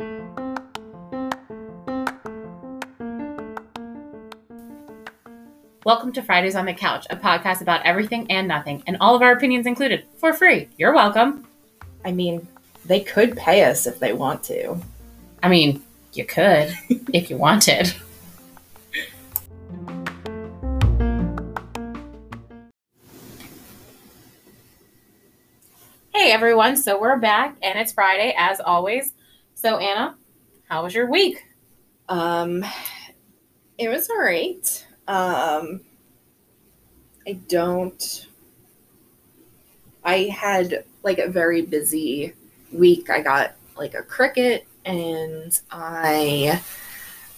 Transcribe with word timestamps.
Welcome 0.00 0.54
to 6.12 6.22
Fridays 6.22 6.54
on 6.54 6.66
the 6.66 6.72
Couch, 6.72 7.04
a 7.10 7.16
podcast 7.16 7.62
about 7.62 7.84
everything 7.84 8.30
and 8.30 8.46
nothing, 8.46 8.84
and 8.86 8.96
all 9.00 9.16
of 9.16 9.22
our 9.22 9.32
opinions 9.32 9.66
included 9.66 10.04
for 10.18 10.32
free. 10.32 10.68
You're 10.76 10.94
welcome. 10.94 11.48
I 12.04 12.12
mean, 12.12 12.46
they 12.84 13.00
could 13.00 13.36
pay 13.36 13.64
us 13.64 13.88
if 13.88 13.98
they 13.98 14.12
want 14.12 14.44
to. 14.44 14.80
I 15.42 15.48
mean, 15.48 15.82
you 16.12 16.24
could 16.24 16.72
if 17.12 17.28
you 17.28 17.36
wanted. 17.36 17.92
Hey 26.14 26.30
everyone, 26.30 26.76
so 26.76 27.00
we're 27.00 27.18
back 27.18 27.56
and 27.62 27.80
it's 27.80 27.90
Friday 27.90 28.32
as 28.38 28.60
always. 28.60 29.12
So 29.60 29.78
Anna, 29.78 30.14
how 30.68 30.84
was 30.84 30.94
your 30.94 31.10
week? 31.10 31.44
Um, 32.08 32.64
it 33.76 33.88
was 33.88 34.08
all 34.08 34.20
right. 34.20 34.86
Um, 35.08 35.80
I 37.26 37.32
don't. 37.48 38.28
I 40.04 40.28
had 40.32 40.84
like 41.02 41.18
a 41.18 41.28
very 41.28 41.62
busy 41.62 42.34
week. 42.70 43.10
I 43.10 43.20
got 43.20 43.56
like 43.76 43.94
a 43.94 44.02
Cricut 44.02 44.62
and 44.84 45.60
I 45.72 46.62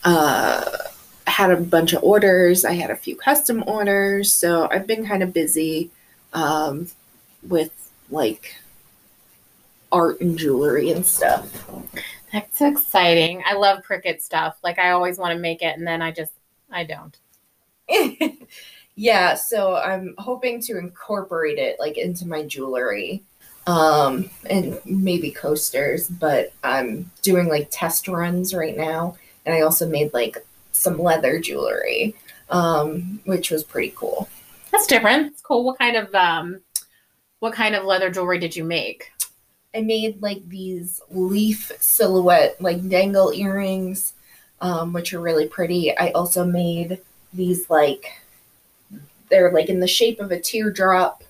uh, 0.04 0.76
had 1.26 1.50
a 1.50 1.56
bunch 1.56 1.94
of 1.94 2.04
orders. 2.04 2.66
I 2.66 2.72
had 2.72 2.90
a 2.90 2.96
few 2.96 3.16
custom 3.16 3.64
orders. 3.66 4.30
So 4.30 4.68
I've 4.70 4.86
been 4.86 5.06
kind 5.06 5.22
of 5.22 5.32
busy 5.32 5.90
um, 6.34 6.88
with 7.42 7.72
like 8.10 8.56
art 9.92 10.20
and 10.20 10.38
jewelry 10.38 10.90
and 10.90 11.06
stuff. 11.06 11.68
That's 12.32 12.60
exciting. 12.60 13.42
I 13.46 13.54
love 13.54 13.82
Cricut 13.84 14.20
stuff. 14.20 14.58
Like 14.62 14.78
I 14.78 14.90
always 14.90 15.18
want 15.18 15.32
to 15.34 15.38
make 15.38 15.62
it 15.62 15.76
and 15.76 15.86
then 15.86 16.02
I 16.02 16.12
just 16.12 16.32
I 16.70 16.84
don't. 16.84 17.16
yeah, 18.94 19.34
so 19.34 19.76
I'm 19.76 20.14
hoping 20.18 20.60
to 20.62 20.78
incorporate 20.78 21.58
it 21.58 21.80
like 21.80 21.98
into 21.98 22.26
my 22.26 22.44
jewelry 22.44 23.22
um 23.66 24.30
and 24.48 24.80
maybe 24.84 25.30
coasters, 25.30 26.08
but 26.08 26.52
I'm 26.62 27.10
doing 27.22 27.48
like 27.48 27.68
test 27.70 28.08
runs 28.08 28.54
right 28.54 28.76
now 28.76 29.16
and 29.44 29.54
I 29.54 29.62
also 29.62 29.88
made 29.88 30.14
like 30.14 30.38
some 30.72 30.98
leather 30.98 31.40
jewelry 31.40 32.14
um 32.48 33.20
which 33.24 33.50
was 33.50 33.64
pretty 33.64 33.92
cool. 33.96 34.28
That's 34.70 34.86
different. 34.86 35.32
It's 35.32 35.42
cool. 35.42 35.64
What 35.64 35.78
kind 35.78 35.96
of 35.96 36.14
um 36.14 36.60
what 37.40 37.54
kind 37.54 37.74
of 37.74 37.84
leather 37.84 38.10
jewelry 38.10 38.38
did 38.38 38.54
you 38.54 38.64
make? 38.64 39.10
I 39.74 39.80
made 39.82 40.20
like 40.20 40.48
these 40.48 41.00
leaf 41.10 41.70
silhouette 41.80 42.60
like 42.60 42.88
dangle 42.88 43.32
earrings 43.32 44.14
um 44.60 44.92
which 44.92 45.14
are 45.14 45.20
really 45.20 45.46
pretty. 45.48 45.96
I 45.96 46.10
also 46.10 46.44
made 46.44 46.98
these 47.32 47.70
like 47.70 48.04
they're 49.30 49.52
like 49.52 49.68
in 49.68 49.80
the 49.80 49.86
shape 49.86 50.20
of 50.20 50.32
a 50.32 50.40
teardrop 50.40 51.22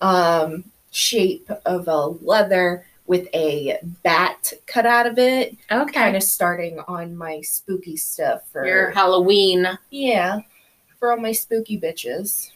um 0.00 0.64
shape 0.90 1.50
of 1.66 1.88
a 1.88 1.96
leather 2.06 2.84
with 3.06 3.26
a 3.34 3.78
bat 4.02 4.52
cut 4.66 4.84
out 4.84 5.06
of 5.06 5.18
it 5.18 5.56
Okay. 5.72 5.92
kind 5.92 6.16
of 6.16 6.22
starting 6.22 6.78
on 6.88 7.16
my 7.16 7.40
spooky 7.40 7.96
stuff 7.96 8.42
for 8.52 8.66
Your 8.66 8.90
Halloween. 8.90 9.66
yeah 9.90 10.40
for 10.98 11.12
all 11.12 11.18
my 11.18 11.32
spooky 11.32 11.80
bitches 11.80 12.50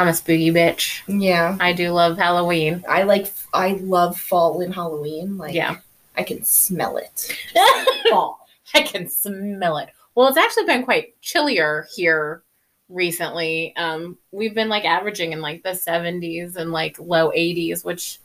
I'm 0.00 0.08
a 0.08 0.14
spooky 0.14 0.50
bitch. 0.50 1.02
yeah 1.08 1.56
I 1.60 1.72
do 1.72 1.90
love 1.90 2.16
Halloween. 2.18 2.84
i 2.88 3.02
like 3.02 3.30
i 3.52 3.72
love 3.82 4.16
fall 4.18 4.60
and 4.60 4.74
halloween 4.74 5.36
like 5.38 5.54
Yeah. 5.54 5.76
i 6.16 6.22
can 6.22 6.42
smell 6.44 6.96
it 6.98 7.36
fall. 8.10 8.46
I 8.74 8.82
can 8.82 9.08
smell 9.08 9.78
it. 9.78 9.88
Well, 10.14 10.28
it's 10.28 10.36
actually 10.36 10.66
been 10.66 10.84
quite 10.84 11.18
chillier 11.22 11.86
here 11.94 12.42
recently. 12.90 13.74
Um, 13.76 14.18
we've 14.30 14.54
been 14.54 14.68
like 14.68 14.84
averaging 14.84 15.32
in 15.32 15.40
like 15.40 15.62
the 15.62 15.70
70s 15.70 16.56
and 16.56 16.70
like 16.70 16.98
low 16.98 17.30
80s, 17.30 17.82
which 17.84 18.18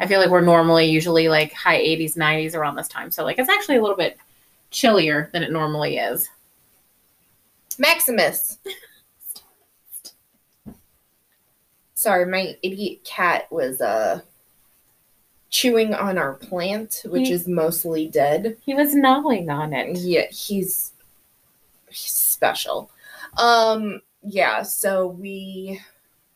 I 0.00 0.06
feel 0.06 0.20
like 0.20 0.28
we're 0.30 0.40
normally 0.42 0.86
usually 0.86 1.28
like 1.28 1.52
high 1.54 1.78
80s, 1.80 2.16
90s 2.18 2.54
around 2.54 2.74
this 2.76 2.88
time. 2.88 3.10
So 3.10 3.24
like 3.24 3.38
it's 3.38 3.48
actually 3.48 3.76
a 3.76 3.80
little 3.80 3.96
bit 3.96 4.18
chillier 4.70 5.30
than 5.32 5.42
it 5.42 5.52
normally 5.52 5.96
is. 5.96 6.28
maximus 7.78 8.58
sorry 11.98 12.24
my 12.24 12.56
idiot 12.62 13.02
cat 13.02 13.50
was 13.50 13.80
uh 13.80 14.20
chewing 15.50 15.92
on 15.94 16.16
our 16.16 16.34
plant 16.34 17.02
which 17.06 17.26
He- 17.26 17.32
is 17.34 17.48
mostly 17.48 18.06
dead 18.06 18.56
He 18.64 18.72
was 18.72 18.94
gnawing 18.94 19.50
on 19.50 19.72
it. 19.72 19.96
yeah 19.98 20.26
he's 20.30 20.92
he's 21.90 22.12
special 22.12 22.88
um 23.36 24.00
yeah 24.22 24.62
so 24.62 25.08
we 25.08 25.80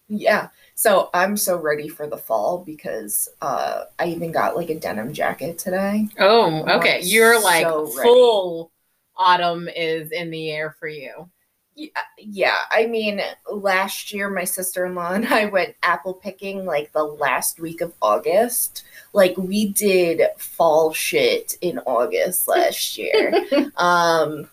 yeah 0.09 0.49
so 0.75 1.11
i'm 1.15 1.37
so 1.37 1.57
ready 1.61 1.87
for 1.89 2.09
the 2.09 2.17
fall 2.17 2.59
because 2.59 3.29
uh 3.41 3.85
i 4.01 4.07
even 4.07 4.33
got 4.33 4.57
like 4.57 4.71
a 4.71 4.75
denim 4.81 5.13
jacket 5.13 5.59
today 5.59 6.09
Oh, 6.19 6.65
okay. 6.79 7.03
You're 7.03 7.41
like 7.41 7.63
so 7.67 7.87
full 7.87 8.73
autumn 9.17 9.69
is 9.69 10.11
in 10.11 10.31
the 10.31 10.51
air 10.51 10.75
for 10.81 10.89
you. 10.89 11.29
Yeah, 11.75 11.89
yeah 12.19 12.59
i 12.71 12.87
mean 12.87 13.21
last 13.51 14.13
year 14.13 14.29
my 14.29 14.45
sister-in-law 14.45 15.13
and 15.13 15.27
i 15.29 15.47
went 15.47 15.75
apple 15.83 16.13
picking 16.15 16.65
like 16.67 16.93
the 16.93 17.03
last 17.03 17.61
week 17.61 17.81
of 17.81 17.93
august. 18.03 18.85
Like 19.15 19.37
we 19.37 19.69
did 19.69 20.23
fall 20.39 20.93
shit 20.93 21.57
in 21.61 21.79
august 21.81 22.49
last 22.49 22.99
year. 22.99 23.33
Um 23.77 24.49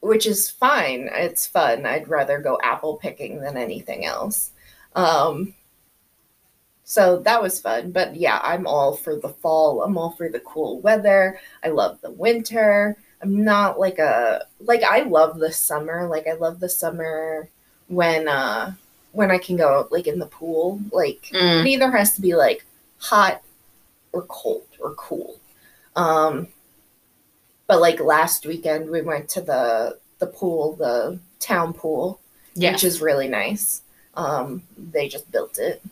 which 0.00 0.26
is 0.26 0.48
fine. 0.50 1.08
It's 1.12 1.46
fun. 1.46 1.84
I'd 1.84 2.08
rather 2.08 2.38
go 2.38 2.58
apple 2.62 2.96
picking 2.96 3.40
than 3.40 3.56
anything 3.56 4.04
else. 4.06 4.52
Um 4.94 5.54
so 6.84 7.18
that 7.20 7.42
was 7.42 7.60
fun. 7.60 7.92
But 7.92 8.16
yeah 8.16 8.40
i'm 8.42 8.66
all 8.66 8.96
for 8.96 9.16
the 9.16 9.28
fall. 9.28 9.82
I'm 9.82 9.98
all 9.98 10.12
for 10.12 10.28
the 10.28 10.40
cool 10.40 10.80
weather. 10.80 11.38
I 11.62 11.68
love 11.68 12.00
the 12.00 12.10
winter 12.10 12.96
i'm 13.22 13.44
not 13.44 13.78
like 13.78 13.98
a 13.98 14.46
like 14.60 14.82
i 14.82 15.00
love 15.02 15.38
the 15.38 15.52
summer 15.52 16.06
like 16.08 16.26
i 16.26 16.32
love 16.32 16.60
the 16.60 16.68
summer 16.68 17.48
when 17.88 18.28
uh 18.28 18.72
when 19.12 19.30
i 19.30 19.38
can 19.38 19.56
go 19.56 19.88
like 19.90 20.06
in 20.06 20.18
the 20.18 20.26
pool 20.26 20.80
like 20.92 21.30
Mm. 21.32 21.60
it 21.62 21.66
either 21.68 21.90
has 21.90 22.14
to 22.16 22.20
be 22.20 22.34
like 22.34 22.64
hot 22.98 23.42
or 24.12 24.22
cold 24.22 24.66
or 24.80 24.94
cool. 24.94 25.38
Um, 25.94 26.48
but 27.66 27.80
like 27.80 28.00
last 28.00 28.46
weekend, 28.46 28.88
we 28.90 29.02
went 29.02 29.28
to 29.30 29.40
the 29.42 29.98
the 30.18 30.26
pool, 30.26 30.76
the 30.76 31.18
town 31.40 31.74
pool, 31.74 32.20
Yes. 32.54 32.72
which 32.74 32.84
is 32.84 33.02
really 33.02 33.28
nice. 33.28 33.82
Um, 34.14 34.62
they 34.78 35.08
just 35.08 35.30
built 35.30 35.58
it. 35.58 35.82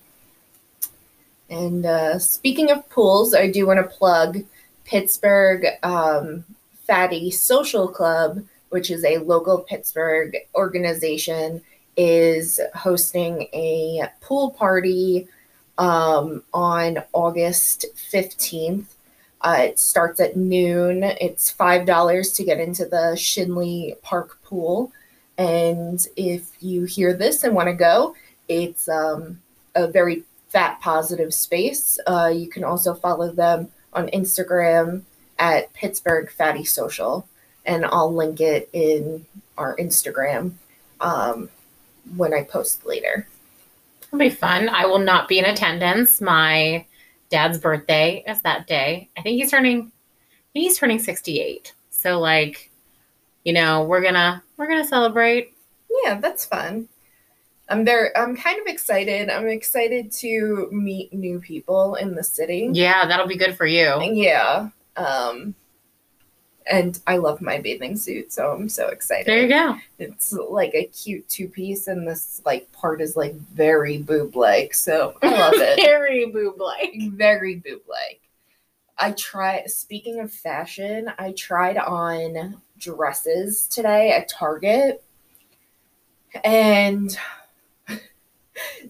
And 1.51 1.85
uh, 1.85 2.19
speaking 2.19 2.71
of 2.71 2.89
pools, 2.89 3.35
I 3.35 3.51
do 3.51 3.67
want 3.67 3.79
to 3.79 3.97
plug 3.97 4.45
Pittsburgh 4.85 5.67
um, 5.83 6.45
Fatty 6.87 7.31
Social 7.31 7.89
Club, 7.89 8.45
which 8.71 8.91
is 8.91 9.05
a 9.05 9.19
local 9.19 9.59
Pittsburgh 9.59 10.37
organization, 10.55 11.63
is 11.97 12.61
hosting 12.75 13.43
a 13.53 14.09
pool 14.21 14.51
party 14.51 15.29
um, 15.79 16.43
on 16.53 17.03
August 17.13 17.87
15th. 17.97 18.87
Uh, 19.41 19.57
it 19.61 19.79
starts 19.79 20.21
at 20.21 20.37
noon. 20.37 21.03
It's 21.03 21.53
$5 21.53 22.37
to 22.37 22.45
get 22.45 22.61
into 22.61 22.87
the 22.87 23.15
Schenley 23.15 24.01
Park 24.03 24.43
pool. 24.43 24.93
And 25.37 26.05
if 26.17 26.51
you 26.61 26.85
hear 26.85 27.13
this 27.13 27.45
and 27.45 27.55
want 27.55 27.69
to 27.69 27.75
go, 27.75 28.15
it's 28.49 28.89
um, 28.89 29.41
a 29.75 29.87
very 29.87 30.25
fat 30.49 30.81
positive 30.81 31.35
space. 31.35 31.99
Uh, 32.07 32.33
you 32.35 32.49
can 32.49 32.65
also 32.65 32.95
follow 32.95 33.31
them 33.31 33.69
on 33.93 34.09
Instagram 34.09 35.03
at 35.39 35.73
Pittsburgh 35.73 36.31
Fatty 36.31 36.65
Social. 36.65 37.27
And 37.67 37.85
I'll 37.87 38.13
link 38.13 38.41
it 38.41 38.69
in 38.73 39.25
our 39.57 39.77
Instagram 39.77 40.53
um, 41.01 41.49
when 42.17 42.35
I 42.35 42.45
post 42.45 42.85
later. 42.85 43.27
It'll 44.03 44.19
be 44.19 44.31
fun. 44.31 44.69
I 44.69 44.87
will 44.87 44.99
not 44.99 45.29
be 45.29 45.39
in 45.39 45.45
attendance. 45.45 46.21
My 46.21 46.85
dad's 47.31 47.59
birthday 47.59 48.23
is 48.27 48.41
that 48.43 48.67
day. 48.67 49.09
I 49.17 49.23
think 49.23 49.41
he's 49.41 49.51
turning 49.51 49.91
I 50.55 50.61
think 50.61 50.65
he's 50.69 50.79
turning 50.79 51.01
68. 51.01 51.73
So 51.91 52.21
like, 52.21 52.71
you 53.45 53.53
know, 53.53 53.83
we're 53.85 54.03
gonna 54.03 54.43
we're 54.57 54.69
gonna 54.69 54.87
celebrate. 54.87 55.53
Yeah, 56.05 56.21
that's 56.21 56.45
fun. 56.45 56.89
I'm 57.69 57.85
there. 57.85 58.17
I'm 58.17 58.37
kind 58.37 58.61
of 58.61 58.67
excited. 58.67 59.31
I'm 59.31 59.49
excited 59.49 60.13
to 60.13 60.69
meet 60.71 61.13
new 61.13 61.41
people 61.41 61.97
in 61.97 62.15
the 62.15 62.23
city. 62.23 62.69
Yeah, 62.73 63.07
that'll 63.07 63.27
be 63.27 63.37
good 63.37 63.57
for 63.57 63.67
you. 63.67 64.01
Yeah. 64.01 64.69
Um, 64.97 65.55
and 66.67 66.99
I 67.07 67.19
love 67.19 67.43
my 67.43 67.59
bathing 67.61 67.97
suit, 67.97 68.33
so 68.33 68.51
I'm 68.53 68.69
so 68.71 68.89
excited. 68.89 69.27
There 69.27 69.43
you 69.43 69.49
go. 69.49 69.77
It's 69.99 70.33
like 70.33 70.75
a 70.75 70.85
cute 70.87 71.29
two 71.29 71.49
piece, 71.49 71.89
and 71.89 72.09
this 72.09 72.41
like 72.47 72.71
part 72.73 73.01
is 73.03 73.17
like 73.17 73.35
very 73.35 73.99
boob 73.99 74.35
like, 74.35 74.73
so 74.75 75.15
I 75.23 75.31
love 75.31 75.53
it. 75.57 75.77
Very 75.77 76.27
boob 76.27 76.59
like. 76.61 76.95
very 77.13 77.57
boob 77.57 77.83
like. 77.89 78.21
I 78.97 79.13
try 79.13 79.65
speaking 79.67 80.21
of 80.21 80.33
fashion, 80.33 81.11
I 81.19 81.33
tried 81.33 81.77
on 81.77 82.61
dresses 82.79 83.67
today 83.67 84.13
at 84.13 84.29
Target. 84.29 85.03
And 86.45 87.17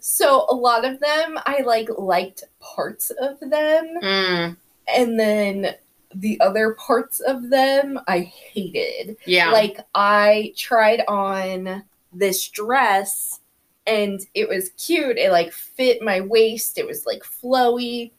so 0.00 0.46
a 0.48 0.54
lot 0.54 0.84
of 0.84 1.00
them 1.00 1.38
I 1.46 1.62
like 1.62 1.88
liked 1.98 2.44
parts 2.60 3.10
of 3.10 3.40
them 3.40 3.98
Mm, 4.02 4.56
and 4.94 5.18
then 5.20 5.74
the 6.14 6.40
other 6.40 6.74
parts 6.74 7.20
of 7.20 7.50
them 7.50 7.98
I 8.06 8.20
hated. 8.20 9.16
yeah. 9.26 9.50
Like 9.50 9.78
I 9.94 10.52
tried 10.56 11.02
on 11.08 11.84
this 12.12 12.48
dress 12.48 13.40
and 13.86 14.20
it 14.34 14.48
was 14.48 14.70
cute. 14.70 15.18
It 15.18 15.30
like 15.30 15.52
fit 15.52 16.00
my 16.02 16.20
waist. 16.20 16.78
It 16.78 16.86
was 16.86 17.04
like 17.06 17.22
flowy. 17.22 18.12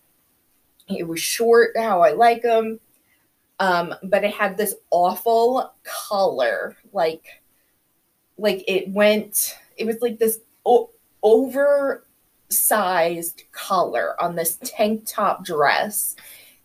It 0.87 1.07
was 1.07 1.19
short 1.19 1.71
how 1.75 2.01
I 2.01 2.11
like 2.11 2.43
them. 2.43 2.79
Um, 3.59 3.95
but 4.03 4.23
it 4.23 4.33
had 4.33 4.57
this 4.57 4.75
awful 4.91 5.73
color. 5.83 6.75
Like 6.93 7.41
like 8.37 8.63
it 8.67 8.89
went 8.89 9.57
it 9.77 9.85
was 9.85 10.01
like 10.01 10.19
this 10.19 10.39
o- 10.65 10.89
oversized 11.23 12.03
color 13.51 14.21
on 14.21 14.35
this 14.35 14.59
tank 14.63 15.03
top 15.07 15.45
dress 15.45 16.15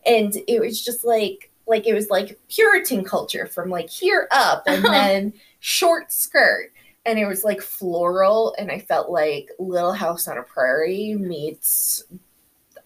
and 0.07 0.35
it 0.49 0.61
was 0.61 0.83
just 0.83 1.05
like 1.05 1.51
like 1.67 1.87
it 1.87 1.95
was 1.95 2.11
like 2.11 2.39
puritan 2.49 3.05
culture 3.05 3.47
from 3.47 3.71
like 3.71 3.89
here 3.91 4.27
up 4.31 4.63
and 4.67 4.85
then 4.95 5.33
short 5.61 6.11
skirt 6.13 6.73
and 7.07 7.19
it 7.19 7.27
was 7.27 7.45
like 7.45 7.61
floral 7.61 8.55
and 8.59 8.71
i 8.71 8.79
felt 8.79 9.11
like 9.11 9.49
little 9.59 9.93
house 9.93 10.27
on 10.29 10.39
a 10.39 10.43
prairie 10.43 11.15
meets 11.15 12.03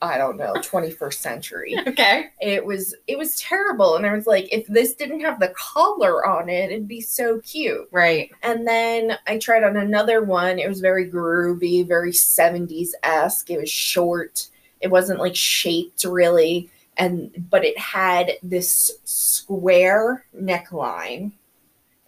i 0.02 0.18
don't 0.18 0.36
know 0.36 0.52
21st 0.56 1.14
century 1.14 1.76
okay. 1.86 2.26
it 2.40 2.64
was 2.64 2.94
it 3.06 3.16
was 3.16 3.36
terrible 3.36 3.96
and 3.96 4.04
i 4.04 4.12
was 4.14 4.26
like 4.26 4.52
if 4.52 4.66
this 4.66 4.94
didn't 4.94 5.20
have 5.20 5.40
the 5.40 5.54
collar 5.56 6.26
on 6.26 6.48
it 6.48 6.70
it'd 6.70 6.88
be 6.88 7.00
so 7.00 7.40
cute 7.40 7.88
Right. 7.90 8.30
and 8.42 8.66
then 8.66 9.16
I 9.26 9.38
tried 9.38 9.64
on 9.64 9.76
another 9.76 10.22
one. 10.22 10.58
It 10.58 10.68
was 10.68 10.80
very 10.80 11.10
groovy, 11.10 11.86
very 11.86 12.12
70s 12.12 12.90
esque. 13.02 13.48
It 13.50 13.58
was 13.58 13.70
short. 13.70 14.48
It 14.80 14.88
wasn't 14.88 15.20
like 15.20 15.34
shaped 15.34 16.04
really. 16.04 16.68
And 16.96 17.46
but 17.50 17.64
it 17.64 17.76
had 17.78 18.32
this 18.42 18.90
square 19.04 20.24
neckline. 20.36 21.32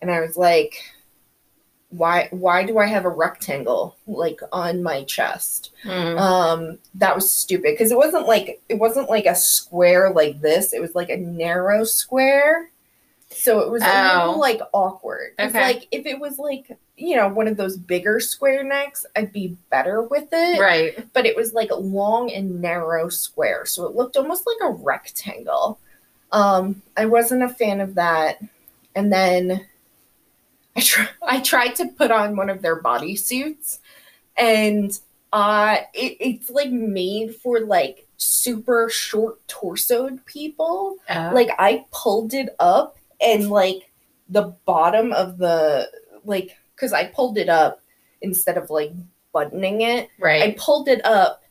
And 0.01 0.11
I 0.11 0.21
was 0.21 0.37
like, 0.37 0.75
why 1.91 2.29
why 2.31 2.65
do 2.65 2.79
I 2.79 2.87
have 2.87 3.05
a 3.05 3.09
rectangle 3.11 3.97
like 4.07 4.41
on 4.53 4.83
my 4.83 5.05
chest? 5.05 5.71
Mm. 5.85 6.19
Um 6.21 6.79
that 6.97 7.15
was 7.15 7.33
stupid 7.33 7.73
because 7.73 7.93
it 7.93 7.97
wasn't 7.99 8.27
like 8.27 8.61
it 8.69 8.75
wasn't 8.79 9.09
like 9.09 9.27
a 9.27 9.35
square 9.35 10.11
like 10.13 10.41
this. 10.41 10.73
It 10.73 10.81
was 10.81 10.95
like 10.95 11.11
a 11.11 11.17
narrow 11.17 11.85
square. 11.85 12.71
So 13.31 13.61
it 13.61 13.71
was 13.71 13.83
a 13.83 13.87
Oh. 13.87 14.19
little 14.27 14.41
like 14.41 14.61
awkward 14.73 15.33
Okay. 15.39 15.61
Like 15.61 15.89
if 15.91 16.07
it 16.07 16.19
was 16.21 16.39
like 16.39 16.77
you 16.97 17.17
know 17.17 17.29
one 17.29 17.49
of 17.49 17.57
those 17.57 17.77
bigger 17.77 18.21
square 18.21 18.63
necks, 18.65 19.05
I'd 19.15 19.33
be 19.33 19.57
better 19.71 20.03
with 20.03 20.29
it. 20.33 20.61
right. 20.61 21.07
But 21.13 21.27
it 21.27 21.37
was 21.37 21.53
like 21.53 21.71
long 21.73 22.31
and 22.33 22.61
narrow 22.61 23.09
square, 23.09 23.67
so 23.67 23.87
it 23.87 23.95
looked 23.95 24.17
almost 24.17 24.47
like 24.47 24.71
a 24.71 24.73
rectangle. 24.73 25.79
Um, 26.33 26.83
I 26.97 27.07
wasn't 27.07 27.43
a 27.43 27.49
fan 27.49 27.81
of 27.81 27.95
that. 27.97 28.39
And 28.95 29.13
then 29.13 29.67
I 30.75 30.81
try 30.81 31.09
I 31.23 31.41
tried 31.41 31.75
to 31.77 31.87
put 31.89 32.11
on 32.11 32.37
one 32.37 32.51
of 32.51 32.63
their 32.63 32.81
bodysuits, 32.83 33.79
and 34.37 34.99
uh, 35.33 35.79
it, 35.93 36.17
it's 36.21 36.51
like 36.51 36.71
made 36.71 37.35
for 37.37 37.61
like 37.61 38.07
super 38.19 38.89
short 38.89 39.47
torsoed 39.49 40.25
people 40.25 40.97
Oh. 41.11 41.31
like 41.35 41.51
I 41.59 41.85
pulled 41.93 42.33
it 42.33 42.49
up 42.59 42.97
and 43.21 43.51
like 43.51 43.91
the 44.31 44.55
bottom 44.65 45.13
of 45.13 45.37
the 45.37 45.91
like 46.25 46.57
because 46.77 46.93
I 46.93 47.07
pulled 47.07 47.39
it 47.39 47.49
up 47.49 47.81
instead 48.23 48.57
of 48.57 48.71
like 48.71 48.93
buttoning 49.33 49.81
it. 49.81 50.11
Right. 50.21 50.43
I 50.43 50.57
pulled 50.59 50.89
it 50.89 51.05
up 51.05 51.43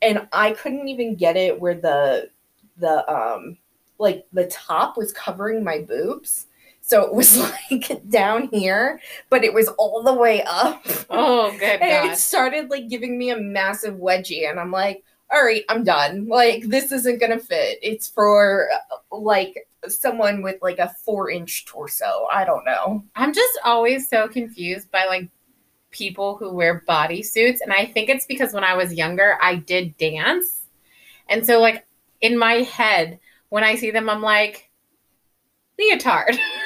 and 0.00 0.28
I 0.32 0.52
couldn't 0.52 0.88
even 0.88 1.16
get 1.16 1.36
it 1.36 1.60
where 1.60 1.74
the 1.74 2.30
the 2.76 3.10
um 3.10 3.56
like 3.98 4.26
the 4.32 4.46
top 4.46 4.96
was 4.96 5.12
covering 5.12 5.64
my 5.64 5.80
boobs. 5.80 6.46
So 6.80 7.02
it 7.02 7.14
was 7.14 7.38
like 7.70 8.08
down 8.10 8.48
here, 8.48 9.00
but 9.30 9.42
it 9.42 9.54
was 9.54 9.68
all 9.78 10.02
the 10.02 10.12
way 10.12 10.42
up. 10.42 10.84
oh, 11.10 11.50
good 11.52 11.62
And 11.80 12.08
God. 12.08 12.12
it 12.12 12.18
started 12.18 12.70
like 12.70 12.88
giving 12.88 13.18
me 13.18 13.30
a 13.30 13.36
massive 13.36 13.94
wedgie, 13.94 14.48
and 14.48 14.60
I'm 14.60 14.70
like, 14.70 15.02
all 15.32 15.44
right, 15.44 15.64
I'm 15.68 15.84
done. 15.84 16.28
Like, 16.28 16.64
this 16.64 16.92
isn't 16.92 17.20
gonna 17.20 17.38
fit. 17.38 17.78
It's 17.82 18.08
for 18.08 18.68
like 19.10 19.68
someone 19.88 20.42
with 20.42 20.56
like 20.62 20.78
a 20.78 20.94
four 21.04 21.30
inch 21.30 21.66
torso. 21.66 22.26
I 22.32 22.44
don't 22.44 22.64
know. 22.64 23.04
I'm 23.16 23.32
just 23.32 23.58
always 23.64 24.08
so 24.08 24.28
confused 24.28 24.90
by 24.90 25.06
like 25.06 25.28
people 25.94 26.36
who 26.36 26.52
wear 26.52 26.84
bodysuits. 26.86 27.58
And 27.62 27.72
I 27.72 27.86
think 27.86 28.08
it's 28.08 28.26
because 28.26 28.52
when 28.52 28.64
I 28.64 28.74
was 28.74 28.92
younger, 28.92 29.38
I 29.40 29.56
did 29.56 29.96
dance. 29.96 30.66
And 31.28 31.46
so, 31.46 31.60
like, 31.60 31.86
in 32.20 32.36
my 32.38 32.54
head, 32.54 33.18
when 33.48 33.64
I 33.64 33.76
see 33.76 33.90
them, 33.90 34.10
I'm 34.10 34.20
like, 34.20 34.70
leotard. 35.78 36.36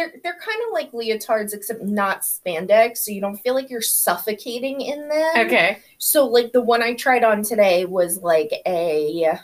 They're 0.00 0.12
they're 0.22 0.38
kind 0.40 0.60
of 0.66 0.72
like 0.72 0.92
leotards, 0.92 1.52
except 1.52 1.82
not 1.82 2.22
spandex, 2.22 2.98
so 2.98 3.10
you 3.10 3.20
don't 3.20 3.36
feel 3.36 3.52
like 3.54 3.68
you're 3.68 3.82
suffocating 3.82 4.80
in 4.80 5.08
them. 5.08 5.32
okay. 5.36 5.78
So 5.98 6.26
like 6.26 6.52
the 6.52 6.62
one 6.62 6.82
I 6.82 6.94
tried 6.94 7.22
on 7.22 7.42
today 7.42 7.84
was 7.84 8.18
like 8.18 8.50
a 8.66 9.38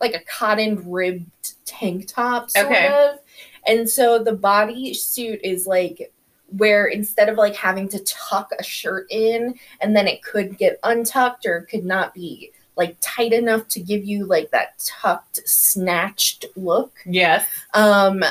like 0.00 0.14
a 0.14 0.24
cotton 0.24 0.82
ribbed 0.90 1.54
tank 1.64 2.08
top 2.08 2.50
sort 2.50 2.66
Okay. 2.66 2.88
of. 2.88 3.18
And 3.66 3.88
so 3.88 4.18
the 4.22 4.32
body 4.34 4.94
suit 4.94 5.40
is 5.44 5.66
like 5.66 6.12
where 6.56 6.86
instead 6.86 7.28
of 7.28 7.36
like 7.36 7.54
having 7.54 7.88
to 7.90 7.98
tuck 8.04 8.50
a 8.58 8.62
shirt 8.64 9.06
in 9.10 9.54
and 9.80 9.94
then 9.94 10.08
it 10.08 10.22
could 10.22 10.56
get 10.58 10.78
untucked 10.82 11.44
or 11.46 11.62
could 11.70 11.84
not 11.84 12.14
be 12.14 12.50
like 12.76 12.96
tight 13.00 13.32
enough 13.32 13.68
to 13.68 13.80
give 13.80 14.04
you 14.04 14.24
like 14.24 14.50
that 14.50 14.78
tucked 14.78 15.40
snatched 15.48 16.46
look 16.56 16.94
Yes. 17.04 17.44
um 17.74 18.24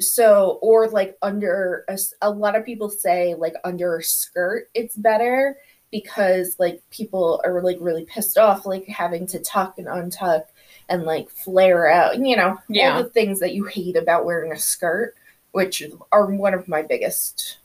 so 0.00 0.58
or 0.62 0.88
like 0.88 1.16
under 1.22 1.84
a, 1.88 1.98
a 2.22 2.30
lot 2.30 2.56
of 2.56 2.64
people 2.64 2.88
say 2.88 3.34
like 3.34 3.54
under 3.64 3.96
a 3.96 4.02
skirt 4.02 4.68
it's 4.74 4.96
better 4.96 5.56
because 5.90 6.56
like 6.58 6.80
people 6.90 7.40
are 7.44 7.60
like 7.62 7.76
really 7.80 8.04
pissed 8.04 8.38
off 8.38 8.64
like 8.66 8.86
having 8.86 9.26
to 9.26 9.38
tuck 9.40 9.76
and 9.78 9.86
untuck 9.88 10.44
and 10.88 11.04
like 11.04 11.28
flare 11.28 11.88
out 11.88 12.18
you 12.18 12.36
know 12.36 12.58
Yeah. 12.68 12.96
all 12.96 13.02
the 13.02 13.08
things 13.10 13.40
that 13.40 13.54
you 13.54 13.64
hate 13.64 13.96
about 13.96 14.24
wearing 14.24 14.52
a 14.52 14.58
skirt 14.58 15.14
which 15.52 15.82
are 16.12 16.26
one 16.26 16.54
of 16.54 16.68
my 16.68 16.82
biggest 16.82 17.58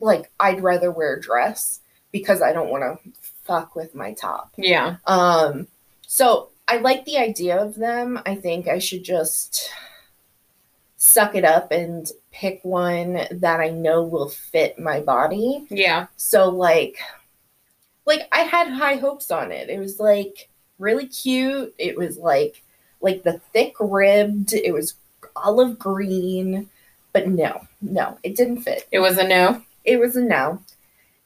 like 0.00 0.30
i'd 0.40 0.62
rather 0.62 0.90
wear 0.90 1.14
a 1.14 1.20
dress 1.20 1.80
because 2.12 2.42
i 2.42 2.52
don't 2.52 2.70
want 2.70 2.82
to 2.82 3.10
fuck 3.44 3.74
with 3.76 3.94
my 3.94 4.12
top 4.14 4.52
Yeah. 4.56 4.96
um, 5.06 5.68
so 6.06 6.48
I 6.70 6.76
like 6.78 7.06
the 7.06 7.16
idea 7.16 7.56
of 7.62 7.76
them. 7.76 8.20
I 8.26 8.34
think 8.34 8.68
I 8.68 8.78
should 8.78 9.02
just 9.02 9.70
suck 10.98 11.36
it 11.36 11.44
up 11.44 11.70
and 11.70 12.10
pick 12.32 12.60
one 12.64 13.20
that 13.30 13.60
I 13.60 13.70
know 13.70 14.02
will 14.02 14.28
fit 14.28 14.78
my 14.78 15.00
body. 15.00 15.64
Yeah. 15.70 16.08
So 16.16 16.50
like 16.50 16.98
like 18.04 18.28
I 18.32 18.40
had 18.40 18.68
high 18.68 18.96
hopes 18.96 19.30
on 19.30 19.52
it. 19.52 19.70
It 19.70 19.78
was 19.78 20.00
like 20.00 20.48
really 20.78 21.06
cute. 21.06 21.74
It 21.78 21.96
was 21.96 22.18
like 22.18 22.62
like 23.00 23.22
the 23.22 23.38
thick 23.52 23.74
ribbed. 23.78 24.52
It 24.52 24.72
was 24.72 24.94
olive 25.36 25.78
green, 25.78 26.68
but 27.12 27.28
no. 27.28 27.66
No, 27.80 28.18
it 28.24 28.34
didn't 28.36 28.62
fit 28.62 28.88
It 28.90 28.98
was 28.98 29.18
a 29.18 29.26
no. 29.26 29.62
it 29.84 29.98
was 30.00 30.16
a 30.16 30.22
no. 30.22 30.60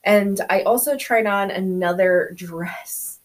And 0.05 0.39
I 0.51 0.63
also 0.63 0.97
tried 0.97 1.27
on 1.27 1.51
another 1.51 2.33
dress. 2.35 3.21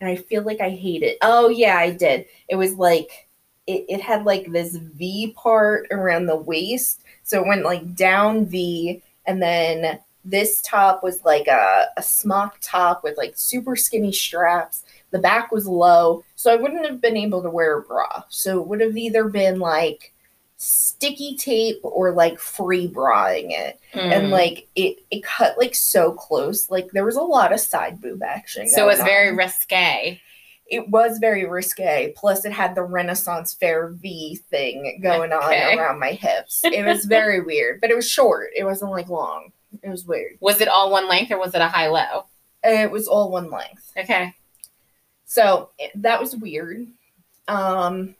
And 0.00 0.08
I 0.08 0.16
feel 0.16 0.44
like 0.44 0.60
I 0.60 0.70
hate 0.70 1.02
it. 1.02 1.18
Oh 1.20 1.50
yeah, 1.50 1.76
I 1.76 1.90
did. 1.90 2.24
It 2.48 2.56
was 2.56 2.74
like 2.74 3.27
it, 3.68 3.84
it 3.88 4.00
had 4.00 4.24
like 4.24 4.50
this 4.50 4.74
V 4.76 5.32
part 5.36 5.86
around 5.92 6.26
the 6.26 6.36
waist. 6.36 7.02
So 7.22 7.40
it 7.40 7.46
went 7.46 7.64
like 7.64 7.94
down 7.94 8.46
V 8.46 9.02
and 9.26 9.40
then 9.42 10.00
this 10.24 10.60
top 10.62 11.02
was 11.02 11.22
like 11.24 11.46
a, 11.46 11.86
a 11.96 12.02
smock 12.02 12.56
top 12.60 13.04
with 13.04 13.16
like 13.18 13.34
super 13.36 13.76
skinny 13.76 14.12
straps. 14.12 14.84
The 15.10 15.18
back 15.18 15.52
was 15.52 15.66
low. 15.66 16.24
So 16.34 16.52
I 16.52 16.56
wouldn't 16.56 16.84
have 16.86 17.00
been 17.00 17.16
able 17.16 17.42
to 17.42 17.50
wear 17.50 17.78
a 17.78 17.82
bra. 17.82 18.24
So 18.28 18.60
it 18.60 18.66
would 18.68 18.80
have 18.80 18.96
either 18.96 19.24
been 19.28 19.58
like 19.58 20.12
sticky 20.56 21.36
tape 21.36 21.78
or 21.82 22.10
like 22.10 22.38
free 22.38 22.88
brawing 22.88 23.52
it 23.52 23.78
and 23.92 24.26
Mm. 24.26 24.30
like 24.30 24.66
it 24.74 24.98
it 25.08 25.22
cut 25.22 25.56
like 25.56 25.72
so 25.72 26.10
close 26.10 26.68
like 26.68 26.90
there 26.90 27.04
was 27.04 27.14
a 27.14 27.22
lot 27.22 27.52
of 27.52 27.60
side 27.60 28.00
boob 28.00 28.24
action 28.24 28.66
so 28.66 28.82
it 28.82 28.86
was 28.86 28.98
going 28.98 29.08
very 29.08 29.36
risque. 29.36 30.20
It 30.70 30.88
was 30.90 31.18
very 31.18 31.46
risque 31.46 32.12
plus 32.16 32.44
it 32.44 32.52
had 32.52 32.74
the 32.74 32.82
renaissance 32.82 33.54
fair 33.54 33.88
v 33.88 34.36
thing 34.50 35.00
going 35.02 35.32
Okay. 35.32 35.72
on 35.72 35.78
around 35.78 35.98
my 35.98 36.12
hips 36.12 36.60
it 36.64 36.84
was 36.84 37.04
very 37.06 37.40
weird 37.50 37.80
but 37.80 37.90
it 37.90 37.96
was 37.96 38.08
short 38.08 38.50
it 38.56 38.64
wasn't 38.64 38.90
like 38.90 39.08
long 39.08 39.50
it 39.82 39.88
was 39.88 40.04
weird 40.04 40.32
Was 40.40 40.60
it 40.60 40.68
all 40.68 40.90
one 40.90 41.08
length 41.08 41.30
or 41.30 41.38
was 41.38 41.54
it 41.54 41.60
a 41.60 41.68
high 41.68 41.88
low? 41.88 42.26
it 42.64 42.90
was 42.90 43.08
all 43.08 43.30
one 43.30 43.50
length 43.50 43.92
Okay. 43.96 44.34
so 45.24 45.70
it- 45.78 45.92
that 46.02 46.20
was 46.20 46.36
weird 46.36 46.86
Um, 47.48 48.14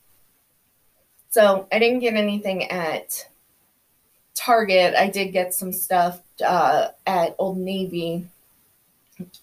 so 1.30 1.68
I 1.70 1.78
didn't 1.78 1.98
get 2.00 2.14
anything 2.14 2.70
at 2.70 3.26
Target. 4.34 4.94
I 4.94 5.08
did 5.10 5.32
get 5.32 5.52
some 5.52 5.72
stuff 5.72 6.20
uh, 6.44 6.88
at 7.06 7.34
Old 7.38 7.58
Navy. 7.58 8.26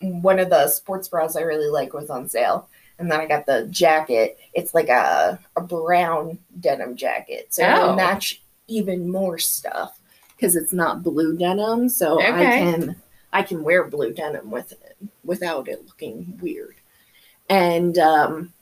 One 0.01 0.39
of 0.39 0.49
the 0.49 0.67
sports 0.69 1.09
bras 1.09 1.35
I 1.35 1.41
really 1.41 1.69
like 1.69 1.93
was 1.93 2.09
on 2.09 2.27
sale. 2.29 2.67
And 2.97 3.11
then 3.11 3.19
I 3.19 3.25
got 3.25 3.45
the 3.45 3.67
jacket. 3.69 4.37
It's 4.53 4.73
like 4.73 4.89
a, 4.89 5.39
a 5.55 5.61
brown 5.61 6.39
denim 6.59 6.95
jacket. 6.95 7.53
So 7.53 7.63
Oh. 7.65 7.75
it'll 7.83 7.95
match 7.95 8.41
even 8.67 9.09
more 9.11 9.37
stuff 9.37 9.99
because 10.35 10.55
it's 10.55 10.73
not 10.73 11.03
blue 11.03 11.37
denim. 11.37 11.89
So 11.89 12.19
I 12.21 12.31
can 12.45 12.95
I 13.33 13.43
can 13.43 13.63
wear 13.63 13.83
blue 13.83 14.13
denim 14.13 14.49
with 14.49 14.71
it 14.71 14.95
without 15.23 15.67
it 15.67 15.85
looking 15.85 16.39
weird. 16.41 16.75
And 17.49 17.97
um 17.97 18.53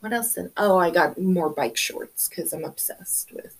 what 0.00 0.12
else 0.12 0.34
did 0.34 0.50
oh 0.56 0.76
I 0.78 0.90
got 0.90 1.18
more 1.20 1.48
bike 1.48 1.76
shorts 1.76 2.28
because 2.28 2.52
I'm 2.52 2.64
obsessed 2.64 3.32
with 3.32 3.56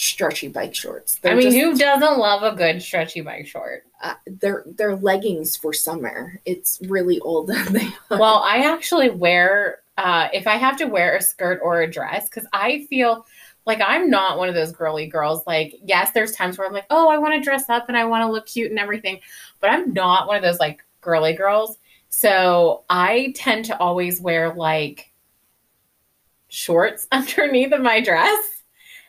stretchy 0.00 0.46
bike 0.48 0.74
shorts. 0.74 1.16
I 1.16 1.28
They're 1.28 1.36
mean, 1.36 1.46
just- 1.52 1.56
who 1.56 1.76
doesn't 1.76 2.18
love 2.18 2.42
a 2.44 2.56
good 2.56 2.80
stretchy 2.80 3.20
bike 3.20 3.46
short? 3.46 3.84
uh, 4.00 4.14
they're 4.26 4.62
they're 4.64 4.94
leggings 4.94 5.56
for 5.56 5.72
summer. 5.72 6.40
It's 6.44 6.78
really 6.86 7.18
old 7.20 7.48
they 7.48 7.88
are. 8.10 8.18
Well, 8.18 8.42
I 8.44 8.58
actually 8.72 9.10
wear 9.10 9.80
uh, 9.96 10.28
if 10.32 10.46
I 10.46 10.54
have 10.54 10.76
to 10.76 10.84
wear 10.84 11.16
a 11.16 11.20
skirt 11.22 11.58
or 11.64 11.80
a 11.82 11.90
dress 11.90 12.28
because 12.28 12.46
I 12.52 12.86
feel 12.88 13.26
like 13.66 13.80
I'm 13.84 14.08
not 14.08 14.38
one 14.38 14.48
of 14.48 14.54
those 14.54 14.70
girly 14.70 15.08
girls. 15.08 15.44
Like, 15.48 15.74
yes, 15.84 16.12
there's 16.12 16.30
times 16.30 16.56
where 16.56 16.66
I'm 16.68 16.72
like, 16.72 16.86
oh, 16.90 17.08
I 17.10 17.18
want 17.18 17.34
to 17.34 17.40
dress 17.40 17.68
up 17.68 17.88
and 17.88 17.96
I 17.98 18.04
want 18.04 18.22
to 18.22 18.30
look 18.30 18.46
cute 18.46 18.70
and 18.70 18.78
everything, 18.78 19.18
but 19.60 19.70
I'm 19.70 19.92
not 19.92 20.28
one 20.28 20.36
of 20.36 20.42
those 20.42 20.60
like 20.60 20.84
girly 21.00 21.32
girls. 21.32 21.76
So 22.08 22.84
I 22.88 23.32
tend 23.36 23.64
to 23.66 23.78
always 23.80 24.20
wear 24.20 24.54
like 24.54 25.10
shorts 26.48 27.06
underneath 27.12 27.72
of 27.72 27.80
my 27.82 28.00
dress. 28.00 28.57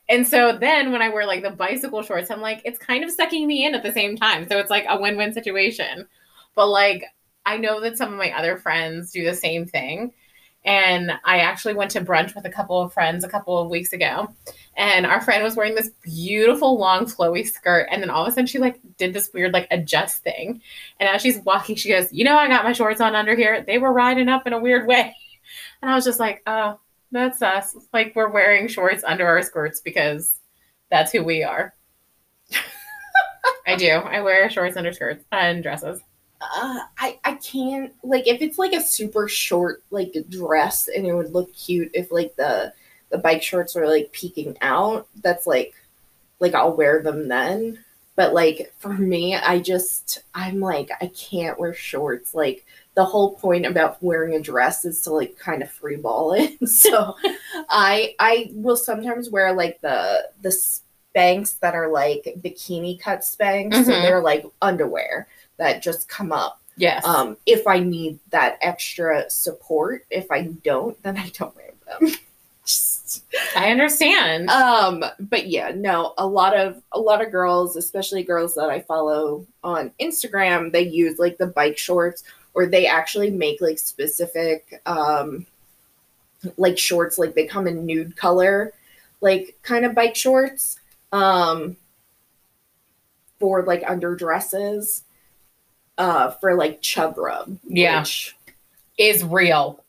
And 0.10 0.28
so 0.28 0.58
then 0.58 0.92
when 0.92 1.04
I 1.04 1.10
wear 1.10 1.28
like 1.28 1.44
the 1.44 1.52
bicycle 1.52 2.02
shorts, 2.02 2.32
I'm 2.32 2.42
like, 2.42 2.64
it's 2.66 2.80
kind 2.80 3.04
of 3.04 3.12
sucking 3.12 3.46
me 3.48 3.66
in 3.66 3.76
at 3.76 3.84
the 3.84 3.94
same 3.94 4.18
time. 4.18 4.50
So 4.50 4.58
it's 4.58 4.72
like 4.72 4.86
a 4.90 5.00
win 5.00 5.16
win 5.16 5.34
situation. 5.34 6.08
But 6.56 6.68
like, 6.68 7.06
I 7.46 7.58
know 7.58 7.80
that 7.82 7.98
some 7.98 8.12
of 8.12 8.18
my 8.18 8.32
other 8.32 8.58
friends 8.58 9.12
do 9.12 9.24
the 9.24 9.36
same 9.36 9.68
thing. 9.68 10.12
And 10.66 11.12
I 11.24 11.40
actually 11.40 11.76
went 11.76 11.92
to 11.92 12.02
brunch 12.02 12.36
with 12.36 12.46
a 12.46 12.50
couple 12.50 12.82
of 12.82 12.92
friends 12.92 13.24
a 13.24 13.30
couple 13.30 13.58
of 13.58 13.70
weeks 13.70 13.94
ago. 13.94 14.34
And 14.76 15.06
our 15.06 15.22
friend 15.22 15.44
was 15.44 15.56
wearing 15.56 15.76
this 15.76 15.92
beautiful 16.02 16.78
long 16.78 17.06
flowy 17.06 17.48
skirt. 17.48 17.88
And 17.92 18.02
then 18.02 18.10
all 18.10 18.24
of 18.24 18.28
a 18.28 18.32
sudden 18.32 18.48
she 18.48 18.58
like 18.58 18.80
did 18.98 19.14
this 19.14 19.30
weird 19.32 19.54
like 19.54 19.68
adjust 19.72 20.24
thing. 20.24 20.62
And 21.00 21.08
as 21.08 21.22
she's 21.22 21.40
walking, 21.40 21.76
she 21.76 21.90
goes, 21.90 22.12
You 22.12 22.26
know, 22.26 22.38
I 22.38 22.48
got 22.48 22.66
my 22.66 22.74
shorts 22.74 23.00
on 23.00 23.16
under 23.16 23.36
here. 23.36 23.64
They 23.66 23.78
were 23.78 23.94
riding 23.94 24.28
up 24.28 24.48
in 24.48 24.54
a 24.54 24.60
weird 24.60 24.88
way. 24.88 25.16
And 25.82 25.90
I 25.90 25.96
was 25.96 26.04
just 26.04 26.20
like, 26.20 26.42
Oh, 26.46 26.80
that's 27.12 27.42
us. 27.42 27.76
Like 27.94 28.14
we're 28.16 28.30
wearing 28.30 28.68
shorts 28.68 29.04
under 29.04 29.28
our 29.28 29.42
skirts 29.42 29.82
because 29.82 30.40
that's 30.92 31.12
who 31.12 31.24
we 31.24 31.44
are. 31.44 31.74
I 33.68 33.76
do. 33.76 33.90
I 33.90 34.22
wear 34.22 34.50
shorts 34.50 34.78
under 34.78 34.92
skirts 34.94 35.24
and 35.32 35.62
dresses. 35.64 36.02
uh, 36.42 36.80
I 36.98 37.20
I 37.26 37.34
can't 37.36 37.94
like 38.04 38.28
if 38.28 38.42
it's 38.42 38.58
like 38.58 38.74
a 38.74 38.82
super 38.82 39.28
short 39.28 39.84
like 39.92 40.16
dress 40.30 40.88
and 40.88 41.06
it 41.06 41.14
would 41.14 41.32
look 41.34 41.54
cute 41.54 41.92
if 41.94 42.12
like 42.12 42.36
the 42.38 42.74
the 43.10 43.18
bike 43.18 43.44
shorts 43.44 43.76
are 43.76 43.88
like 43.88 44.12
peeking 44.12 44.58
out. 44.62 45.08
That's 45.22 45.46
like 45.48 45.74
like 46.40 46.56
I'll 46.56 46.76
wear 46.76 47.02
them 47.02 47.28
then. 47.28 47.84
But 48.16 48.34
like 48.34 48.74
for 48.80 48.94
me, 48.94 49.36
I 49.36 49.60
just 49.60 50.20
I'm 50.34 50.60
like 50.60 50.90
I 51.02 51.08
can't 51.08 51.60
wear 51.60 51.74
shorts. 51.74 52.34
Like 52.34 52.66
the 53.00 53.06
whole 53.06 53.36
point 53.36 53.66
about 53.66 54.04
wearing 54.04 54.36
a 54.36 54.42
dress 54.42 54.84
is 54.84 55.02
to 55.04 55.10
like 55.14 55.38
kind 55.40 55.64
of 55.64 55.72
free 55.72 55.96
ball 55.96 56.34
it. 56.38 56.68
so 56.70 57.16
I 57.70 58.14
I 58.20 58.52
will 58.54 58.76
sometimes 58.76 59.30
wear 59.30 59.54
like 59.54 59.80
the 59.80 60.28
the 60.42 60.50
Spanx 60.50 61.58
that 61.62 61.76
are 61.76 61.88
like 61.90 62.24
bikini 62.42 63.00
cut 63.00 63.20
Spanx. 63.22 63.74
So 63.86 63.92
Mhm. 63.92 64.02
they're 64.02 64.22
like 64.22 64.44
underwear 64.62 65.28
that 65.56 65.82
just 65.82 66.10
come 66.10 66.34
up. 66.34 66.60
Yes. 66.76 67.06
Um, 67.06 67.38
if 67.46 67.66
I 67.68 67.80
need 67.80 68.20
that 68.32 68.58
extra 68.62 69.30
support, 69.30 70.06
if 70.10 70.30
I 70.30 70.44
don't, 70.64 71.02
then 71.04 71.16
I 71.18 71.30
don't 71.38 71.56
wear 71.56 71.72
them. 71.88 72.12
Just- 72.66 73.24
I 73.56 73.72
understand. 73.72 74.50
um, 74.50 75.04
but 75.20 75.48
yeah, 75.48 75.72
no, 75.76 76.14
a 76.18 76.28
lot 76.28 76.56
of 76.56 76.82
a 76.92 77.00
lot 77.00 77.22
of 77.24 77.32
girls, 77.32 77.76
especially 77.78 78.24
girls 78.24 78.54
that 78.56 78.70
I 78.70 78.82
follow 78.82 79.48
on 79.64 79.92
Instagram, 80.00 80.72
they 80.72 80.82
use 80.84 81.18
like 81.18 81.38
the 81.38 81.48
bike 81.48 81.78
shorts 81.78 82.24
or 82.60 82.66
they 82.66 82.86
actually 82.86 83.32
make 83.32 83.62
like 83.62 83.80
specific 83.80 84.82
um 84.86 85.46
like 86.58 86.78
shorts 86.78 87.18
like 87.18 87.34
they 87.36 87.46
come 87.46 87.68
in 87.68 87.86
nude 87.86 88.18
color 88.18 88.74
like 89.22 89.58
kind 89.64 89.86
of 89.86 89.96
bike 89.96 90.14
shorts 90.16 90.78
um 91.14 91.78
for 93.40 93.64
like 93.64 93.82
under 93.88 94.14
dresses 94.14 95.04
uh 95.98 96.32
for 96.32 96.54
like 96.56 96.82
chub 96.82 97.18
rub 97.18 97.58
Yeah. 97.64 98.02
which- 98.02 98.36
is 98.98 99.24
real. 99.24 99.82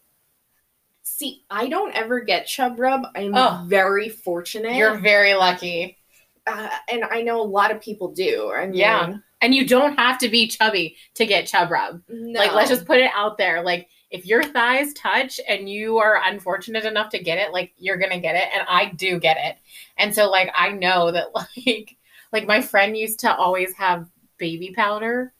see 1.02 1.42
i 1.50 1.66
don't 1.66 1.92
ever 1.96 2.20
get 2.20 2.46
chub 2.46 2.78
rub 2.78 3.02
i'm 3.16 3.34
Oh. 3.34 3.64
very 3.66 4.08
fortunate 4.08 4.76
You're 4.76 4.98
very 5.00 5.34
lucky. 5.34 5.98
uh, 6.46 6.68
and 6.88 7.02
i 7.04 7.22
know 7.22 7.40
a 7.40 7.50
lot 7.58 7.72
of 7.72 7.80
people 7.80 8.12
do 8.12 8.52
I 8.54 8.66
mean, 8.66 8.74
Yeah. 8.76 9.16
And 9.40 9.54
you 9.54 9.66
don't 9.66 9.98
have 9.98 10.18
to 10.18 10.28
be 10.28 10.48
chubby 10.48 10.96
to 11.14 11.24
get 11.24 11.46
chub 11.46 11.70
rub. 11.70 12.02
no. 12.08 12.38
Like, 12.38 12.52
let's 12.52 12.68
just 12.68 12.84
put 12.84 12.98
it 12.98 13.10
out 13.14 13.38
there. 13.38 13.62
Like, 13.62 13.88
if 14.10 14.26
your 14.26 14.42
thighs 14.42 14.92
touch 14.92 15.40
and 15.48 15.68
you 15.68 15.98
are 15.98 16.20
unfortunate 16.24 16.84
enough 16.84 17.10
to 17.10 17.22
get 17.22 17.38
it, 17.38 17.52
like, 17.52 17.72
you're 17.78 17.96
going 17.96 18.10
to 18.10 18.18
get 18.18 18.36
it. 18.36 18.48
And 18.52 18.66
I 18.68 18.86
do 18.86 19.18
get 19.18 19.36
it. 19.38 19.56
And 19.96 20.14
so, 20.14 20.28
like, 20.28 20.50
I 20.54 20.70
know 20.70 21.10
that, 21.10 21.28
like, 21.34 21.96
like 22.32 22.46
my 22.46 22.60
friend 22.60 22.96
used 22.96 23.20
to 23.20 23.34
always 23.34 23.72
have 23.74 24.08
baby 24.36 24.72
powder 24.74 25.32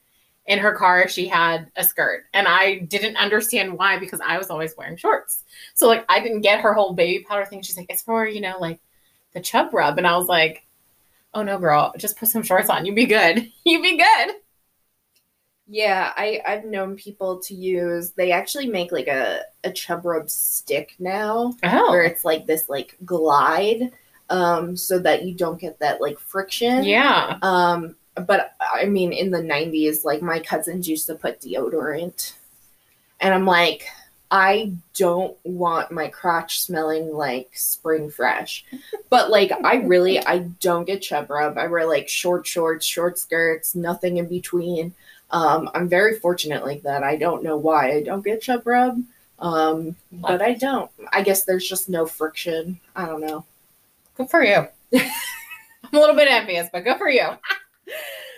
in 0.47 0.59
her 0.59 0.75
car 0.75 1.02
if 1.02 1.11
she 1.11 1.28
had 1.28 1.71
a 1.76 1.85
skirt. 1.85 2.25
And 2.33 2.49
I 2.49 2.78
didn't 2.78 3.16
understand 3.16 3.76
why 3.76 3.99
because 3.99 4.21
I 4.21 4.38
was 4.38 4.50
always 4.50 4.75
wearing 4.76 4.97
shorts. 4.97 5.45
So, 5.75 5.87
like, 5.88 6.04
I 6.09 6.21
didn't 6.21 6.40
get 6.40 6.61
her 6.61 6.73
whole 6.73 6.95
baby 6.95 7.25
powder 7.25 7.45
thing. 7.45 7.62
She's 7.62 7.76
like, 7.76 7.90
it's 7.90 8.02
for, 8.02 8.26
you 8.26 8.40
know, 8.40 8.57
like 8.59 8.80
the 9.33 9.40
chub 9.40 9.75
rub. 9.75 9.99
And 9.99 10.07
I 10.07 10.16
was 10.16 10.26
like, 10.26 10.64
oh 11.34 11.42
no, 11.42 11.58
girl, 11.58 11.92
just 11.99 12.18
put 12.18 12.28
some 12.28 12.42
shorts 12.42 12.68
on. 12.70 12.87
You'd 12.87 12.94
be 12.96 13.06
good. 13.06 13.50
You'd 13.64 13.82
be 13.82 13.96
good. 13.96 14.34
Yeah, 15.66 16.12
I 16.16 16.40
I've 16.46 16.64
known 16.64 16.96
people 16.96 17.38
to 17.42 17.54
use. 17.54 18.10
They 18.12 18.32
actually 18.32 18.66
make 18.66 18.90
like 18.90 19.06
a 19.06 19.42
a 19.62 19.70
chub 19.72 20.04
rub 20.04 20.28
stick 20.28 20.94
now, 20.99 21.54
Oh. 21.62 21.90
where 21.90 22.02
it's 22.02 22.25
like 22.25 22.46
this 22.46 22.68
like 22.68 22.96
glide, 23.04 23.92
um, 24.30 24.76
so 24.76 24.99
that 24.99 25.25
you 25.25 25.34
don't 25.34 25.60
get 25.60 25.78
that 25.78 26.00
like 26.00 26.18
friction. 26.18 26.82
Yeah. 26.84 27.38
Um, 27.42 27.94
but 28.26 28.54
I 28.75 28.87
mean, 28.87 29.12
in 29.12 29.30
the 29.30 29.42
'90s, 29.42 30.04
like 30.04 30.22
my 30.22 30.40
cousins 30.40 30.88
used 30.88 31.06
to 31.06 31.14
put 31.14 31.40
deodorant, 31.40 32.32
and 33.20 33.32
I'm 33.32 33.46
like, 33.46 33.87
I 34.30 34.72
don't 34.94 35.37
want 35.44 35.90
my 35.90 36.08
crotch 36.08 36.60
smelling 36.60 37.12
like 37.12 37.50
spring 37.54 38.10
fresh. 38.10 38.64
But 39.08 39.30
like, 39.30 39.50
I 39.64 39.76
really, 39.76 40.25
I 40.25 40.38
don't 40.60 40.84
get 40.84 41.02
chub 41.02 41.30
rub. 41.30 41.58
I 41.58 41.66
wear 41.66 41.87
like 41.87 42.08
short 42.08 42.46
shorts, 42.46 42.87
short 42.87 43.18
skirts, 43.18 43.75
nothing 43.75 44.18
in 44.18 44.26
between. 44.26 44.94
Um, 45.30 45.68
I'm 45.75 45.88
very 45.88 46.18
fortunate 46.18 46.64
like 46.64 46.82
that. 46.82 47.02
I 47.02 47.16
don't 47.16 47.42
know 47.42 47.56
why 47.56 47.92
I 47.92 48.02
don't 48.02 48.25
get 48.25 48.42
chub 48.42 48.66
rub. 48.66 49.02
Um, 49.40 49.96
but 50.12 50.42
I 50.42 50.54
don't. 50.54 50.90
I 51.12 51.22
guess 51.22 51.44
there's 51.44 51.68
just 51.68 51.88
no 51.88 52.06
friction. 52.06 52.78
I 52.94 53.06
don't 53.06 53.20
know. 53.22 53.44
Good 54.16 54.30
for 54.30 54.44
you. 54.44 54.68
I'm 54.94 55.00
a 55.92 55.99
little 55.99 56.16
bit 56.16 56.28
envious, 56.28 56.68
but 56.72 56.84
good 56.84 56.99
for 56.99 57.08
you. 57.08 57.26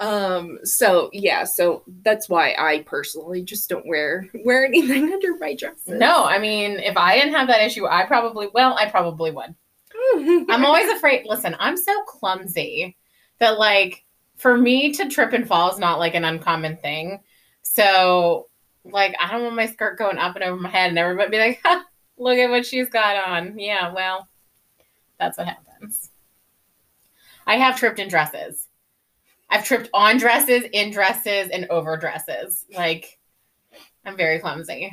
Um, 0.00 0.60
so 0.62 1.10
yeah, 1.12 1.44
so 1.44 1.82
that's 2.02 2.28
why 2.28 2.54
I 2.56 2.82
personally 2.86 3.42
just 3.42 3.68
don't 3.68 3.86
wear 3.86 4.28
wear 4.44 4.64
anything 4.64 5.04
under 5.12 5.36
my 5.38 5.54
dresses. 5.54 5.88
No, 5.88 6.24
I 6.24 6.38
mean, 6.38 6.78
if 6.78 6.96
I 6.96 7.16
didn't 7.16 7.34
have 7.34 7.48
that 7.48 7.62
issue, 7.62 7.86
I 7.86 8.04
probably, 8.06 8.48
well, 8.52 8.74
I 8.74 8.88
probably 8.88 9.30
would. 9.30 9.54
I'm 10.48 10.64
always 10.64 10.90
afraid. 10.90 11.26
Listen, 11.26 11.56
I'm 11.58 11.76
so 11.76 12.02
clumsy 12.04 12.96
that, 13.38 13.58
like, 13.58 14.04
for 14.36 14.56
me 14.56 14.92
to 14.92 15.08
trip 15.08 15.32
and 15.32 15.46
fall 15.46 15.72
is 15.72 15.78
not 15.78 15.98
like 15.98 16.14
an 16.14 16.24
uncommon 16.24 16.76
thing. 16.76 17.20
So, 17.62 18.48
like, 18.84 19.14
I 19.20 19.32
don't 19.32 19.42
want 19.42 19.56
my 19.56 19.66
skirt 19.66 19.98
going 19.98 20.18
up 20.18 20.36
and 20.36 20.44
over 20.44 20.56
my 20.56 20.68
head 20.68 20.90
and 20.90 20.98
everybody 20.98 21.30
be 21.30 21.38
like, 21.38 21.60
ha, 21.64 21.84
look 22.16 22.38
at 22.38 22.50
what 22.50 22.64
she's 22.64 22.88
got 22.88 23.16
on. 23.16 23.58
Yeah, 23.58 23.92
well, 23.92 24.28
that's 25.18 25.38
what 25.38 25.48
happens. 25.48 26.10
I 27.46 27.56
have 27.56 27.76
tripped 27.76 27.98
in 27.98 28.08
dresses. 28.08 28.67
I've 29.50 29.64
tripped 29.64 29.88
on 29.94 30.18
dresses, 30.18 30.64
in 30.72 30.90
dresses, 30.90 31.48
and 31.50 31.66
over 31.70 31.96
dresses. 31.96 32.64
Like, 32.74 33.18
I'm 34.04 34.16
very 34.16 34.38
clumsy. 34.38 34.92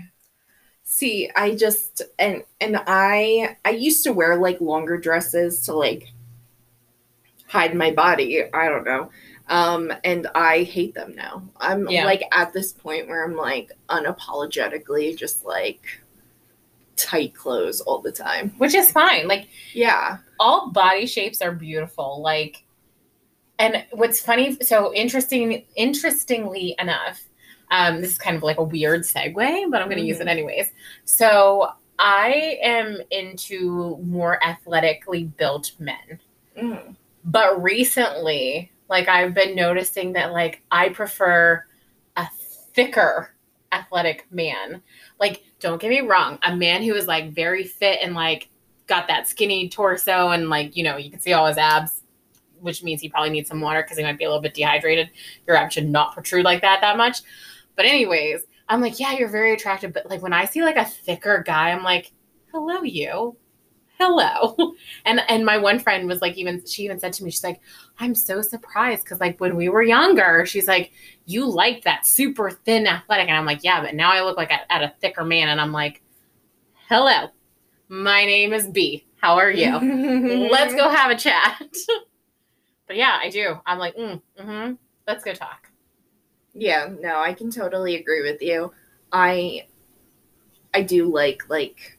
See, 0.83 1.29
I 1.35 1.55
just 1.55 2.03
and 2.19 2.43
and 2.61 2.77
I 2.85 3.57
I 3.65 3.71
used 3.71 4.03
to 4.03 4.13
wear 4.13 4.37
like 4.37 4.61
longer 4.61 4.97
dresses 4.97 5.61
to 5.61 5.73
like 5.73 6.13
hide 7.47 7.75
my 7.75 7.91
body. 7.91 8.43
I 8.53 8.69
don't 8.69 8.85
know. 8.85 9.09
Um 9.47 9.91
and 10.03 10.27
I 10.35 10.63
hate 10.63 10.93
them 10.93 11.15
now. 11.15 11.47
I'm 11.57 11.87
Yeah. 11.89 12.05
like 12.05 12.23
at 12.31 12.53
this 12.53 12.71
point 12.71 13.07
where 13.07 13.23
I'm 13.23 13.35
like 13.35 13.71
unapologetically 13.89 15.17
just 15.17 15.43
like 15.45 16.01
tight 16.95 17.33
clothes 17.33 17.81
all 17.81 17.99
the 18.01 18.11
time. 18.11 18.51
which 18.57 18.75
is 18.75 18.91
fine. 18.91 19.27
Like 19.27 19.47
Yeah. 19.73 20.17
all 20.39 20.71
body 20.71 21.05
shapes 21.07 21.41
are 21.41 21.51
beautiful. 21.51 22.21
Like, 22.21 22.63
and 23.59 23.85
what's 23.91 24.19
funny, 24.19 24.57
so 24.61 24.93
interesting, 24.93 25.65
interestingly 25.75 26.75
enough, 26.79 27.21
um, 27.71 28.01
this 28.01 28.11
is 28.11 28.17
kind 28.17 28.35
of 28.35 28.43
like 28.43 28.57
a 28.57 28.63
weird 28.63 29.01
segue, 29.01 29.71
but 29.71 29.81
I'm 29.81 29.87
going 29.87 30.01
to 30.01 30.05
use 30.05 30.19
it 30.19 30.27
anyways. 30.27 30.71
So 31.05 31.71
I 31.97 32.59
am 32.61 32.99
into 33.11 33.97
more 34.03 34.43
athletically 34.43 35.25
built 35.25 35.71
men, 35.79 36.19
Mm. 36.57 36.95
but 37.25 37.61
recently, 37.61 38.71
like 38.89 39.09
I've 39.09 39.33
been 39.33 39.55
noticing 39.55 40.13
that 40.13 40.31
like 40.31 40.61
I 40.71 40.89
prefer 40.89 41.65
a 42.15 42.27
thicker 42.73 43.33
athletic 43.71 44.25
man. 44.31 44.81
Like, 45.19 45.43
don't 45.59 45.81
get 45.81 45.89
me 45.89 46.01
wrong, 46.01 46.39
a 46.43 46.55
man 46.55 46.83
who 46.83 46.93
is 46.95 47.07
like 47.07 47.31
very 47.33 47.63
fit 47.63 47.99
and 48.01 48.13
like 48.13 48.49
got 48.87 49.07
that 49.07 49.27
skinny 49.27 49.67
torso 49.67 50.29
and 50.29 50.49
like 50.49 50.77
you 50.77 50.83
know 50.83 50.95
you 50.97 51.09
can 51.09 51.19
see 51.19 51.33
all 51.33 51.47
his 51.47 51.57
abs 51.57 52.01
which 52.59 52.83
means 52.83 53.01
he 53.01 53.09
probably 53.09 53.29
needs 53.29 53.49
some 53.49 53.61
water 53.61 53.81
because 53.81 53.97
he 53.97 54.03
might 54.03 54.17
be 54.17 54.25
a 54.25 54.27
little 54.27 54.41
bit 54.41 54.53
dehydrated 54.53 55.09
your 55.47 55.55
abs 55.55 55.73
should 55.73 55.89
not 55.89 56.13
protrude 56.13 56.45
like 56.45 56.61
that 56.61 56.81
that 56.81 56.97
much 56.97 57.21
but 57.75 57.85
anyways 57.85 58.41
i'm 58.69 58.81
like 58.81 58.99
yeah 58.99 59.13
you're 59.13 59.29
very 59.29 59.53
attractive 59.53 59.93
but 59.93 60.09
like 60.09 60.21
when 60.21 60.33
i 60.33 60.45
see 60.45 60.63
like 60.63 60.77
a 60.77 60.85
thicker 60.85 61.43
guy 61.45 61.71
i'm 61.71 61.83
like 61.83 62.11
hello 62.51 62.81
you 62.83 63.35
hello 63.97 64.73
and 65.05 65.21
and 65.29 65.45
my 65.45 65.57
one 65.57 65.79
friend 65.79 66.07
was 66.07 66.21
like 66.21 66.37
even 66.37 66.65
she 66.65 66.83
even 66.83 66.99
said 66.99 67.13
to 67.13 67.23
me 67.23 67.31
she's 67.31 67.43
like 67.43 67.61
i'm 67.99 68.13
so 68.13 68.41
surprised 68.41 69.03
because 69.03 69.19
like 69.19 69.39
when 69.39 69.55
we 69.55 69.69
were 69.69 69.83
younger 69.83 70.45
she's 70.45 70.67
like 70.67 70.91
you 71.25 71.45
liked 71.45 71.83
that 71.85 72.05
super 72.05 72.51
thin 72.51 72.87
athletic 72.87 73.27
and 73.29 73.37
i'm 73.37 73.45
like 73.45 73.63
yeah 73.63 73.81
but 73.81 73.95
now 73.95 74.11
i 74.11 74.21
look 74.21 74.37
like 74.37 74.51
a, 74.51 74.71
at 74.71 74.83
a 74.83 74.93
thicker 74.99 75.23
man 75.23 75.47
and 75.47 75.61
i'm 75.61 75.71
like 75.71 76.01
hello 76.89 77.29
my 77.87 78.25
name 78.25 78.53
is 78.53 78.67
B. 78.67 79.05
How 79.17 79.35
are 79.35 79.51
you? 79.51 80.49
Let's 80.49 80.73
go 80.73 80.89
have 80.89 81.11
a 81.11 81.15
chat. 81.15 81.61
but 82.87 82.95
yeah, 82.95 83.17
I 83.21 83.29
do. 83.29 83.59
I'm 83.65 83.79
like, 83.79 83.95
mm, 83.95 84.21
hmm 84.39 84.73
let's 85.07 85.23
go 85.23 85.33
talk. 85.33 85.69
Yeah, 86.53 86.89
no, 86.99 87.19
I 87.19 87.33
can 87.33 87.51
totally 87.51 87.95
agree 87.95 88.21
with 88.21 88.41
you. 88.41 88.71
I 89.11 89.67
I 90.73 90.81
do 90.81 91.11
like 91.11 91.49
like 91.49 91.97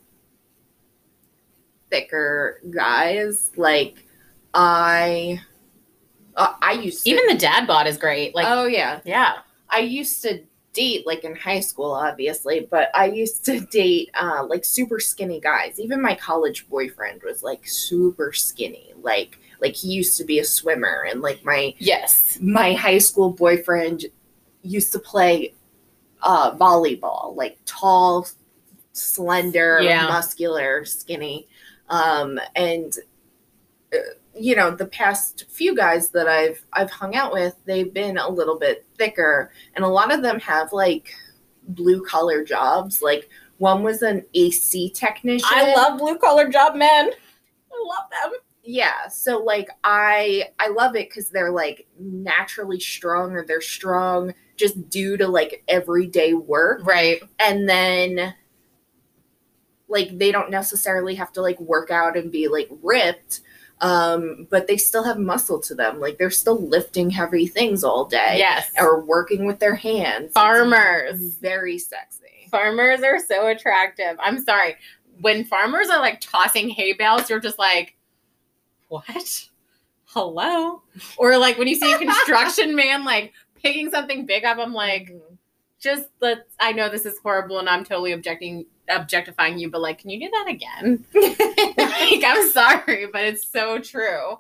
thicker 1.91 2.61
guys. 2.71 3.53
Like 3.57 4.05
I 4.55 5.41
uh, 6.37 6.55
I 6.61 6.73
used 6.73 7.05
to 7.05 7.11
Even 7.11 7.27
the 7.29 7.39
dad 7.39 7.67
bod 7.67 7.87
is 7.87 7.97
great. 7.97 8.35
Like, 8.35 8.47
Oh 8.49 8.67
yeah. 8.67 9.01
yeah. 9.05 9.35
I 9.71 9.81
used 9.81 10.23
to 10.23 10.43
date 10.73 11.07
like 11.07 11.25
in 11.25 11.35
high 11.35 11.61
school 11.61 11.91
obviously, 11.91 12.69
but 12.71 12.91
I 12.95 13.07
used 13.07 13.45
to 13.47 13.61
date 13.61 14.11
uh 14.15 14.45
like 14.47 14.65
super 14.65 15.01
skinny 15.01 15.41
guys. 15.41 15.81
Even 15.81 16.03
my 16.03 16.15
college 16.15 16.69
boyfriend 16.69 17.23
was 17.23 17.43
like 17.43 17.67
super 17.67 18.33
skinny. 18.33 18.93
Like 19.01 19.39
like 19.61 19.75
he 19.75 19.89
used 19.89 20.17
to 20.19 20.25
be 20.25 20.39
a 20.39 20.45
swimmer 20.45 21.07
and 21.11 21.21
like 21.23 21.45
my 21.45 21.75
Yes. 21.79 22.39
my 22.41 22.73
high 22.75 22.99
school 22.99 23.31
boyfriend 23.31 24.07
used 24.63 24.93
to 24.93 24.99
play 24.99 25.55
uh, 26.23 26.57
volleyball, 26.57 27.37
like 27.37 27.59
tall, 27.67 28.27
slender, 28.93 29.81
Yeah. 29.83 30.07
muscular, 30.09 30.85
skinny. 30.85 31.47
Um, 31.89 32.41
and 32.57 32.93
uh, 33.95 33.99
you 34.39 34.55
know, 34.57 34.71
the 34.71 34.87
past 34.87 35.45
few 35.49 35.75
guys 35.75 36.11
that 36.11 36.27
I've 36.29 36.63
I've 36.73 36.91
hung 36.91 37.15
out 37.17 37.33
with, 37.33 37.55
they've 37.65 37.93
been 37.93 38.19
a 38.19 38.29
little 38.29 38.59
bit 38.59 38.85
thicker, 38.99 39.51
and 39.75 39.85
a 39.85 39.89
lot 39.89 40.13
of 40.13 40.21
them 40.23 40.39
have 40.41 40.73
like 40.73 41.15
blue 41.69 42.05
collar 42.05 42.45
jobs. 42.45 43.01
Like 43.01 43.29
one 43.59 43.83
was 43.83 44.03
an 44.03 44.25
AC 44.35 44.91
technician. 44.91 45.49
I 45.51 45.75
love 45.75 45.99
blue 45.99 46.19
collar 46.19 46.49
job 46.51 46.75
men. 46.75 47.11
I 47.73 47.85
love 47.87 48.11
them. 48.11 48.41
Yeah 48.67 49.07
so 49.09 49.39
like 49.39 49.69
i 49.85 50.45
i 50.59 50.69
love 50.69 50.97
it 50.97 51.09
because 51.09 51.31
they're 51.31 51.51
like 51.53 51.87
naturally 51.99 52.81
strong 52.81 53.33
or 53.33 53.45
they're 53.47 53.61
strong 53.61 54.35
just 54.57 54.89
due 54.91 55.17
to 55.17 55.29
like 55.29 55.63
everyday 55.69 56.35
work 56.35 56.85
Right. 56.85 57.23
and 57.39 57.69
then 57.69 58.35
like 59.89 60.19
they 60.19 60.33
don't 60.33 60.51
necessarily 60.51 61.15
have 61.15 61.33
to 61.33 61.43
like 61.43 61.61
work 61.61 61.91
out 61.91 62.17
and 62.17 62.33
be 62.33 62.49
like 62.49 62.69
ripped 62.83 63.41
um 63.83 64.47
but 64.51 64.67
they 64.67 64.77
still 64.77 65.05
have 65.05 65.19
muscle 65.19 65.61
to 65.61 65.75
them 65.75 66.01
like 66.01 66.19
they're 66.19 66.31
still 66.31 66.67
lifting 66.67 67.11
heavy 67.11 67.47
things 67.47 67.85
all 67.85 68.05
day 68.07 68.37
Yes. 68.39 68.71
or 68.79 69.01
working 69.05 69.47
with 69.47 69.59
their 69.59 69.75
hands 69.75 70.27
It's 70.27 70.33
Farmers. 70.33 71.35
very 71.37 71.79
sexy 71.79 72.23
Farmers 72.51 73.03
are 73.03 73.19
so 73.19 73.49
attractive. 73.49 74.17
I'm 74.21 74.43
sorry. 74.45 74.77
When 75.21 75.45
farmers 75.45 75.89
are 75.91 75.99
like 75.99 76.21
tossing 76.21 76.69
hay 76.69 76.93
bales, 76.93 77.29
you're 77.29 77.41
just 77.41 77.59
like, 77.59 77.96
what? 78.89 79.49
Hello? 80.07 80.83
Or 81.19 81.37
like 81.39 81.59
when 81.59 81.69
you 81.69 81.75
see 81.75 81.93
a 81.93 81.99
construction 81.99 82.75
man 82.77 83.05
like 83.05 83.33
picking 83.63 83.91
something 83.91 84.27
big 84.27 84.45
up, 84.45 84.59
I'm 84.59 84.73
like, 84.73 85.15
just 85.81 86.09
let's 86.21 86.55
I 86.61 86.73
know 86.73 86.89
this 86.89 87.07
is 87.07 87.19
horrible 87.19 87.59
and 87.59 87.69
I'm 87.69 87.85
totally 87.85 88.13
objecting 88.13 88.67
objectifying 88.89 89.59
you, 89.59 89.71
but 89.71 89.81
like, 89.81 89.99
can 89.99 90.11
you 90.11 90.21
do 90.21 90.31
that 90.31 90.49
again? 90.49 91.05
like, 91.77 92.25
I'm 92.25 92.49
sorry, 92.51 93.07
but 93.13 93.25
it's 93.25 93.47
so 93.47 93.79
true. 93.79 94.39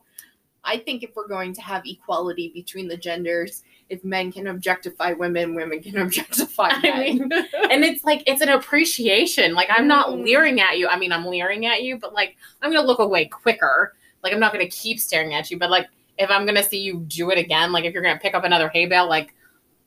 I 0.64 0.78
think 0.78 1.02
if 1.02 1.10
we're 1.14 1.28
going 1.28 1.52
to 1.54 1.60
have 1.62 1.82
equality 1.86 2.50
between 2.54 2.88
the 2.88 2.96
genders, 2.96 3.62
if 3.88 4.02
men 4.04 4.32
can 4.32 4.48
objectify 4.48 5.12
women, 5.12 5.54
women 5.54 5.80
can 5.82 5.96
objectify 6.02 6.70
men. 6.82 6.92
I 6.92 6.98
mean, 7.00 7.32
and 7.70 7.84
it's 7.84 8.04
like 8.04 8.22
it's 8.26 8.40
an 8.40 8.48
appreciation. 8.48 9.54
Like 9.54 9.68
I'm 9.70 9.86
not 9.88 10.08
Mhm. 10.08 10.24
leering 10.24 10.60
at 10.60 10.78
you. 10.78 10.88
I 10.88 10.98
mean, 10.98 11.12
I'm 11.12 11.26
leering 11.26 11.66
at 11.66 11.82
you, 11.82 11.98
but 11.98 12.14
like 12.14 12.36
I'm 12.62 12.72
gonna 12.72 12.86
look 12.86 12.98
away 13.00 13.26
quicker. 13.26 13.94
Like 14.26 14.34
I'm 14.34 14.40
not 14.40 14.52
gonna 14.52 14.66
keep 14.68 14.98
staring 14.98 15.34
at 15.34 15.50
you. 15.52 15.58
But 15.58 15.70
like 15.70 15.86
if 16.18 16.28
I'm 16.30 16.44
gonna 16.46 16.64
see 16.64 16.80
you 16.80 17.04
do 17.06 17.30
it 17.30 17.38
again, 17.38 17.70
like 17.70 17.84
if 17.84 17.94
you're 17.94 18.02
gonna 18.02 18.18
pick 18.18 18.34
up 18.34 18.42
another 18.42 18.68
hay 18.68 18.86
bale, 18.86 19.08
like 19.08 19.32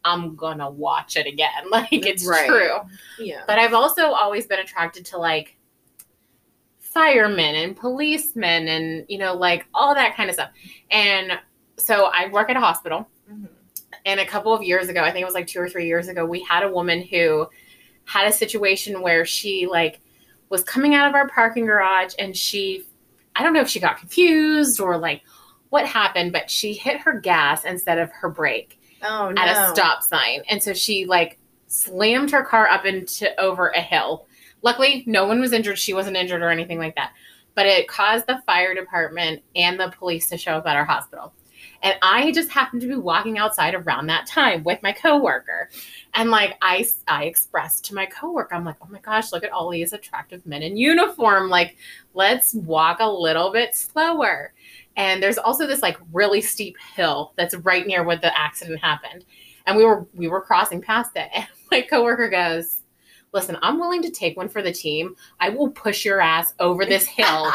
I'm 0.06 0.38
gonna 0.38 0.70
watch 0.70 1.18
it 1.18 1.28
again. 1.28 1.50
Like 1.70 1.92
it's 1.92 2.26
Right. 2.26 2.48
true. 2.48 2.78
yeah. 3.20 3.42
But 3.48 3.60
I've 3.60 3.74
also 3.74 4.12
always 4.14 4.48
been 4.48 4.60
attracted 4.60 5.06
to 5.08 5.18
like 5.18 5.58
firemen 6.80 7.56
and 7.56 7.76
policemen 7.76 8.68
and 8.68 9.06
you 9.10 9.18
know 9.18 9.34
like 9.36 9.66
all 9.74 9.94
that 9.94 10.16
kind 10.16 10.30
of 10.30 10.36
stuff. 10.36 10.52
And 10.90 11.34
so 11.78 12.06
I 12.14 12.28
work 12.30 12.50
at 12.50 12.56
a 12.58 12.60
hospital 12.62 13.08
Mhm. 13.32 13.48
and 14.06 14.20
a 14.20 14.26
couple 14.26 14.54
of 14.54 14.64
years 14.64 14.88
ago, 14.90 15.02
I 15.04 15.12
think 15.12 15.22
it 15.22 15.26
was 15.26 15.34
like 15.36 15.48
two 15.48 15.60
or 15.60 15.70
three 15.70 15.86
years 15.88 16.08
ago, 16.08 16.26
we 16.26 16.44
had 16.44 16.64
a 16.64 16.72
woman 16.72 17.02
who 17.02 17.48
had 18.06 18.28
a 18.28 18.32
situation 18.32 19.02
where 19.02 19.26
she 19.26 19.68
like 19.68 20.00
was 20.50 20.64
coming 20.64 20.96
out 20.96 21.08
of 21.08 21.14
our 21.14 21.28
parking 21.30 21.66
garage 21.68 22.14
and 22.18 22.36
she 22.36 22.86
I 23.40 23.44
don't 23.44 23.54
know 23.54 23.62
if 23.62 23.70
she 23.70 23.80
got 23.80 23.98
confused 23.98 24.80
or 24.80 24.98
like 24.98 25.22
what 25.70 25.86
happened, 25.86 26.34
but 26.34 26.52
she 26.52 26.74
hit 26.74 27.00
her 27.02 27.20
gas 27.20 27.64
instead 27.64 27.98
of 28.00 28.12
her 28.12 28.30
brake 28.30 28.80
Oh 29.02 29.32
no. 29.34 29.42
at 29.42 29.70
a 29.70 29.74
stop 29.74 30.04
sign. 30.04 30.42
And 30.50 30.62
so 30.62 30.74
she 30.74 31.06
like 31.06 31.40
slammed 31.68 32.32
her 32.32 32.44
car 32.44 32.68
up 32.68 32.86
into 32.86 33.40
over 33.40 33.70
a 33.70 33.82
hill. 33.82 34.26
Luckily, 34.62 35.04
no 35.08 35.26
one 35.26 35.40
was 35.40 35.54
injured. 35.54 35.80
She 35.80 35.94
wasn't 35.94 36.18
injured 36.18 36.42
or 36.42 36.50
anything 36.50 36.80
like 36.80 36.96
that. 36.96 37.14
But 37.56 37.66
it 37.66 37.88
caused 37.88 38.28
the 38.28 38.42
fire 38.46 38.76
department 38.76 39.42
and 39.56 39.80
the 39.80 39.94
police 39.98 40.28
to 40.30 40.38
show 40.38 40.58
up 40.58 40.68
at 40.68 40.76
our 40.76 40.86
hospital. 40.86 41.34
And 41.82 41.96
I 42.02 42.32
just 42.34 42.50
happened 42.50 42.82
to 42.82 42.88
be 42.88 42.96
walking 42.96 43.38
outside 43.38 43.74
around 43.74 44.08
that 44.08 44.28
time 44.28 44.64
with 44.66 44.84
my 44.84 44.92
coworker. 44.92 45.70
And 46.14 46.32
like 46.32 46.58
I 46.62 46.86
I 47.08 47.26
expressed 47.26 47.86
to 47.86 47.96
my 47.96 48.06
coworker, 48.06 48.56
I'm 48.56 48.66
like, 48.66 48.78
"Oh 48.82 48.88
my 48.90 49.00
gosh, 49.00 49.32
look 49.32 49.44
at 49.44 49.52
all 49.52 49.70
these 49.70 49.94
attractive 49.94 50.46
men 50.46 50.64
in 50.64 50.76
uniform. 50.76 51.50
Like, 51.50 51.78
let's 52.14 52.54
walk 52.56 52.98
a 53.00 53.10
little 53.10 53.52
bit 53.52 53.76
slower." 53.76 54.54
And 54.98 55.22
there's 55.22 55.38
also 55.38 55.68
this 55.68 55.82
like 55.82 55.98
really 56.12 56.42
steep 56.42 56.76
hill 56.96 57.34
that's 57.38 57.56
right 57.58 57.86
near 57.86 58.04
where 58.04 58.18
the 58.18 58.38
accident 58.38 58.82
happened. 58.82 59.24
And 59.66 59.78
we 59.78 59.86
were 59.86 60.08
we 60.14 60.28
were 60.28 60.42
crossing 60.42 60.82
past 60.82 61.12
it. 61.16 61.30
And 61.36 61.48
my 61.72 61.82
coworker 61.82 62.30
goes, 62.30 62.79
Listen, 63.32 63.58
I'm 63.62 63.80
willing 63.80 64.02
to 64.02 64.10
take 64.10 64.36
one 64.38 64.50
for 64.50 64.62
the 64.62 64.72
team. 64.72 65.16
I 65.40 65.50
will 65.50 65.70
push 65.70 66.04
your 66.04 66.20
ass 66.20 66.54
over 66.60 66.86
this 66.86 67.06
hill 67.08 67.52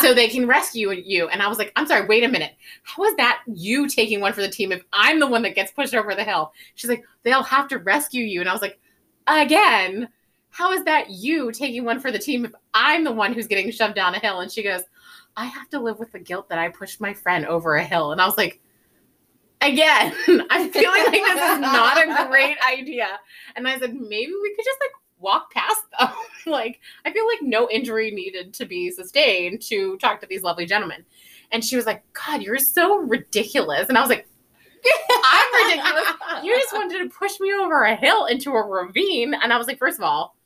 so 0.00 0.14
they 0.14 0.28
can 0.28 0.46
rescue 0.46 0.90
you. 0.92 1.28
And 1.28 1.42
I 1.42 1.48
was 1.48 1.58
like, 1.58 1.72
I'm 1.76 1.86
sorry, 1.86 2.06
wait 2.06 2.24
a 2.24 2.28
minute. 2.28 2.52
How 2.82 3.04
is 3.04 3.16
that 3.16 3.42
you 3.46 3.88
taking 3.88 4.20
one 4.20 4.32
for 4.32 4.42
the 4.42 4.48
team 4.48 4.72
if 4.72 4.82
I'm 4.92 5.20
the 5.20 5.26
one 5.26 5.42
that 5.42 5.54
gets 5.54 5.72
pushed 5.72 5.94
over 5.94 6.14
the 6.14 6.24
hill? 6.24 6.52
She's 6.74 6.90
like, 6.90 7.04
they'll 7.24 7.42
have 7.42 7.68
to 7.68 7.78
rescue 7.78 8.24
you. 8.24 8.40
And 8.40 8.48
I 8.48 8.52
was 8.52 8.62
like, 8.62 8.78
again, 9.26 10.08
how 10.50 10.72
is 10.72 10.84
that 10.84 11.10
you 11.10 11.52
taking 11.52 11.84
one 11.84 12.00
for 12.00 12.10
the 12.10 12.18
team 12.18 12.44
if 12.44 12.52
I'm 12.74 13.04
the 13.04 13.12
one 13.12 13.32
who's 13.32 13.46
getting 13.46 13.70
shoved 13.70 13.94
down 13.94 14.14
a 14.14 14.18
hill? 14.18 14.40
And 14.40 14.50
she 14.50 14.62
goes, 14.62 14.82
I 15.36 15.44
have 15.46 15.68
to 15.70 15.80
live 15.80 15.98
with 15.98 16.12
the 16.12 16.18
guilt 16.18 16.48
that 16.48 16.58
I 16.58 16.68
pushed 16.68 17.00
my 17.00 17.14
friend 17.14 17.46
over 17.46 17.76
a 17.76 17.84
hill. 17.84 18.12
And 18.12 18.20
I 18.20 18.26
was 18.26 18.36
like, 18.36 18.60
again, 19.60 20.14
I'm 20.50 20.70
feeling 20.70 21.04
like 21.04 21.12
this 21.12 21.52
is 21.52 21.60
not 21.60 21.98
a 21.98 22.28
great 22.28 22.56
idea. 22.68 23.20
And 23.56 23.68
I 23.68 23.78
said, 23.78 23.94
maybe 23.94 24.32
we 24.42 24.54
could 24.54 24.64
just 24.64 24.78
like 24.80 24.90
walk 25.20 25.52
past 25.52 25.82
them. 25.98 26.10
like, 26.46 26.80
I 27.04 27.12
feel 27.12 27.26
like 27.26 27.42
no 27.42 27.68
injury 27.70 28.10
needed 28.10 28.54
to 28.54 28.66
be 28.66 28.90
sustained 28.90 29.62
to 29.62 29.96
talk 29.98 30.20
to 30.20 30.26
these 30.26 30.42
lovely 30.42 30.66
gentlemen. 30.66 31.04
And 31.50 31.64
she 31.64 31.76
was 31.76 31.86
like, 31.86 32.02
God, 32.12 32.42
you're 32.42 32.58
so 32.58 32.98
ridiculous. 32.98 33.88
And 33.88 33.96
I 33.96 34.00
was 34.00 34.10
like, 34.10 34.26
I'm 35.24 35.64
ridiculous. 35.64 36.04
You 36.42 36.56
just 36.56 36.72
wanted 36.72 37.02
to 37.02 37.08
push 37.08 37.40
me 37.40 37.52
over 37.52 37.84
a 37.84 37.96
hill 37.96 38.26
into 38.26 38.52
a 38.52 38.62
ravine. 38.62 39.34
And 39.34 39.52
I 39.52 39.58
was 39.58 39.66
like, 39.66 39.78
first 39.78 39.98
of 39.98 40.04
all, 40.04 40.36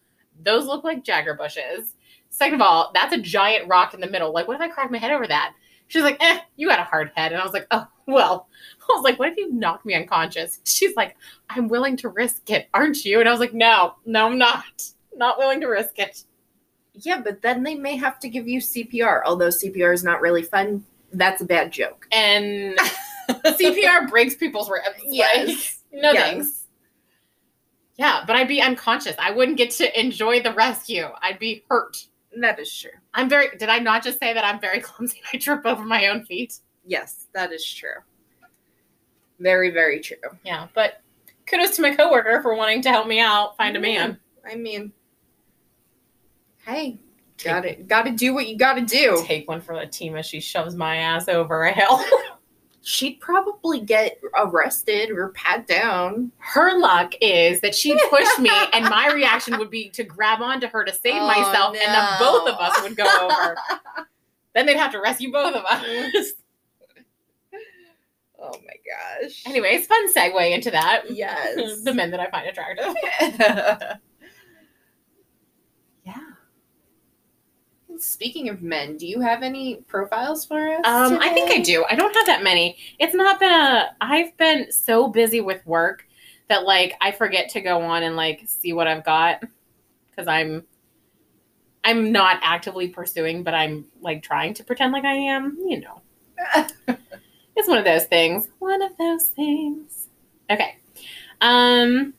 those 0.43 0.67
look 0.67 0.85
like 0.85 1.05
Jagger 1.05 1.35
bushes. 1.35 1.95
Second 2.31 2.55
of 2.57 2.63
all, 2.63 2.91
that's 2.95 3.15
a 3.15 3.21
giant 3.21 3.69
rock 3.69 3.95
in 3.95 4.01
the 4.01 4.09
middle. 4.09 4.33
Like, 4.33 4.49
what 4.49 4.55
if 4.55 4.63
I 4.63 4.69
crack 4.69 4.91
my 4.91 4.99
head 4.99 5.11
over 5.11 5.27
that? 5.27 5.55
She's 5.89 6.03
like, 6.03 6.17
eh, 6.23 6.39
you 6.57 6.69
got 6.69 6.81
a 6.81 6.85
hard 6.85 7.13
head. 7.15 7.33
And 7.33 7.41
I 7.41 7.45
was 7.45 7.53
like, 7.53 7.67
oh, 7.71 7.87
well. 8.07 8.49
I 8.83 8.95
was 8.95 9.05
like, 9.05 9.19
what 9.19 9.29
if 9.29 9.37
you 9.37 9.53
knock 9.53 9.85
me 9.87 9.95
unconscious? 9.95 10.61
She's 10.65 10.95
like, 10.97 11.17
I'm 11.49 11.69
willing 11.69 11.97
to 11.99 12.09
risk 12.09 12.51
it, 12.51 12.69
aren't 12.75 13.05
you? 13.05 13.21
And 13.21 13.29
I 13.29 13.33
was 13.33 13.41
like, 13.41 13.55
no, 13.55 13.95
no, 14.05 14.27
I'm 14.27 14.39
not. 14.39 14.85
Not 15.15 15.39
willing 15.39 15.61
to 15.61 15.67
risk 15.69 15.99
it. 15.99 16.25
Yeah, 16.95 17.21
but 17.21 17.41
then 17.43 17.63
they 17.63 17.75
may 17.75 17.97
have 17.97 18.19
to 18.21 18.29
give 18.29 18.47
you 18.49 18.61
CPR. 18.61 19.23
Although 19.25 19.49
CPR 19.49 19.95
is 19.95 20.05
not 20.05 20.21
really 20.21 20.43
fun. 20.43 20.85
That's 21.13 21.41
a 21.43 21.45
bad 21.45 21.71
joke. 21.73 22.07
And 22.13 22.77
CPR 23.31 24.09
breaks 24.11 24.35
people's 24.35 24.71
ribs. 24.71 24.87
Yes. 25.07 25.81
Like, 25.93 26.03
no 26.03 26.13
Yes. 26.13 26.31
thanks. 26.31 26.59
Yeah, 27.97 28.25
but 28.27 28.37
I'd 28.37 28.49
be 28.49 28.61
unconscious. 28.61 29.15
I 29.19 29.31
wouldn't 29.31 29.59
get 29.59 29.71
to 29.73 30.01
enjoy 30.01 30.43
the 30.43 30.53
rescue. 30.55 31.07
I'd 31.21 31.39
be 31.39 31.65
hurt. 31.69 32.07
That 32.41 32.59
is 32.59 32.75
true. 32.75 32.91
I'm 33.13 33.29
very. 33.29 33.57
Did 33.59 33.69
I 33.69 33.79
not 33.79 34.03
just 34.03 34.19
say 34.19 34.33
that 34.33 34.45
I'm 34.45 34.59
very 34.61 34.81
clumsy? 34.83 35.19
and 35.19 35.39
I 35.39 35.43
trip 35.43 35.67
over 35.67 35.85
my 35.85 36.07
own 36.09 36.25
feet. 36.25 36.59
Yes, 36.85 37.27
that 37.35 37.53
is 37.53 37.65
true. 37.65 37.91
Very, 39.39 39.71
very 39.71 40.01
true. 40.01 40.17
Yeah, 40.45 40.69
but 40.75 41.03
kudos 41.47 41.77
to 41.77 41.83
my 41.83 41.95
coworker 41.95 42.41
for 42.43 42.55
wanting 42.55 42.83
to 42.83 42.91
help 42.91 43.07
me 43.07 43.21
out 43.21 43.57
find 43.57 43.77
a 43.77 43.81
man. 43.81 44.19
I 44.49 44.57
mean, 44.57 44.93
hey, 46.65 46.99
got 47.43 47.65
it. 47.65 47.89
Got 47.89 48.03
to 48.03 48.11
do 48.13 48.35
what 48.35 48.47
you 48.49 48.57
got 48.57 48.75
to 48.75 48.83
do. 48.83 49.23
Take 49.27 49.49
one 49.49 49.61
for 49.61 49.79
the 49.79 49.87
team 49.87 50.17
as 50.17 50.27
she 50.27 50.41
shoves 50.41 50.75
my 50.75 50.97
ass 50.97 51.29
over 51.29 51.65
a 51.65 51.73
hill. 51.73 52.01
She'd 52.85 53.21
probably 53.21 53.79
get 53.79 54.21
arrested 54.37 55.11
or 55.11 55.29
pat 55.31 55.69
down. 55.69 56.33
Her 56.39 56.77
luck 56.77 57.13
is 57.21 57.61
that 57.61 57.77
she'd 57.77 57.97
push 58.11 58.27
me, 58.41 58.51
and 58.73 58.85
my 58.87 59.13
reaction 59.13 59.57
would 59.59 59.71
be 59.71 59.89
to 59.91 60.03
grab 60.03 60.41
onto 60.41 60.67
her 60.67 60.85
to 60.85 60.93
save 60.93 61.23
Oh, 61.23 61.27
myself, 61.29 61.77
and 61.77 61.95
then 61.95 62.09
both 62.19 62.49
of 62.49 62.57
us 62.59 62.83
would 62.83 62.97
go 62.97 63.05
over. 63.05 63.57
then 64.57 64.67
they'd 64.67 64.77
have 64.77 64.91
to 64.91 65.01
rescue 65.01 65.31
both 65.31 65.55
of 65.55 65.65
us. 65.65 66.33
Oh 68.55 68.61
my 68.67 69.23
gosh. 69.23 69.43
Anyways, 69.47 69.87
fun 69.87 70.13
segue 70.13 70.55
into 70.55 70.71
that. 70.71 71.11
Yes. 71.11 71.81
the 71.85 71.95
men 71.95 72.11
that 72.11 72.21
I 72.21 72.31
find 72.31 72.49
attractive. 72.49 72.95
Yeah. 76.05 76.19
Speaking 77.99 78.49
of 78.49 78.63
men, 78.63 78.97
do 78.97 79.07
you 79.07 79.21
have 79.21 79.43
any 79.43 79.77
profiles 79.87 80.45
for 80.45 80.59
us? 80.59 80.81
Um, 80.85 81.19
I 81.21 81.29
think 81.29 81.51
I 81.51 81.61
do. 81.61 81.85
I 81.89 81.95
don't 81.95 82.15
have 82.15 82.27
that 82.27 82.43
many. 82.43 82.77
It's 82.99 83.15
not 83.15 83.39
been 83.39 83.53
a. 83.53 83.95
I've 84.01 84.37
been 84.37 84.73
so 84.73 85.09
busy 85.09 85.41
with 85.41 85.65
work 85.67 86.07
that 86.49 86.65
like 86.65 86.95
I 87.01 87.13
forget 87.13 87.51
to 87.51 87.61
go 87.61 87.83
on 87.83 88.03
and 88.03 88.17
like 88.17 88.43
see 88.47 88.73
what 88.73 88.89
I've 88.89 89.05
got 89.05 89.43
because 90.11 90.27
I'm. 90.27 90.65
I'm 91.85 92.13
not 92.13 92.39
actively 92.43 92.89
pursuing, 92.89 93.43
but 93.43 93.55
I'm 93.55 93.85
like 94.01 94.23
trying 94.23 94.55
to 94.55 94.65
pretend 94.65 94.93
like 94.93 95.05
I 95.05 95.15
am. 95.15 95.57
You 95.65 95.81
know, 95.81 96.01
it's 97.57 97.69
one 97.69 97.79
of 97.79 97.85
those 97.85 98.05
things. 98.05 98.49
One 98.59 98.83
of 98.83 98.97
those 98.99 99.29
things. 99.29 100.09
Okay. 100.51 100.77
Um. 101.41 102.15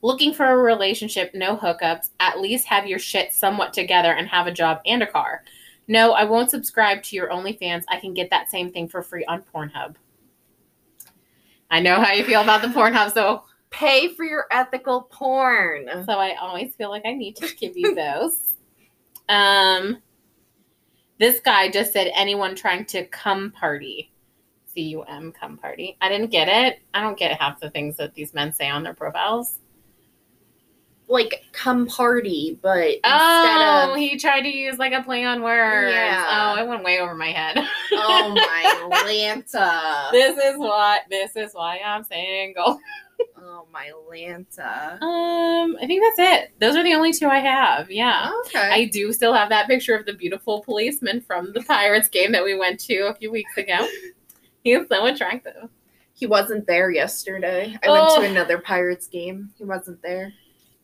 Looking 0.00 0.32
for 0.32 0.46
a 0.46 0.56
relationship, 0.56 1.32
no 1.34 1.56
hookups. 1.56 2.10
At 2.20 2.40
least 2.40 2.66
have 2.66 2.86
your 2.86 3.00
shit 3.00 3.32
somewhat 3.32 3.72
together 3.72 4.12
and 4.12 4.28
have 4.28 4.46
a 4.46 4.52
job 4.52 4.80
and 4.86 5.02
a 5.02 5.06
car. 5.06 5.42
No, 5.88 6.12
I 6.12 6.22
won't 6.22 6.50
subscribe 6.50 7.02
to 7.04 7.16
your 7.16 7.28
OnlyFans. 7.30 7.82
I 7.88 7.98
can 7.98 8.14
get 8.14 8.30
that 8.30 8.48
same 8.48 8.70
thing 8.70 8.88
for 8.88 9.02
free 9.02 9.24
on 9.24 9.42
Pornhub. 9.52 9.96
I 11.68 11.80
know 11.80 11.96
how 11.96 12.12
you 12.12 12.22
feel 12.22 12.42
about 12.42 12.62
the 12.62 12.68
Pornhub, 12.68 13.12
so 13.12 13.42
Pay 13.70 14.14
for 14.14 14.24
your 14.24 14.46
ethical 14.50 15.02
porn. 15.02 15.88
so 16.06 16.12
I 16.12 16.36
always 16.36 16.74
feel 16.74 16.88
like 16.88 17.04
I 17.04 17.12
need 17.12 17.36
to 17.36 17.54
give 17.54 17.76
you 17.76 17.94
those. 17.94 18.54
Um, 19.28 19.98
this 21.18 21.40
guy 21.40 21.68
just 21.70 21.92
said 21.92 22.10
anyone 22.14 22.54
trying 22.54 22.84
to 22.86 23.04
come 23.06 23.50
party, 23.50 24.12
C 24.72 24.82
U 24.82 25.02
M 25.02 25.32
come 25.32 25.56
party. 25.58 25.96
I 26.00 26.08
didn't 26.08 26.30
get 26.30 26.48
it. 26.48 26.80
I 26.94 27.00
don't 27.00 27.18
get 27.18 27.40
half 27.40 27.60
the 27.60 27.70
things 27.70 27.96
that 27.96 28.14
these 28.14 28.34
men 28.34 28.52
say 28.52 28.68
on 28.68 28.82
their 28.82 28.94
profiles. 28.94 29.58
Like 31.10 31.42
come 31.52 31.86
party, 31.86 32.58
but 32.62 32.76
instead 32.86 33.02
Oh, 33.06 33.92
of 33.92 33.96
he 33.96 34.18
tried 34.18 34.42
to 34.42 34.48
use 34.48 34.76
like 34.78 34.92
a 34.92 35.02
play 35.02 35.24
on 35.24 35.42
words. 35.42 35.90
Yeah. 35.90 36.54
Oh, 36.54 36.62
it 36.62 36.68
went 36.68 36.84
way 36.84 36.98
over 37.00 37.14
my 37.14 37.28
head. 37.32 37.56
oh 37.92 38.34
my 38.34 38.88
Lanta. 39.06 40.10
this 40.12 40.36
is 40.36 40.58
what 40.58 41.02
this 41.08 41.34
is 41.34 41.54
why 41.54 41.80
I'm 41.84 42.04
single. 42.04 42.78
Oh 43.40 43.66
my 43.72 43.90
Lanta. 44.10 45.00
Um, 45.02 45.76
I 45.80 45.86
think 45.86 46.02
that's 46.02 46.18
it. 46.18 46.52
Those 46.60 46.76
are 46.76 46.82
the 46.82 46.94
only 46.94 47.12
two 47.12 47.28
I 47.28 47.38
have. 47.38 47.90
Yeah. 47.90 48.30
Okay. 48.46 48.58
I 48.58 48.84
do 48.86 49.12
still 49.12 49.32
have 49.32 49.48
that 49.48 49.66
picture 49.68 49.94
of 49.96 50.06
the 50.06 50.12
beautiful 50.12 50.60
policeman 50.62 51.20
from 51.20 51.52
the 51.52 51.62
Pirates 51.62 52.08
game 52.08 52.32
that 52.32 52.44
we 52.44 52.56
went 52.58 52.78
to 52.80 53.08
a 53.08 53.14
few 53.14 53.30
weeks 53.30 53.56
ago. 53.56 53.86
He 54.64 54.72
is 54.72 54.86
so 54.88 55.06
attractive. 55.06 55.68
he 56.14 56.26
wasn't 56.26 56.66
there 56.66 56.90
yesterday. 56.90 57.76
I 57.84 57.90
went 57.90 58.04
Oh. 58.08 58.20
to 58.20 58.26
another 58.28 58.58
Pirates 58.58 59.06
game. 59.06 59.50
He 59.56 59.64
wasn't 59.64 60.02
there. 60.02 60.32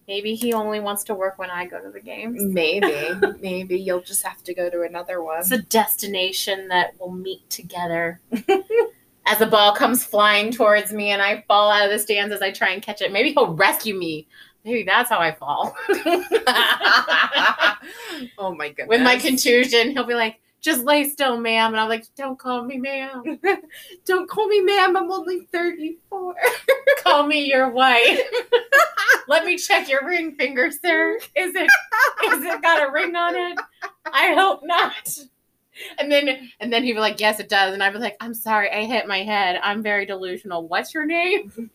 Maybe 0.06 0.34
he 0.34 0.52
only 0.52 0.80
wants 0.80 1.02
to 1.04 1.14
work 1.14 1.38
when 1.38 1.50
I 1.50 1.64
go 1.66 1.80
to 1.80 1.90
the 1.90 2.00
games. 2.00 2.42
Maybe. 2.42 3.08
Maybe 3.40 3.78
you'll 3.78 4.02
just 4.02 4.22
have 4.22 4.42
to 4.44 4.54
go 4.54 4.70
to 4.70 4.82
another 4.82 5.22
one. 5.22 5.40
It's 5.40 5.50
a 5.50 5.58
destination 5.62 6.68
that 6.68 6.92
we'll 7.00 7.10
meet 7.10 7.48
together. 7.50 8.20
as 9.26 9.38
the 9.38 9.46
ball 9.46 9.74
comes 9.74 10.04
flying 10.04 10.50
towards 10.52 10.92
me 10.92 11.10
and 11.10 11.22
I 11.22 11.44
fall 11.48 11.70
out 11.70 11.84
of 11.84 11.90
the 11.90 11.98
stands 11.98 12.32
as 12.32 12.42
I 12.42 12.50
try 12.50 12.70
and 12.70 12.82
catch 12.82 13.00
it. 13.00 13.12
Maybe 13.12 13.32
he'll 13.32 13.54
rescue 13.54 13.94
me. 13.94 14.26
Maybe 14.64 14.82
that's 14.82 15.10
how 15.10 15.18
I 15.18 15.32
fall. 15.32 15.74
oh 18.38 18.54
my 18.56 18.68
goodness. 18.68 18.88
With 18.88 19.02
my 19.02 19.16
contusion, 19.18 19.90
he'll 19.90 20.04
be 20.04 20.14
like, 20.14 20.40
just 20.64 20.84
lay 20.84 21.04
still, 21.04 21.38
ma'am. 21.38 21.72
And 21.72 21.80
I'm 21.80 21.90
like, 21.90 22.06
don't 22.16 22.38
call 22.38 22.64
me 22.64 22.78
ma'am. 22.78 23.38
Don't 24.06 24.28
call 24.28 24.46
me 24.48 24.60
ma'am. 24.62 24.96
I'm 24.96 25.12
only 25.12 25.46
34. 25.52 26.34
Call 27.02 27.26
me 27.26 27.44
your 27.44 27.68
wife. 27.68 28.20
Let 29.28 29.44
me 29.44 29.58
check 29.58 29.90
your 29.90 30.06
ring 30.06 30.34
finger, 30.36 30.70
sir. 30.70 31.18
Is 31.36 31.54
it 31.54 31.68
is 32.24 32.44
it 32.44 32.62
got 32.62 32.86
a 32.86 32.90
ring 32.90 33.14
on 33.14 33.36
it? 33.36 33.58
I 34.06 34.34
hope 34.34 34.60
not. 34.62 35.18
And 35.98 36.10
then 36.10 36.50
and 36.60 36.72
then 36.72 36.84
he'd 36.84 36.92
be 36.92 37.00
like, 37.00 37.18
Yes, 37.18 37.40
it 37.40 37.48
does. 37.48 37.74
And 37.74 37.82
I'd 37.82 37.92
be 37.92 37.98
like, 37.98 38.16
I'm 38.20 38.32
sorry, 38.34 38.70
I 38.70 38.84
hit 38.84 39.08
my 39.08 39.24
head. 39.24 39.58
I'm 39.62 39.82
very 39.82 40.06
delusional. 40.06 40.68
What's 40.68 40.94
your 40.94 41.04
name? 41.04 41.70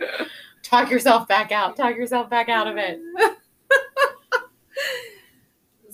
Talk 0.62 0.90
yourself 0.90 1.26
back 1.26 1.50
out. 1.50 1.76
Talk 1.76 1.96
yourself 1.96 2.30
back 2.30 2.48
out 2.48 2.68
of 2.68 2.76
it. 2.76 3.00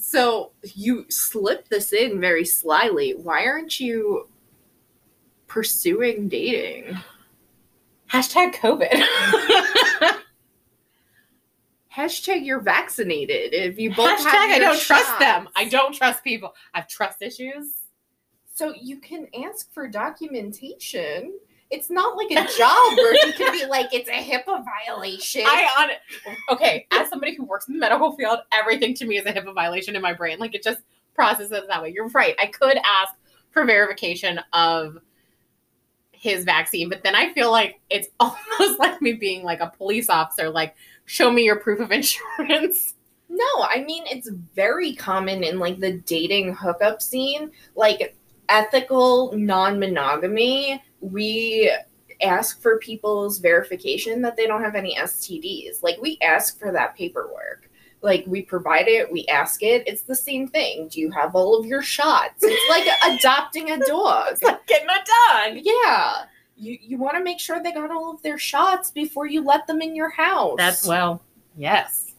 So 0.08 0.52
you 0.62 1.04
slip 1.10 1.68
this 1.68 1.92
in 1.92 2.20
very 2.20 2.44
slyly. 2.44 3.16
Why 3.16 3.44
aren't 3.44 3.80
you 3.80 4.28
pursuing 5.48 6.28
dating? 6.28 6.96
Hashtag 8.08 8.54
COVID. 8.54 10.22
Hashtag 11.96 12.44
you're 12.44 12.60
vaccinated. 12.60 13.54
If 13.54 13.78
you 13.78 13.94
both 13.94 14.20
Hashtag 14.20 14.24
have 14.24 14.50
I 14.50 14.58
don't 14.58 14.80
trust 14.80 15.18
them. 15.18 15.48
I 15.56 15.64
don't 15.64 15.94
trust 15.94 16.22
people. 16.22 16.54
I 16.74 16.80
have 16.80 16.88
trust 16.88 17.22
issues. 17.22 17.72
So 18.52 18.74
you 18.78 18.98
can 18.98 19.28
ask 19.44 19.72
for 19.72 19.88
documentation. 19.88 21.38
It's 21.70 21.90
not 21.90 22.16
like 22.16 22.30
a 22.30 22.46
job 22.56 22.96
where 22.96 23.14
you 23.26 23.32
can 23.32 23.50
be 23.52 23.66
like, 23.66 23.92
it's 23.92 24.08
a 24.08 24.12
HIPAA 24.12 24.64
violation. 24.64 25.42
I 25.46 25.68
on 25.78 26.54
okay, 26.54 26.86
as 26.92 27.08
somebody 27.08 27.34
who 27.34 27.44
works 27.44 27.66
in 27.66 27.74
the 27.74 27.80
medical 27.80 28.14
field, 28.14 28.40
everything 28.52 28.94
to 28.94 29.06
me 29.06 29.18
is 29.18 29.26
a 29.26 29.32
HIPAA 29.32 29.54
violation 29.54 29.96
in 29.96 30.02
my 30.02 30.12
brain. 30.12 30.38
Like 30.38 30.54
it 30.54 30.62
just 30.62 30.80
processes 31.14 31.50
that 31.50 31.82
way. 31.82 31.92
You're 31.94 32.08
right. 32.08 32.36
I 32.38 32.46
could 32.46 32.76
ask 32.84 33.14
for 33.50 33.64
verification 33.64 34.38
of 34.52 34.98
his 36.12 36.44
vaccine, 36.44 36.88
but 36.88 37.02
then 37.02 37.14
I 37.14 37.32
feel 37.32 37.50
like 37.50 37.80
it's 37.90 38.08
almost 38.20 38.78
like 38.78 39.00
me 39.00 39.14
being 39.14 39.44
like 39.44 39.60
a 39.60 39.72
police 39.76 40.08
officer, 40.08 40.50
like, 40.50 40.74
show 41.06 41.30
me 41.32 41.44
your 41.44 41.56
proof 41.56 41.80
of 41.80 41.90
insurance. 41.92 42.94
No, 43.28 43.66
I 43.68 43.82
mean 43.86 44.04
it's 44.06 44.30
very 44.54 44.94
common 44.94 45.42
in 45.42 45.58
like 45.58 45.78
the 45.78 45.98
dating 45.98 46.54
hookup 46.54 47.02
scene, 47.02 47.50
like 47.74 48.16
ethical 48.48 49.32
non-monogamy. 49.36 50.82
We 51.00 51.72
ask 52.22 52.60
for 52.62 52.78
people's 52.78 53.38
verification 53.38 54.22
that 54.22 54.36
they 54.36 54.46
don't 54.46 54.62
have 54.62 54.74
any 54.74 54.96
STDs. 54.96 55.82
Like 55.82 56.00
we 56.00 56.18
ask 56.22 56.58
for 56.58 56.72
that 56.72 56.96
paperwork. 56.96 57.70
Like 58.02 58.24
we 58.26 58.42
provide 58.42 58.88
it, 58.88 59.10
we 59.10 59.26
ask 59.26 59.62
it. 59.62 59.82
It's 59.86 60.02
the 60.02 60.14
same 60.14 60.48
thing. 60.48 60.88
Do 60.88 61.00
you 61.00 61.10
have 61.10 61.34
all 61.34 61.58
of 61.58 61.66
your 61.66 61.82
shots? 61.82 62.42
It's 62.42 62.70
like 62.70 62.86
adopting 63.18 63.70
a 63.70 63.78
dog. 63.78 64.28
It's 64.32 64.42
like 64.42 64.66
getting 64.66 64.88
a 64.88 65.54
dog. 65.54 65.62
Yeah. 65.62 66.26
You 66.56 66.78
you 66.80 66.98
want 66.98 67.16
to 67.16 67.22
make 67.22 67.38
sure 67.38 67.62
they 67.62 67.72
got 67.72 67.90
all 67.90 68.14
of 68.14 68.22
their 68.22 68.38
shots 68.38 68.90
before 68.90 69.26
you 69.26 69.44
let 69.44 69.66
them 69.66 69.82
in 69.82 69.94
your 69.94 70.10
house. 70.10 70.56
That's 70.56 70.86
well, 70.86 71.22
yes. 71.56 72.14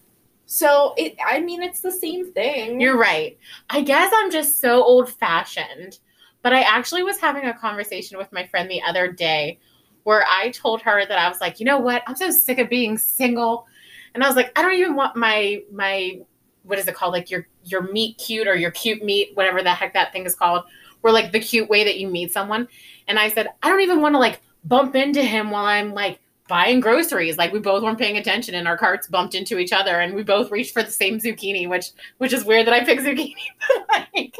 so 0.45 0.93
it 0.97 1.15
I 1.25 1.39
mean 1.39 1.63
it's 1.63 1.79
the 1.79 1.91
same 1.91 2.31
thing. 2.33 2.79
You're 2.79 2.97
right. 2.97 3.37
I 3.69 3.81
guess 3.81 4.11
I'm 4.15 4.31
just 4.31 4.61
so 4.61 4.83
old 4.83 5.11
fashioned. 5.11 5.99
But 6.43 6.53
I 6.53 6.61
actually 6.61 7.03
was 7.03 7.17
having 7.17 7.45
a 7.45 7.53
conversation 7.53 8.17
with 8.17 8.31
my 8.31 8.45
friend 8.45 8.69
the 8.69 8.81
other 8.83 9.11
day 9.11 9.59
where 10.03 10.23
I 10.29 10.51
told 10.51 10.81
her 10.83 11.05
that 11.05 11.19
I 11.19 11.27
was 11.27 11.41
like, 11.41 11.59
you 11.59 11.65
know 11.65 11.79
what? 11.79 12.03
I'm 12.07 12.15
so 12.15 12.29
sick 12.29 12.59
of 12.59 12.69
being 12.69 12.97
single. 12.97 13.67
And 14.13 14.23
I 14.23 14.27
was 14.27 14.37
like, 14.37 14.57
I 14.57 14.61
don't 14.61 14.75
even 14.75 14.95
want 14.95 15.17
my 15.17 15.61
my 15.71 16.21
what 16.63 16.79
is 16.79 16.87
it 16.87 16.95
called? 16.95 17.13
Like 17.13 17.29
your 17.29 17.47
your 17.63 17.91
meet 17.91 18.17
cute 18.17 18.47
or 18.47 18.55
your 18.55 18.71
cute 18.71 19.03
meat, 19.03 19.31
whatever 19.33 19.61
the 19.61 19.73
heck 19.73 19.93
that 19.93 20.13
thing 20.13 20.25
is 20.25 20.35
called, 20.35 20.63
where 21.01 21.13
like 21.13 21.31
the 21.31 21.39
cute 21.39 21.69
way 21.69 21.83
that 21.83 21.99
you 21.99 22.07
meet 22.07 22.31
someone. 22.31 22.67
And 23.07 23.19
I 23.19 23.29
said, 23.29 23.47
I 23.63 23.69
don't 23.69 23.81
even 23.81 24.01
want 24.01 24.15
to 24.15 24.19
like 24.19 24.41
bump 24.63 24.95
into 24.95 25.23
him 25.23 25.51
while 25.51 25.65
I'm 25.65 25.93
like 25.93 26.19
buying 26.47 26.79
groceries. 26.79 27.37
Like 27.37 27.53
we 27.53 27.59
both 27.59 27.83
weren't 27.83 27.99
paying 27.99 28.17
attention 28.17 28.55
and 28.55 28.67
our 28.67 28.77
carts 28.77 29.07
bumped 29.07 29.35
into 29.35 29.59
each 29.59 29.73
other 29.73 29.99
and 29.99 30.13
we 30.13 30.23
both 30.23 30.51
reached 30.51 30.73
for 30.73 30.83
the 30.83 30.91
same 30.91 31.19
zucchini, 31.19 31.69
which 31.69 31.91
which 32.17 32.33
is 32.33 32.45
weird 32.45 32.67
that 32.67 32.73
I 32.73 32.83
picked 32.83 33.03
zucchini. 33.03 33.33
But 33.87 34.07
like, 34.15 34.37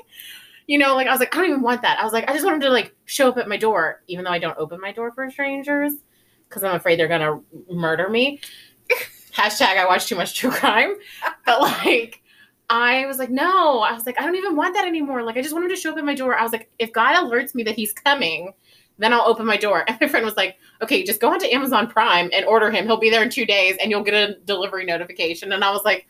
you 0.68 0.78
know, 0.78 0.96
like 0.96 1.08
I 1.08 1.12
was 1.12 1.20
like, 1.20 1.34
I 1.36 1.40
don't 1.40 1.50
even 1.50 1.62
want 1.62 1.82
that. 1.84 2.00
I 2.00 2.04
was 2.04 2.14
like, 2.14 2.30
I 2.30 2.34
just 2.34 2.44
want 2.44 2.56
him 2.56 2.62
to 2.62 2.70
like 2.70 2.96
show 3.06 3.30
up 3.30 3.38
at 3.38 3.48
my 3.48 3.58
door, 3.58 4.02
even 4.08 4.26
though 4.26 4.32
I 4.32 4.40
don't 4.40 4.58
open 4.58 4.82
my 4.82 4.92
door 4.92 5.12
for 5.12 5.30
strangers 5.32 5.94
because 6.48 6.64
I'm 6.64 6.76
afraid 6.76 7.00
they're 7.00 7.08
gonna 7.08 7.42
murder 7.72 8.10
me. 8.10 8.40
Hashtag 9.34 9.78
I 9.78 9.86
watch 9.86 10.08
too 10.08 10.16
much 10.16 10.36
true 10.36 10.52
crime. 10.52 10.96
But 11.46 11.62
like 11.62 12.22
I 12.70 13.06
was 13.06 13.18
like, 13.18 13.30
no, 13.30 13.80
I 13.80 13.94
was 13.94 14.06
like, 14.06 14.20
I 14.20 14.24
don't 14.24 14.36
even 14.36 14.56
want 14.56 14.74
that 14.76 14.86
anymore. 14.86 15.24
Like 15.24 15.38
I 15.38 15.42
just 15.42 15.54
want 15.54 15.66
him 15.66 15.72
to 15.72 15.78
show 15.78 15.92
up 15.92 15.98
at 15.98 16.04
my 16.06 16.16
door. 16.16 16.36
I 16.36 16.44
was 16.44 16.52
like, 16.52 16.70
if 16.80 16.92
God 16.92 17.16
alerts 17.16 17.56
me 17.56 17.64
that 17.64 17.76
he's 17.76 17.94
coming, 17.94 18.54
then 18.98 19.14
I'll 19.14 19.28
open 19.28 19.46
my 19.46 19.58
door. 19.58 19.86
And 19.88 19.98
my 20.02 20.08
friend 20.08 20.26
was 20.26 20.36
like, 20.36 20.58
okay, 20.82 21.04
just 21.04 21.22
go 21.22 21.32
onto 21.32 21.46
Amazon 21.46 21.88
Prime 21.88 22.30
and 22.34 22.46
order 22.46 22.70
him. 22.70 22.86
He'll 22.86 22.98
be 23.00 23.10
there 23.10 23.24
in 23.24 23.30
two 23.30 23.46
days 23.46 23.78
and 23.82 23.90
you'll 23.90 24.04
get 24.04 24.14
a 24.14 24.36
delivery 24.46 24.86
notification. 24.86 25.54
And 25.54 25.64
I 25.64 25.72
was 25.72 25.86
like, 25.86 26.08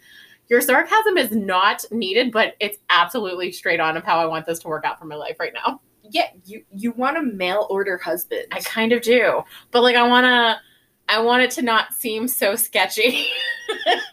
your 0.49 0.61
sarcasm 0.61 1.17
is 1.17 1.31
not 1.31 1.83
needed, 1.91 2.31
but 2.31 2.55
it's 2.59 2.77
absolutely 2.89 3.51
straight 3.51 3.79
on 3.79 3.97
of 3.97 4.03
how 4.03 4.17
I 4.17 4.25
want 4.25 4.45
this 4.45 4.59
to 4.59 4.67
work 4.67 4.85
out 4.85 4.97
for 4.97 5.05
my 5.05 5.15
life 5.15 5.37
right 5.39 5.53
now. 5.53 5.81
Yeah, 6.09 6.29
you 6.45 6.63
you 6.73 6.91
want 6.93 7.17
a 7.17 7.21
mail 7.21 7.67
order 7.69 7.97
husband. 7.97 8.45
I 8.53 8.61
kind 8.61 8.93
of 8.93 9.01
do. 9.01 9.43
But 9.71 9.83
like 9.83 9.97
I 9.97 10.07
wanna 10.07 10.61
I 11.09 11.19
want 11.19 11.43
it 11.43 11.51
to 11.51 11.61
not 11.61 11.93
seem 11.93 12.29
so 12.29 12.55
sketchy. 12.55 13.27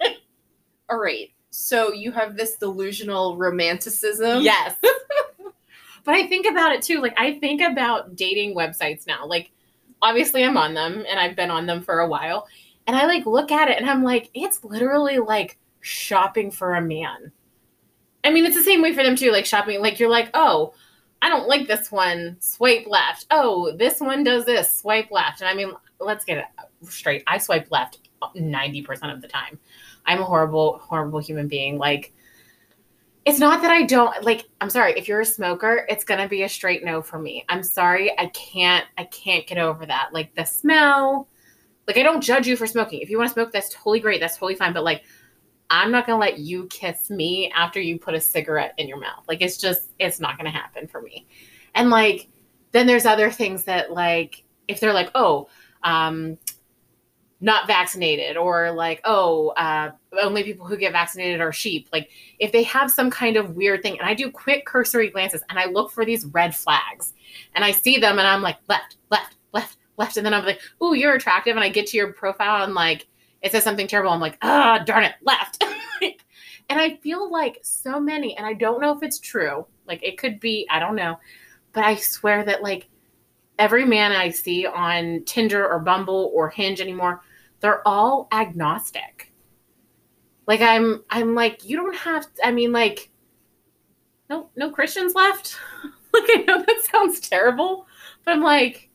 All 0.91 0.99
right. 0.99 1.34
So 1.55 1.93
you 1.93 2.11
have 2.11 2.37
this 2.37 2.57
delusional 2.57 3.37
romanticism. 3.37 4.43
yes. 4.43 4.75
but 6.05 6.14
I 6.14 6.27
think 6.27 6.47
about 6.47 6.73
it 6.73 6.83
too. 6.83 7.01
Like 7.01 7.14
I 7.17 7.38
think 7.38 7.61
about 7.61 8.17
dating 8.17 8.57
websites 8.57 9.07
now. 9.07 9.25
Like 9.25 9.53
obviously 10.03 10.45
I'm 10.45 10.57
on 10.57 10.75
them 10.75 11.05
and 11.09 11.19
I've 11.19 11.37
been 11.37 11.53
on 11.53 11.67
them 11.67 11.81
for 11.81 12.01
a 12.01 12.09
while. 12.09 12.49
And 12.88 12.97
I 12.97 13.07
like 13.07 13.25
look 13.25 13.53
at 13.53 13.69
it 13.69 13.79
and 13.79 13.88
I'm 13.88 14.03
like, 14.03 14.31
it's 14.35 14.64
literally 14.64 15.19
like 15.19 15.57
shopping 15.81 16.51
for 16.51 16.75
a 16.75 16.83
man. 16.83 17.31
I 18.25 18.31
mean, 18.31 18.47
it's 18.47 18.57
the 18.57 18.62
same 18.62 18.83
way 18.83 18.93
for 18.93 19.05
them 19.05 19.14
too, 19.14 19.31
like 19.31 19.47
shopping. 19.47 19.81
Like 19.81 20.01
you're 20.01 20.11
like, 20.11 20.31
oh, 20.35 20.75
I 21.23 21.29
don't 21.29 21.47
like 21.47 21.69
this 21.69 21.93
one. 21.93 22.37
Swipe 22.40 22.87
left. 22.88 23.27
Oh, 23.31 23.75
this 23.77 24.01
one 24.01 24.25
does 24.25 24.45
this. 24.45 24.75
Swipe 24.75 25.11
left. 25.12 25.40
And 25.40 25.49
I 25.49 25.55
mean, 25.55 25.73
let's 26.01 26.25
get 26.25 26.38
it 26.38 26.45
straight. 26.83 27.23
I 27.29 27.38
swipe 27.38 27.71
left 27.71 27.99
90% 28.35 29.14
of 29.14 29.23
the 29.23 29.29
time. 29.29 29.61
I'm 30.07 30.21
a 30.21 30.25
horrible, 30.25 30.79
horrible 30.83 31.21
human 31.21 31.49
being. 31.49 31.79
Like, 31.79 32.12
it's 33.25 33.38
not 33.38 33.62
that 33.62 33.71
I 33.71 33.85
don't 33.85 34.23
like, 34.23 34.47
I'm 34.61 34.69
sorry, 34.69 34.93
if 34.99 35.09
you're 35.09 35.21
a 35.21 35.27
smoker, 35.27 35.87
it's 35.88 36.05
gonna 36.05 36.29
be 36.29 36.43
a 36.43 36.49
straight 36.49 36.85
no 36.85 37.01
for 37.01 37.19
me. 37.19 37.45
I'm 37.49 37.62
sorry, 37.62 38.17
I 38.19 38.27
can't, 38.27 38.85
I 38.99 39.05
can't 39.05 39.47
get 39.47 39.57
over 39.57 39.87
that. 39.87 40.11
Like 40.12 40.35
the 40.35 40.45
smell, 40.45 41.29
like 41.87 41.97
I 41.97 42.03
don't 42.03 42.21
judge 42.21 42.47
you 42.47 42.57
for 42.57 42.67
smoking. 42.67 43.01
If 43.01 43.09
you 43.09 43.17
want 43.17 43.29
to 43.31 43.33
smoke, 43.33 43.51
that's 43.51 43.71
totally 43.75 44.01
great, 44.01 44.21
that's 44.21 44.37
totally 44.37 44.57
fine. 44.57 44.75
But 44.75 44.85
like, 44.85 45.05
I'm 45.71 45.90
not 45.90 46.07
gonna 46.07 46.21
let 46.21 46.38
you 46.38 46.67
kiss 46.67 47.09
me 47.09 47.51
after 47.57 47.81
you 47.81 47.99
put 47.99 48.14
a 48.14 48.21
cigarette 48.21 48.75
in 48.77 48.88
your 48.88 49.01
mouth. 49.01 49.25
Like 49.27 49.40
it's 49.40 49.57
just, 49.57 49.93
it's 49.99 50.21
not 50.21 50.37
gonna 50.37 50.51
happen 50.51 50.87
for 50.87 51.01
me. 51.01 51.27
And 51.75 51.88
like, 51.88 52.29
then 52.73 52.87
there's 52.87 53.07
other 53.07 53.31
things 53.31 53.64
that 53.64 53.90
like, 53.90 54.45
if 54.69 54.81
they're 54.81 54.93
like, 54.93 55.11
oh, 55.14 55.49
um, 55.83 56.37
not 57.45 57.67
vaccinated 57.67 58.39
or 58.39 58.73
like 58.73 59.03
oh 59.05 59.49
uh, 59.51 59.91
only 60.21 60.43
people 60.43 60.67
who 60.67 60.79
get 60.79 60.93
vaccinated 60.93 61.43
are 61.43 61.53
sheep. 61.53 61.89
Like 61.93 62.09
if 62.39 62.53
they 62.53 62.63
have 62.63 62.91
some 62.91 63.11
kind 63.11 63.37
of 63.37 63.55
weird 63.55 63.83
thing 63.83 63.99
and 63.99 64.09
i 64.09 64.15
do 64.15 64.31
quick 64.31 64.65
cursory 64.65 65.11
glances 65.11 65.43
and 65.51 65.59
i 65.59 65.67
look 65.67 65.91
for 65.91 66.07
these 66.07 66.25
red 66.27 66.57
flags 66.57 67.13
and 67.55 67.63
i 67.63 67.71
see 67.71 67.99
them 67.99 68.19
and 68.19 68.27
i'm 68.27 68.41
like 68.41 68.57
left 68.69 68.97
left 69.11 69.37
left 69.53 69.77
left. 69.99 70.17
And 70.17 70.25
then 70.25 70.33
i'm 70.33 70.47
like 70.47 70.61
oh 70.81 70.95
you're 70.95 71.15
attractive. 71.15 71.55
And 71.55 71.65
i 71.65 71.69
get 71.69 71.87
to 71.89 71.99
your 71.99 72.15
profile 72.15 72.65
and 72.65 72.75
like 72.75 73.07
it 73.43 73.53
says 73.53 73.63
something 73.63 73.87
terrible. 73.87 74.11
I'm 74.11 74.21
like 74.21 74.39
ah 74.41 74.83
darn 74.85 75.05
it 75.05 75.15
left. 75.23 75.63
And 76.71 76.81
i 76.81 76.97
feel 76.97 77.31
like 77.31 77.59
so 77.61 78.01
many 78.01 78.35
and 78.39 78.47
i 78.47 78.55
don't 78.55 78.81
know 78.81 78.97
if 78.97 79.03
it's 79.03 79.19
true 79.19 79.67
like 79.87 80.03
it 80.03 80.17
could 80.17 80.41
be 80.41 80.67
i 80.71 80.79
don't 80.79 80.97
know 80.97 81.19
but 81.75 81.85
i 81.85 81.95
swear 81.95 82.43
that 82.43 82.63
like 82.63 82.89
every 83.59 83.85
man 83.85 84.13
i 84.13 84.31
see 84.31 84.67
on 84.67 85.23
tinder 85.27 85.69
or 85.69 85.79
bumble 85.79 86.33
or 86.35 86.49
hinge 86.49 86.81
anymore 86.81 87.21
they're 87.64 87.88
all 87.88 88.29
agnostic. 88.31 89.33
Like 90.46 90.61
I'm 90.61 91.03
I'm 91.09 91.35
like 91.35 91.64
you 91.64 91.79
don't 91.79 91.96
have 91.96 92.24
to, 92.35 92.46
I 92.46 92.50
mean 92.50 92.72
like 92.72 93.11
no 94.29 94.50
no 94.55 94.70
Christians 94.70 95.14
left. 95.14 95.57
like 96.12 96.24
I 96.29 96.44
know 96.46 96.62
that 96.62 96.83
sounds 96.92 97.20
terrible, 97.20 97.87
but 98.22 98.33
I'm 98.33 98.42
like 98.42 98.90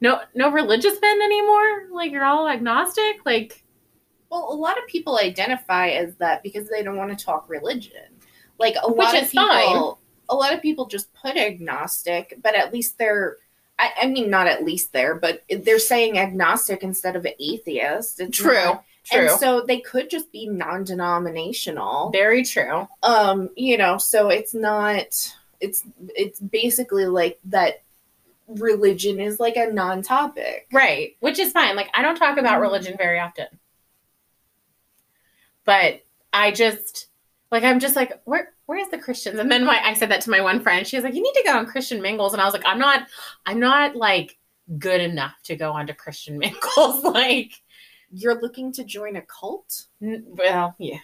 no 0.00 0.20
no 0.34 0.50
religious 0.50 0.98
men 0.98 1.20
anymore? 1.20 1.88
Like 1.92 2.10
you're 2.10 2.24
all 2.24 2.48
agnostic? 2.48 3.18
Like 3.26 3.62
well, 4.30 4.48
a 4.50 4.56
lot 4.56 4.78
of 4.78 4.86
people 4.86 5.18
identify 5.18 5.88
as 5.88 6.16
that 6.16 6.42
because 6.42 6.70
they 6.70 6.82
don't 6.82 6.96
want 6.96 7.16
to 7.16 7.22
talk 7.22 7.50
religion. 7.50 8.16
Like 8.58 8.76
a 8.82 8.90
lot 8.90 9.14
of 9.14 9.30
people 9.30 9.46
fine. 9.46 9.94
a 10.30 10.34
lot 10.34 10.54
of 10.54 10.62
people 10.62 10.86
just 10.86 11.12
put 11.12 11.36
agnostic, 11.36 12.38
but 12.42 12.54
at 12.54 12.72
least 12.72 12.96
they're 12.96 13.36
I, 13.78 13.92
I, 14.02 14.06
mean, 14.06 14.30
not 14.30 14.46
at 14.46 14.64
least 14.64 14.92
there, 14.92 15.14
but 15.14 15.42
they're 15.50 15.78
saying 15.78 16.18
agnostic 16.18 16.82
instead 16.82 17.14
of 17.16 17.26
atheist. 17.38 18.20
It's 18.20 18.38
true. 18.38 18.54
Not, 18.54 18.84
true. 19.04 19.20
And 19.20 19.30
so 19.38 19.62
they 19.62 19.80
could 19.80 20.08
just 20.08 20.32
be 20.32 20.48
non-denominational. 20.48 22.10
Very 22.10 22.44
true. 22.44 22.88
Um, 23.02 23.50
you 23.56 23.76
know, 23.76 23.98
so 23.98 24.28
it's 24.28 24.54
not. 24.54 25.32
It's 25.60 25.84
it's 26.14 26.40
basically 26.40 27.06
like 27.06 27.38
that. 27.46 27.82
Religion 28.48 29.18
is 29.18 29.40
like 29.40 29.56
a 29.56 29.72
non-topic, 29.72 30.68
right? 30.72 31.16
Which 31.18 31.40
is 31.40 31.50
fine. 31.50 31.74
Like 31.74 31.88
I 31.94 32.02
don't 32.02 32.14
talk 32.14 32.38
about 32.38 32.54
mm-hmm. 32.54 32.62
religion 32.62 32.94
very 32.96 33.18
often, 33.18 33.48
but 35.64 36.04
I 36.32 36.52
just 36.52 37.08
like 37.50 37.64
I'm 37.64 37.80
just 37.80 37.96
like 37.96 38.20
where 38.24 38.52
where's 38.66 38.88
the 38.88 38.98
Christians? 38.98 39.38
And 39.38 39.50
then 39.50 39.64
my 39.64 39.80
I 39.82 39.94
said 39.94 40.10
that 40.10 40.20
to 40.22 40.30
my 40.30 40.40
one 40.40 40.60
friend. 40.60 40.86
She 40.86 40.96
was 40.96 41.04
like, 41.04 41.14
you 41.14 41.22
need 41.22 41.34
to 41.34 41.44
go 41.44 41.56
on 41.56 41.66
Christian 41.66 42.02
mingles. 42.02 42.32
And 42.32 42.42
I 42.42 42.44
was 42.44 42.52
like, 42.54 42.66
I'm 42.66 42.78
not, 42.78 43.06
I'm 43.46 43.60
not 43.60 43.96
like 43.96 44.36
good 44.78 45.00
enough 45.00 45.34
to 45.44 45.56
go 45.56 45.72
onto 45.72 45.94
Christian 45.94 46.38
mingles. 46.38 47.04
like, 47.04 47.52
you're 48.10 48.40
looking 48.40 48.72
to 48.72 48.84
join 48.84 49.16
a 49.16 49.22
cult? 49.22 49.86
well, 50.00 50.74
yeah. 50.78 50.98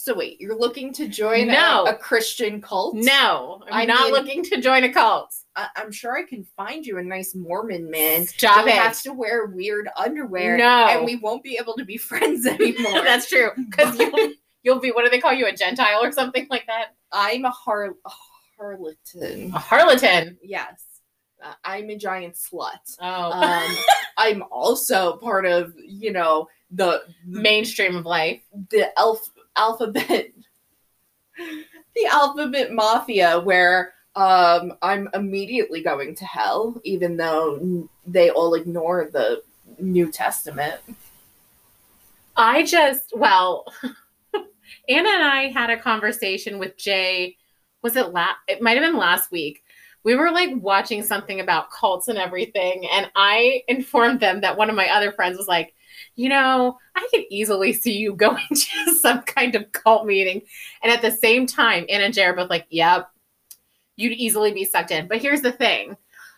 So 0.00 0.14
wait, 0.14 0.40
you're 0.40 0.56
looking 0.56 0.92
to 0.94 1.08
join 1.08 1.48
no. 1.48 1.84
a, 1.84 1.90
a 1.90 1.94
Christian 1.96 2.62
cult? 2.62 2.94
No, 2.94 3.64
I'm 3.68 3.82
I 3.82 3.84
not 3.84 4.04
mean, 4.04 4.12
looking 4.12 4.44
to 4.44 4.60
join 4.60 4.84
a 4.84 4.92
cult. 4.92 5.34
I, 5.56 5.66
am 5.74 5.90
sure 5.90 6.16
I 6.16 6.22
can 6.22 6.44
find 6.56 6.86
you 6.86 6.98
a 6.98 7.02
nice 7.02 7.34
Mormon 7.34 7.90
man. 7.90 8.24
Stop 8.24 8.62
who 8.62 8.68
it. 8.68 8.74
has 8.74 9.02
to 9.02 9.12
wear 9.12 9.46
weird 9.46 9.88
underwear. 9.96 10.56
No, 10.56 10.86
and 10.86 11.04
we 11.04 11.16
won't 11.16 11.42
be 11.42 11.58
able 11.60 11.74
to 11.74 11.84
be 11.84 11.96
friends 11.98 12.46
anymore. 12.46 12.92
That's 13.04 13.28
true 13.28 13.50
because 13.56 13.98
you 13.98 14.34
you'll 14.62 14.80
be 14.80 14.90
what 14.90 15.04
do 15.04 15.10
they 15.10 15.20
call 15.20 15.32
you 15.32 15.46
a 15.46 15.52
gentile 15.52 16.02
or 16.02 16.12
something 16.12 16.46
like 16.50 16.66
that? 16.66 16.94
I'm 17.12 17.44
a, 17.44 17.50
har- 17.50 17.94
a 18.04 18.10
a 18.60 19.58
harlatan 19.58 20.36
yes. 20.42 20.84
Uh, 21.40 21.52
i'm 21.64 21.88
a 21.90 21.96
giant 21.96 22.34
slut. 22.34 22.96
Oh. 23.00 23.30
Um, 23.32 23.76
i'm 24.18 24.42
also 24.50 25.16
part 25.18 25.46
of 25.46 25.72
you 25.78 26.12
know 26.12 26.48
the, 26.70 27.02
the 27.28 27.40
mainstream 27.40 27.96
of 27.96 28.04
life. 28.04 28.42
the 28.70 28.90
elf 28.98 29.30
alphabet 29.56 30.30
the 31.36 32.06
alphabet 32.06 32.72
mafia 32.72 33.38
where 33.40 33.92
um, 34.16 34.72
i'm 34.82 35.08
immediately 35.14 35.80
going 35.80 36.16
to 36.16 36.24
hell 36.24 36.80
even 36.82 37.16
though 37.16 37.88
they 38.06 38.30
all 38.30 38.54
ignore 38.54 39.08
the 39.12 39.42
new 39.78 40.10
testament. 40.10 40.80
I 42.36 42.64
just 42.64 43.12
well 43.16 43.64
Anna 44.88 45.08
and 45.08 45.24
I 45.24 45.48
had 45.48 45.70
a 45.70 45.78
conversation 45.78 46.58
with 46.58 46.76
Jay. 46.76 47.36
Was 47.82 47.96
it 47.96 48.12
last? 48.12 48.36
It 48.48 48.62
might 48.62 48.76
have 48.76 48.84
been 48.84 48.98
last 48.98 49.30
week. 49.30 49.62
We 50.04 50.14
were 50.14 50.30
like 50.30 50.50
watching 50.56 51.02
something 51.02 51.40
about 51.40 51.70
cults 51.70 52.08
and 52.08 52.18
everything, 52.18 52.86
and 52.92 53.10
I 53.14 53.62
informed 53.68 54.20
them 54.20 54.40
that 54.40 54.56
one 54.56 54.70
of 54.70 54.76
my 54.76 54.88
other 54.88 55.12
friends 55.12 55.36
was 55.36 55.48
like, 55.48 55.74
you 56.14 56.28
know, 56.28 56.78
I 56.94 57.08
could 57.10 57.24
easily 57.30 57.72
see 57.72 57.96
you 57.96 58.14
going 58.14 58.46
to 58.54 58.94
some 59.00 59.22
kind 59.22 59.54
of 59.54 59.70
cult 59.72 60.06
meeting. 60.06 60.42
And 60.82 60.92
at 60.92 61.02
the 61.02 61.10
same 61.10 61.46
time, 61.46 61.86
Anna 61.88 62.04
and 62.04 62.14
Jay 62.14 62.24
are 62.24 62.34
both 62.34 62.50
like, 62.50 62.66
yep, 62.70 63.08
you'd 63.96 64.12
easily 64.12 64.52
be 64.52 64.64
sucked 64.64 64.90
in. 64.90 65.08
But 65.08 65.18
here's 65.18 65.42
the 65.42 65.52
thing 65.52 65.96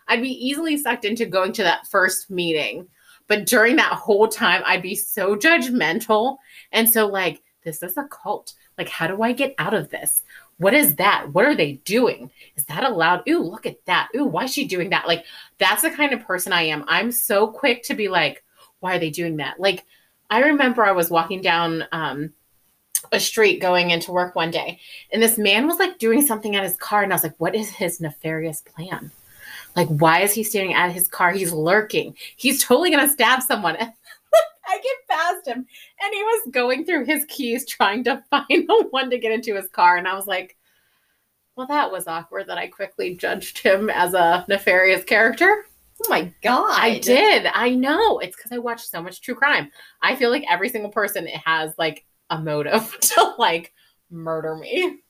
I'd 0.08 0.22
be 0.22 0.46
easily 0.46 0.76
sucked 0.76 1.04
into 1.04 1.26
going 1.26 1.52
to 1.52 1.62
that 1.62 1.86
first 1.86 2.30
meeting. 2.30 2.88
But 3.28 3.46
during 3.46 3.76
that 3.76 3.92
whole 3.92 4.26
time, 4.26 4.62
I'd 4.66 4.82
be 4.82 4.96
so 4.96 5.36
judgmental. 5.36 6.38
And 6.72 6.90
so, 6.90 7.06
like, 7.06 7.42
this 7.62 7.83
is 7.83 7.96
a 7.96 8.05
cult. 8.05 8.55
Like, 8.79 8.88
how 8.88 9.07
do 9.07 9.23
I 9.23 9.33
get 9.33 9.55
out 9.59 9.75
of 9.75 9.90
this? 9.90 10.23
What 10.59 10.75
is 10.75 10.96
that? 10.96 11.33
What 11.33 11.46
are 11.46 11.55
they 11.55 11.75
doing? 11.85 12.31
Is 12.57 12.64
that 12.66 12.85
allowed? 12.85 13.29
Ooh, 13.29 13.42
look 13.42 13.66
at 13.66 13.85
that. 13.87 14.09
Ooh, 14.16 14.25
why 14.25 14.44
is 14.44 14.53
she 14.53 14.66
doing 14.66 14.90
that? 14.90 15.07
Like, 15.07 15.25
that's 15.59 15.83
the 15.83 15.90
kind 15.90 16.12
of 16.12 16.27
person 16.27 16.53
I 16.53 16.62
am. 16.62 16.85
I'm 16.88 17.12
so 17.12 17.46
quick 17.46 17.83
to 17.85 17.94
be 17.94 18.09
like, 18.09 18.44
why 18.81 18.96
are 18.96 18.99
they 18.99 19.11
doing 19.11 19.37
that? 19.37 19.61
Like, 19.61 19.85
I 20.31 20.40
remember 20.40 20.85
I 20.85 20.92
was 20.92 21.11
walking 21.11 21.42
down 21.42 21.85
um, 21.92 22.33
a 23.12 23.20
street 23.20 23.61
going 23.61 23.90
into 23.90 24.12
work 24.12 24.35
one 24.35 24.51
day, 24.51 24.79
and 25.12 25.23
this 25.23 25.38
man 25.38 25.66
was 25.66 25.79
like 25.79 25.99
doing 25.99 26.23
something 26.23 26.55
at 26.57 26.62
his 26.62 26.77
car, 26.77 27.03
and 27.03 27.12
I 27.12 27.16
was 27.16 27.25
like, 27.25 27.35
"What 27.38 27.55
is 27.55 27.70
his 27.70 28.01
nefarious 28.01 28.62
plan? 28.62 29.11
Like, 29.75 29.88
why 29.88 30.20
is 30.20 30.33
he 30.33 30.44
standing 30.44 30.75
at 30.75 30.92
his 30.92 31.09
car? 31.09 31.33
He's 31.33 31.53
lurking. 31.53 32.16
He's 32.37 32.64
totally 32.64 32.90
gonna 32.90 33.11
stab 33.11 33.42
someone." 33.42 33.77
I 34.70 34.79
get 34.79 34.99
past 35.20 35.46
him, 35.46 35.59
and 35.59 36.14
he 36.14 36.22
was 36.22 36.52
going 36.52 36.85
through 36.85 37.04
his 37.04 37.24
keys 37.26 37.66
trying 37.66 38.04
to 38.04 38.22
find 38.30 38.46
the 38.48 38.87
one 38.90 39.11
to 39.11 39.18
get 39.18 39.33
into 39.33 39.54
his 39.54 39.68
car, 39.68 39.96
and 39.96 40.09
I 40.09 40.14
was 40.14 40.26
like, 40.26 40.56
"Well, 41.56 41.66
that 41.66 41.90
was 41.90 42.06
awkward." 42.06 42.46
That 42.48 42.59
I 42.59 42.68
quickly 42.68 43.16
judged 43.16 43.59
him 43.59 43.90
as 43.90 44.14
a 44.14 44.44
nefarious 44.48 45.04
character. 45.04 45.64
Oh 46.02 46.09
my 46.09 46.33
god. 46.42 46.78
I 46.78 46.98
did. 46.98 47.46
I 47.52 47.70
know. 47.70 48.18
It's 48.20 48.37
because 48.37 48.52
I 48.52 48.59
watch 48.59 48.87
so 48.87 49.02
much 49.02 49.20
true 49.20 49.35
crime. 49.35 49.70
I 50.02 50.16
feel 50.16 50.30
like 50.30 50.44
every 50.48 50.70
single 50.70 50.90
person 50.90 51.26
has 51.44 51.74
like 51.78 52.06
a 52.30 52.38
motive 52.38 52.98
to 53.00 53.35
like 53.38 53.72
murder 54.11 54.56
me. 54.56 55.00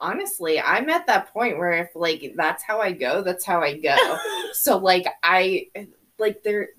Honestly, 0.00 0.60
I'm 0.60 0.90
at 0.90 1.06
that 1.06 1.32
point 1.32 1.58
where 1.58 1.72
if 1.72 1.90
like 1.94 2.34
that's 2.36 2.62
how 2.62 2.80
I 2.80 2.92
go, 2.92 3.22
that's 3.22 3.44
how 3.44 3.62
I 3.62 3.78
go. 3.78 4.18
so 4.52 4.76
like 4.76 5.06
I 5.22 5.68
like 6.18 6.42
there 6.42 6.70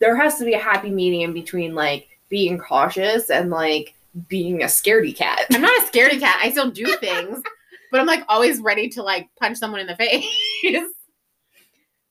there 0.00 0.16
has 0.16 0.38
to 0.38 0.44
be 0.44 0.54
a 0.54 0.58
happy 0.58 0.90
medium 0.90 1.32
between 1.32 1.74
like 1.74 2.08
being 2.28 2.58
cautious 2.58 3.30
and 3.30 3.50
like 3.50 3.94
being 4.28 4.62
a 4.62 4.66
scaredy 4.66 5.14
cat. 5.14 5.46
I'm 5.52 5.62
not 5.62 5.82
a 5.82 5.86
scaredy 5.86 6.20
cat. 6.20 6.38
I 6.42 6.50
still 6.50 6.70
do 6.70 6.96
things, 6.96 7.42
but 7.90 8.00
I'm 8.00 8.06
like 8.06 8.24
always 8.28 8.60
ready 8.60 8.88
to 8.90 9.02
like 9.02 9.28
punch 9.38 9.58
someone 9.58 9.80
in 9.80 9.86
the 9.86 9.96
face. 9.96 10.24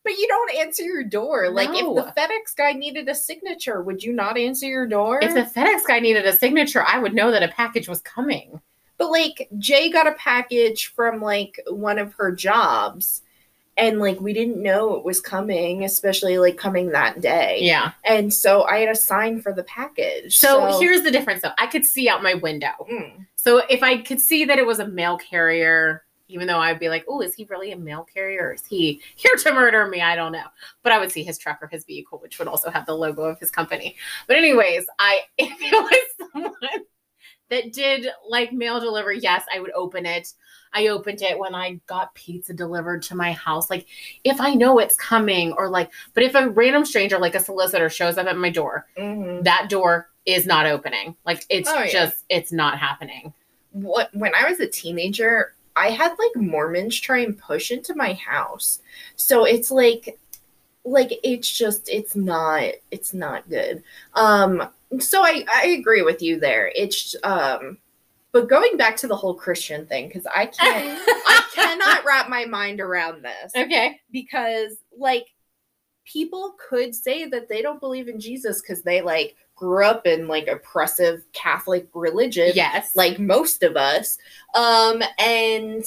But 0.04 0.17
you 0.17 0.28
don't 0.28 0.56
answer 0.56 0.84
your 0.84 1.04
door. 1.04 1.50
Like 1.50 1.69
if 1.73 1.82
the 1.82 2.13
FedEx 2.17 2.56
guy 2.56 2.71
needed 2.71 3.10
a 3.10 3.15
signature, 3.15 3.82
would 3.82 4.02
you 4.02 4.13
not 4.13 4.38
answer 4.38 4.65
your 4.65 4.88
door? 4.88 5.19
if 5.21 5.34
the 5.34 5.60
FedEx 5.60 5.86
guy 5.86 6.00
needed 6.00 6.26
a 6.26 6.32
signature, 6.32 6.86
I 6.88 6.97
would 6.97 7.13
know 7.13 7.30
that 7.30 7.43
a 7.43 7.50
package 7.50 7.89
was 7.89 8.02
coming. 8.02 8.62
But 8.97 9.12
like 9.12 9.50
Jay 9.58 9.89
got 9.89 10.08
a 10.08 10.13
package 10.13 10.88
from 10.88 11.21
like 11.21 11.62
one 11.67 12.00
of 12.00 12.13
her 12.13 12.32
jobs 12.32 13.21
and 13.77 13.99
like 13.99 14.19
we 14.19 14.33
didn't 14.33 14.61
know 14.61 14.95
it 14.95 15.05
was 15.05 15.21
coming, 15.21 15.83
especially 15.83 16.37
like 16.39 16.57
coming 16.57 16.89
that 16.89 17.21
day. 17.21 17.59
Yeah. 17.61 17.91
And 18.03 18.33
so 18.33 18.63
I 18.63 18.79
had 18.79 18.89
a 18.89 18.95
sign 18.95 19.41
for 19.41 19.53
the 19.53 19.63
package. 19.63 20.35
So, 20.35 20.79
here's 20.79 21.03
the 21.03 21.11
difference 21.11 21.41
though. 21.41 21.51
I 21.57 21.67
could 21.67 21.85
see 21.85 22.09
out 22.09 22.23
my 22.23 22.33
window. 22.33 22.71
Mm. 22.91 23.25
So 23.35 23.61
if 23.69 23.83
I 23.83 23.97
could 23.97 24.19
see 24.19 24.45
that 24.45 24.57
it 24.57 24.65
was 24.65 24.79
a 24.79 24.87
mail 24.87 25.17
carrier, 25.17 26.03
even 26.27 26.47
though 26.47 26.59
I'd 26.59 26.79
be 26.79 26.89
like, 26.89 27.05
oh, 27.07 27.21
is 27.21 27.33
he 27.33 27.45
really 27.45 27.71
a 27.71 27.77
mail 27.77 28.05
carrier? 28.13 28.47
Or 28.47 28.53
is 28.53 28.65
he 28.65 29.01
here 29.15 29.35
to 29.37 29.53
murder 29.53 29.87
me? 29.87 30.01
I 30.01 30.15
don't 30.15 30.31
know. 30.31 30.47
But 30.83 30.91
I 30.91 30.99
would 30.99 31.11
see 31.11 31.23
his 31.23 31.37
truck 31.37 31.59
or 31.61 31.67
his 31.67 31.85
vehicle, 31.85 32.19
which 32.19 32.39
would 32.39 32.47
also 32.47 32.69
have 32.69 32.85
the 32.85 32.95
logo 32.95 33.23
of 33.23 33.39
his 33.39 33.51
company. 33.51 33.95
But 34.27 34.37
anyways, 34.37 34.85
I 34.99 35.21
if 35.37 35.55
it 35.59 35.71
was 35.71 36.29
someone 36.33 36.53
that 37.49 37.73
did 37.73 38.07
like 38.27 38.51
mail 38.53 38.79
delivery, 38.79 39.19
yes, 39.19 39.43
I 39.53 39.60
would 39.60 39.71
open 39.71 40.05
it. 40.05 40.33
I 40.73 40.88
opened 40.88 41.21
it 41.21 41.39
when 41.39 41.55
I 41.55 41.79
got 41.88 42.13
pizza 42.13 42.53
delivered 42.53 43.01
to 43.03 43.15
my 43.15 43.31
house. 43.31 43.69
Like 43.69 43.88
if 44.23 44.39
I 44.41 44.53
know 44.53 44.79
it's 44.79 44.95
coming, 44.97 45.53
or 45.53 45.69
like, 45.69 45.89
but 46.13 46.23
if 46.23 46.36
a 46.36 46.49
random 46.49 46.86
stranger, 46.86 47.17
like 47.17 47.36
a 47.36 47.39
solicitor, 47.39 47.89
shows 47.89 48.17
up 48.17 48.27
at 48.27 48.38
my 48.38 48.49
door, 48.49 48.86
Mhm. 48.97 49.43
that 49.45 49.69
door 49.69 50.10
is 50.25 50.45
not 50.45 50.65
opening. 50.65 51.15
Like 51.25 51.45
it's 51.49 51.69
Oh, 51.69 51.79
yeah. 51.83 51.91
just 51.91 52.25
it's 52.29 52.51
not 52.51 52.77
happening. 52.77 53.33
What 53.71 54.13
when 54.13 54.33
I 54.36 54.49
was 54.49 54.60
a 54.60 54.67
teenager, 54.67 55.53
I 55.75 55.89
had 55.91 56.12
like 56.19 56.36
Mormons 56.36 56.99
try 56.99 57.19
and 57.19 57.38
push 57.38 57.71
into 57.71 57.95
my 57.95 58.13
house. 58.13 58.79
So 59.15 59.45
it's 59.45 59.71
like 59.71 60.19
like 60.83 61.13
it's 61.23 61.49
just 61.49 61.88
it's 61.89 62.15
not 62.15 62.71
it's 62.91 63.13
not 63.13 63.47
good. 63.49 63.83
Um 64.15 64.67
so 65.00 65.21
I 65.23 65.45
I 65.54 65.67
agree 65.80 66.02
with 66.02 66.21
you 66.21 66.39
there. 66.39 66.71
It's 66.76 67.15
um 67.23 67.78
but 68.32 68.50
going 68.50 68.78
back 68.78 68.95
to 68.97 69.08
the 69.08 69.15
whole 69.15 69.34
Christian 69.34 69.86
thing 69.88 70.10
cuz 70.10 70.26
I 70.34 70.45
can't 70.45 71.00
I 71.08 71.41
cannot 71.54 72.06
wrap 72.06 72.30
my 72.30 72.45
mind 72.45 72.80
around 72.82 73.23
this 73.23 73.52
Okay. 73.56 74.00
because 74.12 74.78
like 74.97 75.26
people 76.06 76.56
could 76.69 76.95
say 76.95 77.26
that 77.26 77.50
they 77.50 77.62
don't 77.62 77.80
believe 77.82 78.08
in 78.08 78.19
Jesus 78.19 78.62
cuz 78.62 78.82
they 78.84 79.02
like 79.02 79.36
grew 79.56 79.84
up 79.86 80.06
in 80.08 80.28
like 80.28 80.47
oppressive 80.47 81.23
Catholic 81.34 81.88
religion 81.93 82.52
Yes. 82.54 82.95
like 82.95 83.17
most 83.19 83.63
of 83.63 83.76
us 83.76 84.17
um 84.54 85.02
and 85.17 85.84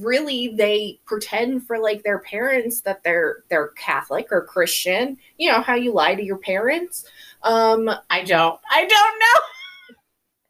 really 0.00 0.48
they 0.56 1.00
pretend 1.06 1.66
for 1.66 1.78
like 1.78 2.02
their 2.02 2.18
parents 2.18 2.82
that 2.82 3.02
they're 3.02 3.44
they're 3.48 3.68
catholic 3.68 4.28
or 4.30 4.44
christian 4.44 5.16
you 5.38 5.50
know 5.50 5.62
how 5.62 5.74
you 5.74 5.92
lie 5.92 6.14
to 6.14 6.22
your 6.22 6.36
parents 6.36 7.06
um 7.42 7.88
I 8.10 8.22
don't. 8.22 8.60
I 8.70 8.80
don't 8.86 9.18
know. 9.18 9.40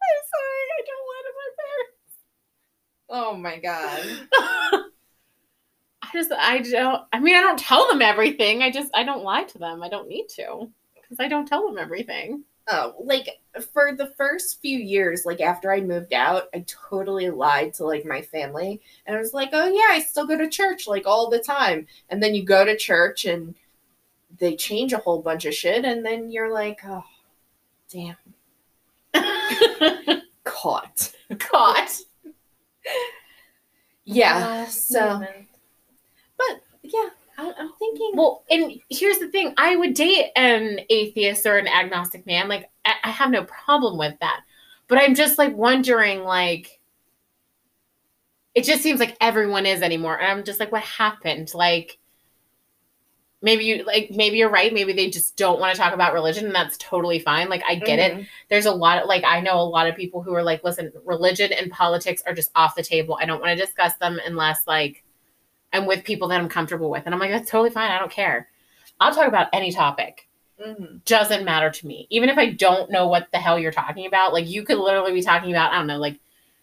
I'm 0.02 0.22
sorry. 0.32 0.66
I 0.78 0.82
don't 0.86 1.06
lie 1.08 1.22
to 1.26 1.32
my 1.38 1.50
parents. 1.62 2.16
Oh 3.08 3.36
my 3.36 3.58
God. 3.58 4.90
I 6.02 6.08
just 6.12 6.32
I 6.32 6.58
don't 6.58 7.02
I 7.12 7.20
mean 7.20 7.36
I 7.36 7.40
don't 7.40 7.58
tell 7.58 7.88
them 7.88 8.02
everything. 8.02 8.62
I 8.62 8.70
just 8.70 8.90
I 8.94 9.04
don't 9.04 9.22
lie 9.22 9.44
to 9.44 9.58
them. 9.58 9.82
I 9.82 9.88
don't 9.88 10.08
need 10.08 10.26
to 10.36 10.70
because 10.94 11.20
I 11.20 11.28
don't 11.28 11.46
tell 11.46 11.66
them 11.66 11.78
everything. 11.78 12.42
Oh 12.70 12.94
like 13.02 13.40
for 13.72 13.94
the 13.94 14.12
first 14.16 14.60
few 14.60 14.78
years 14.78 15.26
like 15.26 15.40
after 15.40 15.72
i 15.72 15.80
moved 15.80 16.12
out 16.12 16.44
i 16.54 16.64
totally 16.88 17.28
lied 17.30 17.74
to 17.74 17.84
like 17.84 18.04
my 18.04 18.22
family. 18.22 18.80
And 19.06 19.16
i 19.16 19.18
was 19.18 19.34
like 19.34 19.50
oh 19.52 19.66
yeah 19.66 19.94
i 19.94 20.00
still 20.00 20.26
go 20.26 20.36
to 20.38 20.48
church 20.48 20.86
like 20.86 21.06
all 21.06 21.28
the 21.28 21.38
time. 21.40 21.86
And 22.08 22.22
then 22.22 22.34
you 22.34 22.44
go 22.44 22.64
to 22.64 22.76
church 22.76 23.24
and 23.24 23.54
they 24.38 24.56
change 24.56 24.92
a 24.92 24.98
whole 24.98 25.20
bunch 25.20 25.44
of 25.44 25.54
shit 25.54 25.84
and 25.84 26.04
then 26.04 26.30
you're 26.30 26.52
like 26.52 26.80
oh 26.86 27.04
damn. 27.90 28.16
Caught. 30.44 31.12
Caught. 31.38 31.98
yeah 34.04 34.64
Uh, 34.64 34.66
so 34.66 35.24
but 36.38 36.62
yeah 36.82 37.08
I, 37.40 37.52
i'm 37.58 37.72
thinking 37.78 38.12
Well, 38.14 38.44
and 38.50 38.80
here's 38.90 39.18
the 39.18 39.28
thing: 39.28 39.54
I 39.56 39.76
would 39.76 39.94
date 39.94 40.26
an 40.36 40.80
atheist 40.90 41.46
or 41.46 41.56
an 41.56 41.68
agnostic 41.68 42.26
man. 42.26 42.48
Like, 42.48 42.70
I, 42.84 42.94
I 43.04 43.10
have 43.10 43.30
no 43.30 43.44
problem 43.44 43.98
with 43.98 44.14
that. 44.20 44.42
But 44.88 44.98
I'm 44.98 45.14
just 45.14 45.38
like 45.38 45.56
wondering, 45.56 46.24
like, 46.24 46.80
it 48.54 48.64
just 48.64 48.82
seems 48.82 49.00
like 49.00 49.16
everyone 49.20 49.64
is 49.66 49.82
anymore, 49.82 50.18
and 50.20 50.30
I'm 50.30 50.44
just 50.44 50.60
like, 50.60 50.72
what 50.72 50.82
happened? 50.82 51.52
Like, 51.54 51.98
maybe 53.42 53.64
you 53.64 53.84
like 53.84 54.10
maybe 54.10 54.36
you're 54.38 54.50
right. 54.50 54.72
Maybe 54.72 54.92
they 54.92 55.08
just 55.08 55.36
don't 55.36 55.60
want 55.60 55.74
to 55.74 55.80
talk 55.80 55.94
about 55.94 56.12
religion, 56.12 56.46
and 56.46 56.54
that's 56.54 56.76
totally 56.78 57.20
fine. 57.20 57.48
Like, 57.48 57.62
I 57.66 57.76
get 57.76 57.98
it. 57.98 58.18
Mhm. 58.18 58.26
There's 58.48 58.66
a 58.66 58.72
lot 58.72 58.98
of 59.02 59.08
like 59.08 59.24
I 59.24 59.40
know 59.40 59.60
a 59.60 59.62
lot 59.62 59.86
of 59.88 59.96
people 59.96 60.22
who 60.22 60.34
are 60.34 60.42
like, 60.42 60.64
listen, 60.64 60.92
religion 61.04 61.52
and 61.52 61.70
politics 61.70 62.22
are 62.26 62.34
just 62.34 62.50
off 62.54 62.74
the 62.74 62.82
table. 62.82 63.18
I 63.20 63.26
don't 63.26 63.40
want 63.40 63.56
to 63.58 63.64
discuss 63.64 63.94
them 63.96 64.18
unless 64.26 64.66
like 64.66 65.04
I'm 65.72 65.86
with 65.86 66.04
people 66.04 66.28
that 66.28 66.40
I'm 66.40 66.48
comfortable 66.48 66.90
with. 66.90 67.04
And 67.06 67.14
I'm 67.14 67.20
like, 67.20 67.30
that's 67.30 67.50
totally 67.50 67.70
fine. 67.70 67.90
I 67.90 67.98
don't 67.98 68.10
care. 68.10 68.48
I'll 68.98 69.14
talk 69.14 69.28
about 69.28 69.48
any 69.52 69.72
topic. 69.72 70.28
Mhm. 70.60 71.04
Doesn't 71.04 71.44
matter 71.44 71.70
to 71.70 71.86
me. 71.86 72.06
Even 72.10 72.28
if 72.28 72.36
I 72.38 72.50
don't 72.50 72.90
know 72.90 73.06
what 73.08 73.28
the 73.32 73.38
hell 73.38 73.58
you're 73.58 73.72
talking 73.72 74.06
about, 74.06 74.32
like 74.32 74.46
you 74.48 74.62
could 74.64 74.78
literally 74.78 75.12
be 75.12 75.22
talking 75.22 75.50
about, 75.50 75.72
I 75.72 75.78
don't 75.78 75.86
know, 75.86 75.98
like 75.98 76.18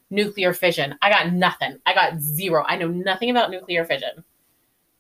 nuclear 0.10 0.54
fission. 0.54 0.96
I 1.02 1.10
got 1.10 1.34
nothing. 1.34 1.80
I 1.86 1.94
got 1.94 2.20
zero. 2.20 2.64
I 2.68 2.78
know 2.78 2.88
nothing 2.88 3.30
about 3.30 3.50
nuclear 3.52 3.86
fission. 3.86 4.24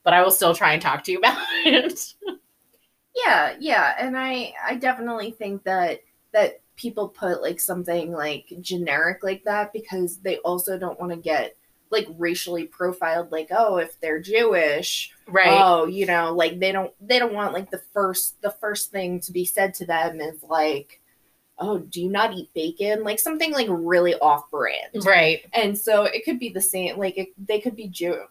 But 0.03 0.13
I 0.13 0.21
will 0.23 0.31
still 0.31 0.55
try 0.55 0.73
and 0.73 0.81
talk 0.81 1.03
to 1.03 1.11
you 1.11 1.17
about 1.19 1.37
it. 1.65 2.13
yeah 3.15 3.55
yeah 3.59 3.95
and 3.99 4.15
i 4.17 4.53
i 4.63 4.75
definitely 4.75 5.31
think 5.31 5.63
that 5.63 6.01
that 6.33 6.61
people 6.75 7.09
put 7.09 7.41
like 7.41 7.59
something 7.59 8.11
like 8.11 8.45
generic 8.61 9.23
like 9.23 9.43
that 9.43 9.73
because 9.73 10.17
they 10.19 10.37
also 10.39 10.77
don't 10.77 10.99
want 10.99 11.11
to 11.11 11.17
get 11.17 11.56
like 11.89 12.07
racially 12.17 12.65
profiled 12.65 13.31
like 13.31 13.47
oh 13.51 13.77
if 13.77 13.99
they're 13.99 14.19
jewish 14.19 15.13
right. 15.27 15.47
oh 15.49 15.85
you 15.85 16.05
know 16.05 16.33
like 16.33 16.59
they 16.59 16.71
don't 16.71 16.91
they 17.01 17.19
don't 17.19 17.33
want 17.33 17.53
like 17.53 17.71
the 17.71 17.81
first 17.93 18.41
the 18.41 18.51
first 18.51 18.91
thing 18.91 19.19
to 19.19 19.31
be 19.31 19.45
said 19.45 19.73
to 19.73 19.85
them 19.85 20.19
is 20.19 20.43
like 20.43 20.99
oh 21.59 21.79
do 21.79 22.01
you 22.01 22.09
not 22.09 22.33
eat 22.33 22.53
bacon 22.53 23.03
like 23.03 23.19
something 23.19 23.51
like 23.51 23.67
really 23.69 24.15
off 24.15 24.49
brand 24.51 25.05
right. 25.05 25.45
and 25.53 25.77
so 25.77 26.03
it 26.03 26.23
could 26.23 26.39
be 26.39 26.49
the 26.49 26.61
same 26.61 26.97
like 26.97 27.17
it, 27.17 27.29
they 27.47 27.59
could 27.59 27.75
be 27.75 27.87
jew 27.87 28.21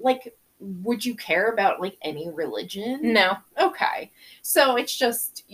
like 0.00 0.34
would 0.58 1.04
you 1.04 1.14
care 1.14 1.50
about 1.50 1.80
like 1.80 1.96
any 2.02 2.30
religion 2.30 3.12
No. 3.12 3.36
okay 3.60 4.10
so 4.42 4.76
it's 4.76 4.96
just 4.96 5.44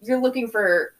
you're 0.00 0.20
looking 0.20 0.48
for 0.48 0.94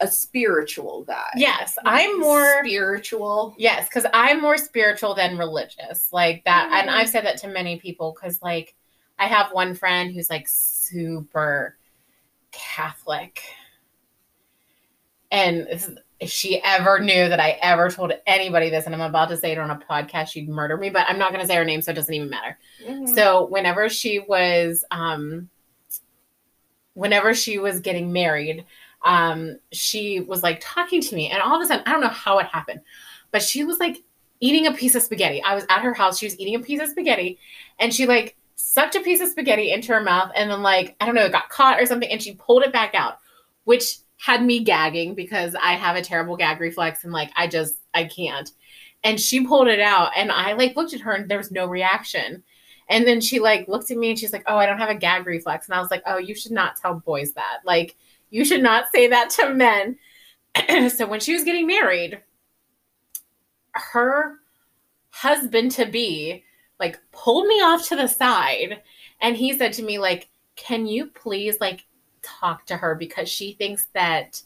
a 0.00 0.08
spiritual 0.08 1.04
guy 1.04 1.28
Yes. 1.36 1.76
I'm 1.84 2.18
more 2.20 2.60
spiritual 2.60 3.54
Yes, 3.58 3.88
because 3.88 4.06
I'm 4.14 4.40
more 4.40 4.56
spiritual 4.56 5.14
than 5.14 5.36
religious. 5.36 6.12
Like 6.12 6.44
that. 6.44 6.70
And 6.72 6.88
Mhm. 6.88 6.94
I've 6.94 7.08
said 7.08 7.24
that 7.26 7.38
to 7.38 7.48
many 7.48 7.78
people 7.78 8.12
because, 8.14 8.40
like, 8.42 8.74
I 9.18 9.26
have 9.26 9.52
one 9.52 9.74
friend 9.74 10.12
who's 10.14 10.30
like 10.30 10.46
super 10.48 11.76
Catholic. 12.50 13.42
And 15.30 15.66
if- 15.70 15.88
she 16.26 16.60
ever 16.62 16.98
knew 16.98 17.28
that 17.28 17.38
I 17.38 17.50
ever 17.62 17.90
told 17.90 18.12
anybody 18.26 18.70
this, 18.70 18.86
and 18.86 18.94
I'm 18.94 19.00
about 19.02 19.28
to 19.28 19.36
say 19.36 19.52
it 19.52 19.58
on 19.58 19.70
a 19.70 19.76
podcast, 19.76 20.28
she'd 20.32 20.48
murder 20.48 20.76
me, 20.76 20.90
but 20.90 21.06
I'm 21.08 21.18
not 21.18 21.30
going 21.30 21.42
to 21.42 21.46
say 21.46 21.54
her 21.54 21.64
name, 21.64 21.80
so 21.82 21.92
it 21.92 21.94
doesn't 21.94 22.12
even 22.12 22.30
matter. 22.30 22.58
Mhm. 22.84 23.14
So 23.14 23.44
whenever 23.46 23.88
she 23.88 24.18
was 24.20 24.84
um 24.90 25.50
whenever 26.94 27.32
she 27.34 27.58
was 27.58 27.78
getting 27.78 28.12
married, 28.12 28.64
um, 29.02 29.58
she 29.72 30.20
was 30.20 30.42
like 30.42 30.58
talking 30.60 31.00
to 31.00 31.14
me, 31.14 31.30
and 31.30 31.40
all 31.40 31.56
of 31.56 31.62
a 31.62 31.66
sudden, 31.66 31.84
I 31.86 31.92
don't 31.92 32.00
know 32.00 32.08
how 32.08 32.38
it 32.38 32.46
happened, 32.46 32.80
but 33.30 33.42
she 33.42 33.64
was 33.64 33.78
like 33.78 34.02
eating 34.40 34.66
a 34.66 34.72
piece 34.72 34.94
of 34.94 35.02
spaghetti. 35.02 35.42
I 35.42 35.54
was 35.54 35.64
at 35.68 35.82
her 35.82 35.94
house, 35.94 36.18
she 36.18 36.26
was 36.26 36.38
eating 36.38 36.54
a 36.54 36.60
piece 36.60 36.80
of 36.80 36.88
spaghetti, 36.88 37.38
and 37.78 37.94
she 37.94 38.06
like 38.06 38.36
sucked 38.56 38.96
a 38.96 39.00
piece 39.00 39.20
of 39.20 39.28
spaghetti 39.28 39.72
into 39.72 39.92
her 39.92 40.02
mouth, 40.02 40.32
and 40.34 40.50
then 40.50 40.62
like 40.62 40.96
I 41.00 41.06
don't 41.06 41.14
know, 41.14 41.24
it 41.24 41.32
got 41.32 41.48
caught 41.48 41.80
or 41.80 41.86
something, 41.86 42.10
and 42.10 42.22
she 42.22 42.34
pulled 42.34 42.62
it 42.62 42.72
back 42.72 42.94
out, 42.94 43.18
which 43.64 43.98
had 44.18 44.44
me 44.44 44.64
gagging 44.64 45.14
because 45.14 45.54
I 45.54 45.72
have 45.74 45.96
a 45.96 46.02
terrible 46.02 46.36
gag 46.36 46.60
reflex, 46.60 47.04
and 47.04 47.12
like 47.12 47.30
I 47.36 47.46
just 47.46 47.76
I 47.94 48.04
can't. 48.04 48.50
And 49.04 49.20
she 49.20 49.46
pulled 49.46 49.68
it 49.68 49.80
out, 49.80 50.10
and 50.16 50.32
I 50.32 50.54
like 50.54 50.76
looked 50.76 50.92
at 50.94 51.00
her, 51.02 51.12
and 51.12 51.30
there 51.30 51.38
was 51.38 51.52
no 51.52 51.66
reaction. 51.66 52.42
And 52.90 53.06
then 53.06 53.20
she 53.20 53.38
like 53.38 53.68
looked 53.68 53.90
at 53.90 53.98
me 53.98 54.10
and 54.10 54.18
she's 54.18 54.32
like, 54.32 54.44
"Oh, 54.46 54.56
I 54.56 54.66
don't 54.66 54.78
have 54.78 54.88
a 54.88 54.94
gag 54.94 55.26
reflex." 55.26 55.66
And 55.68 55.74
I 55.74 55.80
was 55.80 55.90
like, 55.90 56.02
"Oh, 56.06 56.18
you 56.18 56.34
should 56.34 56.52
not 56.52 56.76
tell 56.76 56.94
boys 56.94 57.32
that. 57.34 57.58
Like, 57.64 57.96
you 58.30 58.44
should 58.44 58.62
not 58.62 58.86
say 58.94 59.08
that 59.08 59.30
to 59.30 59.50
men." 59.54 59.98
so 60.90 61.06
when 61.06 61.20
she 61.20 61.34
was 61.34 61.44
getting 61.44 61.66
married, 61.66 62.20
her 63.72 64.38
husband 65.10 65.72
to 65.72 65.86
be 65.86 66.44
like 66.80 66.98
pulled 67.12 67.46
me 67.46 67.56
off 67.56 67.88
to 67.88 67.96
the 67.96 68.06
side 68.06 68.82
and 69.20 69.36
he 69.36 69.56
said 69.56 69.72
to 69.74 69.82
me 69.82 69.98
like, 69.98 70.28
"Can 70.56 70.86
you 70.86 71.06
please 71.06 71.60
like 71.60 71.84
talk 72.22 72.66
to 72.66 72.76
her 72.76 72.94
because 72.94 73.28
she 73.28 73.52
thinks 73.52 73.86
that 73.94 74.42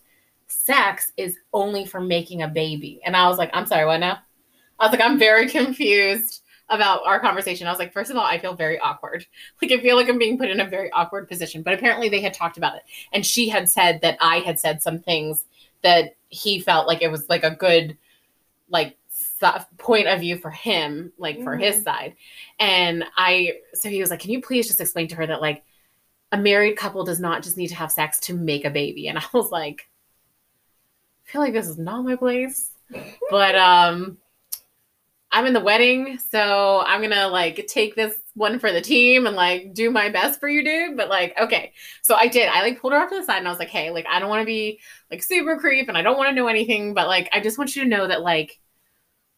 sex 0.47 1.13
is 1.17 1.39
only 1.53 1.85
for 1.85 2.01
making 2.01 2.43
a 2.43 2.49
baby." 2.49 3.01
And 3.05 3.17
I 3.17 3.29
was 3.29 3.39
like, 3.39 3.51
"I'm 3.53 3.67
sorry, 3.67 3.87
what 3.87 3.99
now?" 3.99 4.19
I 4.79 4.87
was 4.87 4.93
like, 4.93 5.03
"I'm 5.05 5.19
very 5.19 5.49
confused." 5.49 6.42
About 6.73 7.03
our 7.05 7.21
conversation. 7.21 7.67
I 7.67 7.71
was 7.71 7.79
like, 7.79 7.93
first 7.93 8.11
of 8.11 8.17
all, 8.17 8.25
I 8.25 8.39
feel 8.39 8.55
very 8.55 8.79
awkward. 8.79 9.27
Like, 9.61 9.71
I 9.71 9.81
feel 9.81 9.95
like 9.95 10.09
I'm 10.09 10.19
being 10.19 10.39
put 10.39 10.51
in 10.51 10.59
a 10.59 10.67
very 10.67 10.91
awkward 10.91 11.29
position. 11.29 11.63
But 11.63 11.75
apparently, 11.75 12.09
they 12.09 12.21
had 12.21 12.35
talked 12.35 12.57
about 12.57 12.75
it. 12.75 12.83
And 13.13 13.25
she 13.25 13.49
had 13.49 13.71
said 13.71 14.01
that 14.01 14.19
I 14.21 14.39
had 14.39 14.59
said 14.59 14.83
some 14.83 14.99
things 14.99 15.45
that 15.83 16.17
he 16.31 16.61
felt 16.61 16.89
like 16.89 17.01
it 17.01 17.11
was 17.11 17.29
like 17.29 17.45
a 17.45 17.55
good, 17.55 17.97
like, 18.69 18.97
point 19.79 20.09
of 20.09 20.21
view 20.21 20.39
for 20.39 20.51
him, 20.51 21.13
like 21.19 21.43
for 21.43 21.53
mm-hmm. 21.53 21.63
his 21.63 21.85
side. 21.85 22.15
And 22.59 23.05
I, 23.17 23.59
so 23.75 23.89
he 23.89 24.01
was 24.01 24.11
like, 24.11 24.21
can 24.21 24.31
you 24.31 24.41
please 24.41 24.67
just 24.67 24.81
explain 24.81 25.09
to 25.09 25.17
her 25.17 25.27
that, 25.27 25.41
like, 25.41 25.65
a 26.33 26.39
married 26.39 26.77
couple 26.77 27.05
does 27.05 27.21
not 27.21 27.43
just 27.43 27.57
need 27.57 27.69
to 27.69 27.77
have 27.77 27.93
sex 27.93 28.19
to 28.21 28.35
make 28.35 28.65
a 28.65 28.71
baby. 28.71 29.07
And 29.07 29.19
I 29.19 29.25
was 29.33 29.51
like, 29.51 29.89
I 31.27 31.31
feel 31.31 31.41
like 31.41 31.53
this 31.53 31.69
is 31.69 31.79
not 31.79 32.05
my 32.05 32.17
place. 32.17 32.71
But, 33.31 33.55
um, 33.55 34.19
I'm 35.33 35.47
in 35.47 35.55
the 35.55 35.61
wedding, 35.61 36.19
so 36.19 36.83
I'm 36.87 37.01
gonna 37.01 37.29
like 37.29 37.67
take 37.67 37.97
this 37.97 38.15
one 38.35 38.59
for 38.59 38.71
the 38.71 38.83
team 38.83 39.27
and 39.27 39.35
like 39.35 39.73
do 39.73 39.91
my 39.91 40.11
best 40.11 40.39
for 40.39 40.49
you, 40.49 40.63
dude. 40.63 40.97
But 40.97 41.09
like, 41.09 41.35
okay. 41.41 41.73
So 42.03 42.15
I 42.15 42.29
did. 42.29 42.49
I 42.49 42.61
like 42.61 42.81
pulled 42.81 42.93
her 42.93 42.99
off 43.01 43.11
to 43.11 43.17
the 43.17 43.25
side 43.25 43.39
and 43.39 43.49
I 43.49 43.51
was 43.51 43.59
like, 43.59 43.71
hey, 43.71 43.91
like 43.91 44.07
I 44.07 44.21
don't 44.21 44.29
want 44.29 44.43
to 44.43 44.47
be 44.47 44.81
like 45.11 45.23
super 45.23 45.59
creep 45.59 45.89
and 45.89 45.97
I 45.97 46.03
don't 46.03 46.19
want 46.19 46.29
to 46.29 46.35
know 46.35 46.49
anything, 46.49 46.93
but 46.93 47.09
like 47.09 47.31
I 47.33 47.41
just 47.41 47.57
want 47.57 47.75
you 47.75 47.83
to 47.83 47.89
know 47.89 48.07
that 48.07 48.21
like 48.21 48.61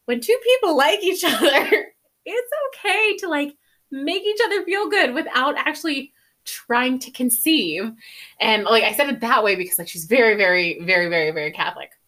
when 0.05 0.19
two 0.19 0.37
people 0.43 0.75
like 0.75 1.01
each 1.01 1.23
other, 1.27 1.87
it's 2.25 2.51
okay 2.77 3.17
to 3.17 3.29
like 3.29 3.55
make 3.89 4.23
each 4.23 4.39
other 4.45 4.63
feel 4.63 4.89
good 4.89 5.13
without 5.13 5.55
actually 5.57 6.13
trying 6.43 6.99
to 6.99 7.11
conceive. 7.11 7.91
And 8.39 8.65
like 8.65 8.83
I 8.83 8.93
said 8.93 9.09
it 9.09 9.21
that 9.21 9.43
way 9.43 9.55
because 9.55 9.79
like 9.79 9.87
she's 9.87 10.05
very, 10.05 10.35
very, 10.35 10.79
very, 10.81 11.09
very, 11.09 11.31
very 11.31 11.51
Catholic. 11.51 11.91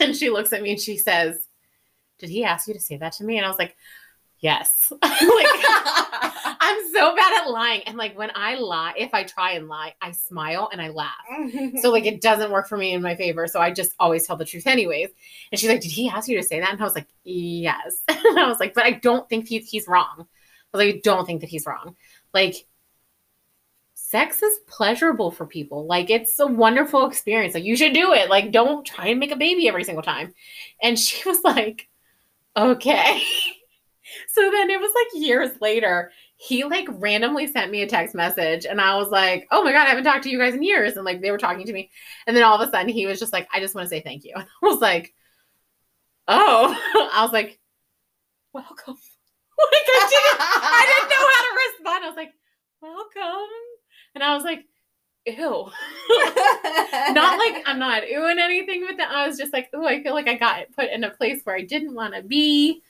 And 0.00 0.16
she 0.16 0.30
looks 0.30 0.52
at 0.52 0.62
me 0.62 0.70
and 0.70 0.80
she 0.80 0.96
says, 0.96 1.48
did 2.22 2.30
he 2.30 2.44
ask 2.44 2.68
you 2.68 2.74
to 2.74 2.80
say 2.80 2.96
that 2.96 3.12
to 3.14 3.24
me? 3.24 3.36
And 3.36 3.44
I 3.44 3.48
was 3.48 3.58
like, 3.58 3.76
yes. 4.38 4.92
like, 5.02 5.10
I'm 5.10 6.92
so 6.92 7.16
bad 7.16 7.42
at 7.42 7.50
lying. 7.50 7.82
And 7.82 7.98
like 7.98 8.16
when 8.16 8.30
I 8.36 8.54
lie, 8.54 8.94
if 8.96 9.12
I 9.12 9.24
try 9.24 9.52
and 9.52 9.66
lie, 9.66 9.94
I 10.00 10.12
smile 10.12 10.68
and 10.70 10.80
I 10.80 10.90
laugh. 10.90 11.10
so 11.80 11.90
like 11.90 12.06
it 12.06 12.20
doesn't 12.20 12.52
work 12.52 12.68
for 12.68 12.78
me 12.78 12.92
in 12.92 13.02
my 13.02 13.16
favor. 13.16 13.48
So 13.48 13.58
I 13.60 13.72
just 13.72 13.92
always 13.98 14.24
tell 14.24 14.36
the 14.36 14.44
truth 14.44 14.68
anyways. 14.68 15.10
And 15.50 15.60
she's 15.60 15.68
like, 15.68 15.80
did 15.80 15.90
he 15.90 16.08
ask 16.08 16.28
you 16.28 16.36
to 16.36 16.44
say 16.44 16.60
that? 16.60 16.70
And 16.70 16.80
I 16.80 16.84
was 16.84 16.94
like, 16.94 17.08
yes. 17.24 18.02
and 18.08 18.38
I 18.38 18.46
was 18.46 18.60
like, 18.60 18.72
but 18.74 18.84
I 18.84 18.92
don't 18.92 19.28
think 19.28 19.48
he, 19.48 19.58
he's 19.58 19.88
wrong. 19.88 20.14
I 20.18 20.76
was 20.76 20.86
like, 20.86 20.94
I 20.94 21.00
don't 21.02 21.26
think 21.26 21.40
that 21.40 21.50
he's 21.50 21.66
wrong. 21.66 21.96
Like 22.32 22.66
sex 23.94 24.42
is 24.42 24.60
pleasurable 24.68 25.30
for 25.30 25.46
people. 25.46 25.86
Like 25.86 26.10
it's 26.10 26.38
a 26.38 26.46
wonderful 26.46 27.06
experience. 27.06 27.54
Like 27.54 27.64
you 27.64 27.76
should 27.76 27.94
do 27.94 28.12
it. 28.12 28.30
Like 28.30 28.52
don't 28.52 28.86
try 28.86 29.08
and 29.08 29.18
make 29.18 29.32
a 29.32 29.36
baby 29.36 29.66
every 29.66 29.82
single 29.82 30.04
time. 30.04 30.34
And 30.80 30.96
she 30.98 31.28
was 31.28 31.42
like, 31.42 31.88
okay. 32.56 33.22
so 34.28 34.50
then 34.50 34.70
it 34.70 34.80
was 34.80 34.92
like 34.94 35.22
years 35.22 35.50
later, 35.60 36.10
he 36.36 36.64
like 36.64 36.88
randomly 36.90 37.46
sent 37.46 37.70
me 37.70 37.82
a 37.82 37.86
text 37.86 38.14
message 38.14 38.66
and 38.66 38.80
I 38.80 38.96
was 38.96 39.10
like, 39.10 39.46
oh 39.52 39.62
my 39.62 39.70
God, 39.70 39.86
I 39.86 39.90
haven't 39.90 40.04
talked 40.04 40.24
to 40.24 40.30
you 40.30 40.38
guys 40.38 40.54
in 40.54 40.62
years. 40.62 40.96
And 40.96 41.04
like 41.04 41.20
they 41.20 41.30
were 41.30 41.38
talking 41.38 41.66
to 41.66 41.72
me. 41.72 41.90
And 42.26 42.36
then 42.36 42.42
all 42.42 42.60
of 42.60 42.68
a 42.68 42.70
sudden 42.70 42.88
he 42.88 43.06
was 43.06 43.20
just 43.20 43.32
like, 43.32 43.46
I 43.52 43.60
just 43.60 43.74
want 43.74 43.84
to 43.84 43.88
say 43.88 44.00
thank 44.00 44.24
you. 44.24 44.32
And 44.34 44.44
I 44.62 44.66
was 44.66 44.80
like, 44.80 45.14
oh, 46.26 47.10
I 47.14 47.22
was 47.22 47.32
like, 47.32 47.60
welcome. 48.52 48.74
like 48.76 49.86
I 49.86 50.08
didn't, 50.10 50.40
I 50.40 50.96
didn't 50.98 51.10
know 51.10 51.26
how 51.30 51.42
to 51.42 51.54
respond. 51.70 52.04
I 52.04 52.08
was 52.08 52.16
like, 52.16 52.32
welcome. 52.80 53.48
And 54.14 54.24
I 54.24 54.34
was 54.34 54.44
like, 54.44 54.64
ew. 55.26 55.34
not 57.12 57.38
like 57.38 57.62
I'm 57.66 57.78
not 57.78 58.02
oohing 58.02 58.38
anything 58.38 58.82
with 58.82 58.96
that. 58.98 59.10
I 59.10 59.26
was 59.26 59.38
just 59.38 59.52
like, 59.52 59.68
oh, 59.72 59.86
I 59.86 60.02
feel 60.02 60.14
like 60.14 60.28
I 60.28 60.36
got 60.36 60.72
put 60.76 60.90
in 60.90 61.04
a 61.04 61.10
place 61.10 61.40
where 61.44 61.56
I 61.56 61.62
didn't 61.62 61.94
want 61.94 62.14
to 62.14 62.22
be. 62.22 62.82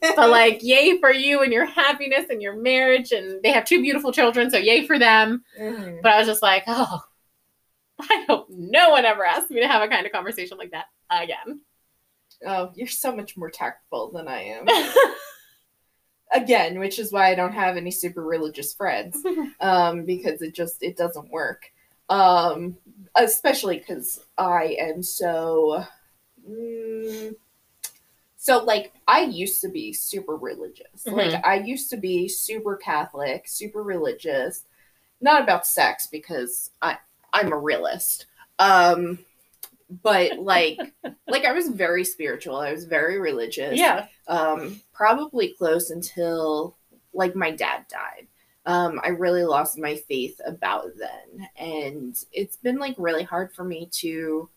but 0.00 0.30
like, 0.30 0.58
yay 0.62 0.98
for 0.98 1.12
you 1.12 1.42
and 1.42 1.52
your 1.52 1.66
happiness 1.66 2.26
and 2.30 2.42
your 2.42 2.56
marriage. 2.56 3.12
And 3.12 3.42
they 3.42 3.52
have 3.52 3.64
two 3.64 3.82
beautiful 3.82 4.12
children, 4.12 4.50
so 4.50 4.58
yay 4.58 4.86
for 4.86 4.98
them. 4.98 5.44
Mm-hmm. 5.60 5.98
But 6.02 6.12
I 6.12 6.18
was 6.18 6.28
just 6.28 6.42
like, 6.42 6.64
oh, 6.66 7.02
I 8.00 8.24
hope 8.28 8.46
no 8.50 8.90
one 8.90 9.04
ever 9.04 9.24
asks 9.24 9.50
me 9.50 9.60
to 9.60 9.68
have 9.68 9.82
a 9.82 9.88
kind 9.88 10.06
of 10.06 10.12
conversation 10.12 10.58
like 10.58 10.72
that 10.72 10.86
again. 11.10 11.60
Oh, 12.46 12.72
you're 12.74 12.88
so 12.88 13.14
much 13.14 13.36
more 13.36 13.50
tactful 13.50 14.10
than 14.12 14.28
I 14.28 14.42
am. 14.42 14.66
again, 16.34 16.78
which 16.78 16.98
is 16.98 17.12
why 17.12 17.30
I 17.30 17.34
don't 17.34 17.52
have 17.52 17.76
any 17.76 17.90
super 17.90 18.22
religious 18.22 18.74
friends, 18.74 19.24
um, 19.60 20.04
because 20.04 20.42
it 20.42 20.54
just 20.54 20.82
it 20.82 20.96
doesn't 20.96 21.30
work. 21.30 21.70
Um, 22.08 22.76
especially 23.16 23.78
because 23.78 24.24
I 24.36 24.76
am 24.78 25.02
so. 25.02 25.84
Mm, 26.48 27.34
so 28.36 28.62
like 28.62 28.92
I 29.08 29.22
used 29.22 29.62
to 29.62 29.68
be 29.68 29.94
super 29.94 30.36
religious. 30.36 31.04
Mm-hmm. 31.06 31.16
Like 31.16 31.46
I 31.46 31.56
used 31.56 31.88
to 31.90 31.96
be 31.96 32.28
super 32.28 32.76
Catholic, 32.76 33.48
super 33.48 33.82
religious. 33.82 34.64
Not 35.20 35.42
about 35.42 35.66
sex 35.66 36.06
because 36.06 36.70
I 36.82 36.98
I'm 37.32 37.52
a 37.52 37.56
realist. 37.56 38.26
Um 38.58 39.20
but 39.90 40.38
like 40.38 40.78
like 41.26 41.44
I 41.44 41.52
was 41.52 41.68
very 41.68 42.04
spiritual. 42.04 42.56
I 42.56 42.72
was 42.72 42.84
very 42.84 43.18
religious. 43.18 43.78
Yeah. 43.78 44.06
Um, 44.28 44.80
probably 44.92 45.54
close 45.58 45.90
until 45.90 46.76
like 47.12 47.34
my 47.34 47.50
dad 47.50 47.86
died. 47.88 48.26
Um, 48.66 48.98
I 49.04 49.08
really 49.08 49.44
lost 49.44 49.78
my 49.78 49.96
faith 49.96 50.40
about 50.46 50.86
then, 50.96 51.48
and 51.56 52.16
it's 52.32 52.56
been 52.56 52.78
like 52.78 52.94
really 52.96 53.22
hard 53.22 53.52
for 53.52 53.62
me 53.62 53.88
to 53.92 54.48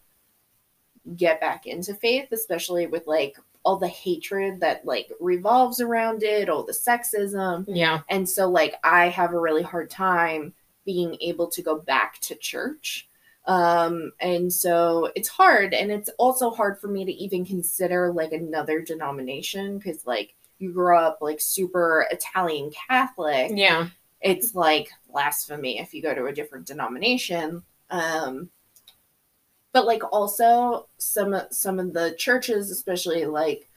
get 1.16 1.42
back 1.42 1.66
into 1.66 1.94
faith, 1.94 2.30
especially 2.32 2.88
with 2.88 3.06
like 3.08 3.38
all 3.64 3.78
the 3.78 3.88
hatred 3.88 4.62
that 4.62 4.86
like 4.86 5.12
revolves 5.20 5.82
around 5.82 6.24
it, 6.24 6.48
all 6.48 6.64
the 6.64 6.72
sexism. 6.72 7.66
Yeah. 7.68 8.00
And 8.10 8.28
so 8.28 8.50
like 8.50 8.76
I 8.84 9.10
have 9.10 9.34
a 9.34 9.40
really 9.40 9.64
hard 9.64 9.90
time 9.90 10.54
being 10.86 11.18
able 11.20 11.48
to 11.48 11.62
go 11.62 11.78
back 11.78 12.18
to 12.22 12.36
church 12.36 13.07
um, 13.48 14.12
and 14.20 14.52
so 14.52 15.12
it's 15.16 15.30
hard. 15.30 15.74
And 15.74 15.92
it's 15.92 16.10
also 16.18 16.52
hard 16.52 16.80
for 16.80 16.88
me 16.88 17.06
to 17.06 17.12
even 17.12 17.46
consider 17.46 18.12
like 18.12 18.34
another 18.34 18.82
denomination 18.82 19.78
because, 19.78 20.06
like, 20.06 20.36
you 20.60 20.74
grow 20.74 21.00
up 21.00 21.20
like 21.22 21.40
super 21.40 22.06
Italian 22.12 22.72
Catholic. 22.88 23.52
Yeah. 23.54 23.90
It's 24.22 24.56
like 24.56 24.90
blasphemy 25.12 25.80
if 25.80 25.94
you 25.94 26.02
go 26.02 26.14
to 26.14 26.26
a 26.26 26.34
different 26.34 26.66
denomination. 26.66 27.64
Um, 27.90 28.50
but 29.72 29.86
like 29.86 30.02
also 30.12 30.88
some 30.98 31.40
some 31.52 31.80
of 31.80 31.94
the 31.94 32.16
churches, 32.18 32.72
especially 32.72 33.26
like 33.26 33.70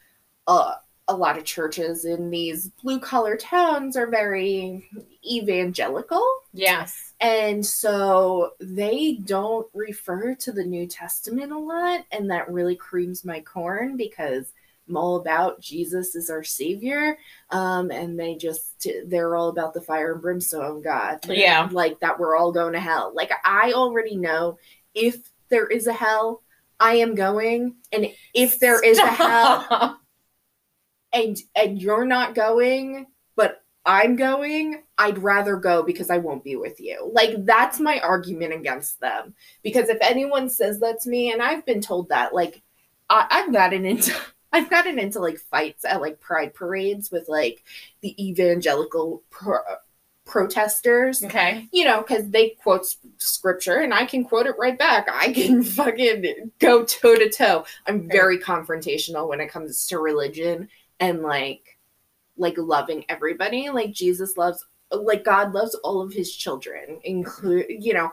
uh, 0.46 0.76
a 1.10 1.16
lot 1.16 1.36
of 1.36 1.44
churches 1.44 2.04
in 2.04 2.30
these 2.30 2.68
blue 2.82 3.00
collar 3.00 3.36
towns, 3.36 3.96
are 3.96 4.08
very 4.08 4.88
evangelical. 5.24 6.24
Yes 6.52 7.10
and 7.20 7.64
so 7.64 8.52
they 8.60 9.18
don't 9.24 9.66
refer 9.74 10.34
to 10.36 10.52
the 10.52 10.64
New 10.64 10.86
Testament 10.86 11.52
a 11.52 11.58
lot. 11.58 12.04
And 12.10 12.30
that 12.30 12.50
really 12.50 12.76
creams 12.76 13.26
my 13.26 13.40
corn 13.40 13.98
because 13.98 14.52
I'm 14.88 14.96
all 14.96 15.16
about 15.16 15.60
Jesus 15.60 16.14
is 16.14 16.30
our 16.30 16.42
savior. 16.42 17.18
Um, 17.50 17.90
and 17.90 18.18
they 18.18 18.36
just, 18.36 18.86
they're 19.06 19.36
all 19.36 19.50
about 19.50 19.74
the 19.74 19.82
fire 19.82 20.14
and 20.14 20.22
brimstone 20.22 20.80
God. 20.80 21.18
Yeah. 21.28 21.68
Like 21.70 22.00
that 22.00 22.18
we're 22.18 22.36
all 22.36 22.52
going 22.52 22.72
to 22.72 22.80
hell. 22.80 23.12
Like 23.14 23.30
I 23.44 23.72
already 23.72 24.16
know 24.16 24.58
if 24.94 25.30
there 25.50 25.66
is 25.66 25.86
a 25.86 25.92
hell, 25.92 26.42
I 26.80 26.94
am 26.96 27.14
going. 27.14 27.74
And 27.92 28.10
if 28.32 28.58
there 28.58 28.82
is 28.82 28.96
Stop. 28.96 29.10
a 29.10 29.14
hell 29.14 29.99
and, 31.12 31.38
and 31.54 31.80
you're 31.80 32.04
not 32.04 32.34
going, 32.34 33.06
but 33.36 33.62
I'm 33.86 34.16
going, 34.16 34.82
I'd 34.98 35.18
rather 35.18 35.56
go 35.56 35.82
because 35.82 36.10
I 36.10 36.18
won't 36.18 36.44
be 36.44 36.56
with 36.56 36.80
you. 36.80 37.10
Like 37.12 37.44
that's 37.44 37.80
my 37.80 37.98
argument 38.00 38.52
against 38.52 39.00
them. 39.00 39.34
Because 39.62 39.88
if 39.88 39.98
anyone 40.00 40.50
says 40.50 40.80
that 40.80 41.00
to 41.00 41.08
me, 41.08 41.32
and 41.32 41.42
I've 41.42 41.64
been 41.64 41.80
told 41.80 42.10
that, 42.10 42.34
like 42.34 42.62
I, 43.08 43.26
I've 43.30 43.52
gotten 43.52 43.86
into 43.86 44.14
I've 44.52 44.70
gotten 44.70 44.98
into 44.98 45.20
like 45.20 45.38
fights 45.38 45.84
at 45.84 46.00
like 46.00 46.20
pride 46.20 46.54
parades 46.54 47.10
with 47.10 47.28
like 47.28 47.62
the 48.00 48.14
evangelical 48.22 49.22
pro- 49.30 49.58
protesters. 50.26 51.24
Okay. 51.24 51.68
You 51.72 51.84
know, 51.84 52.00
because 52.02 52.30
they 52.30 52.50
quote 52.62 52.86
scripture 53.18 53.76
and 53.76 53.94
I 53.94 54.06
can 54.06 54.24
quote 54.24 54.46
it 54.46 54.56
right 54.58 54.78
back. 54.78 55.08
I 55.10 55.32
can 55.32 55.62
fucking 55.64 56.52
go 56.58 56.84
toe 56.84 57.16
to 57.16 57.30
toe. 57.30 57.64
I'm 57.86 58.08
very 58.08 58.38
confrontational 58.38 59.28
when 59.28 59.40
it 59.40 59.50
comes 59.50 59.86
to 59.86 59.98
religion 59.98 60.68
and 61.00 61.22
like 61.22 61.78
like 62.36 62.56
loving 62.56 63.04
everybody. 63.08 63.70
Like 63.70 63.92
Jesus 63.92 64.36
loves 64.36 64.64
like 64.92 65.24
God 65.24 65.52
loves 65.52 65.74
all 65.76 66.00
of 66.00 66.12
his 66.12 66.34
children, 66.34 67.00
include 67.04 67.66
you 67.68 67.94
know, 67.94 68.12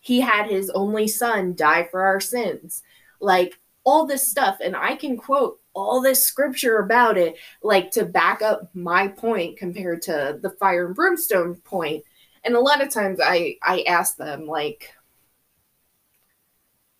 he 0.00 0.20
had 0.20 0.48
his 0.48 0.70
only 0.70 1.08
son 1.08 1.54
die 1.54 1.88
for 1.90 2.02
our 2.02 2.20
sins. 2.20 2.82
Like 3.20 3.58
all 3.84 4.06
this 4.06 4.28
stuff 4.28 4.58
and 4.62 4.76
I 4.76 4.96
can 4.96 5.16
quote 5.16 5.60
all 5.76 6.00
this 6.00 6.22
scripture 6.22 6.78
about 6.78 7.16
it 7.16 7.36
like 7.62 7.90
to 7.92 8.04
back 8.04 8.42
up 8.42 8.68
my 8.74 9.06
point 9.06 9.58
compared 9.58 10.02
to 10.02 10.38
the 10.42 10.50
fire 10.58 10.86
and 10.86 10.94
brimstone 10.94 11.54
point 11.56 12.02
and 12.44 12.54
a 12.54 12.60
lot 12.60 12.82
of 12.82 12.88
times 12.88 13.20
i 13.22 13.56
i 13.62 13.82
ask 13.82 14.16
them 14.16 14.46
like 14.46 14.90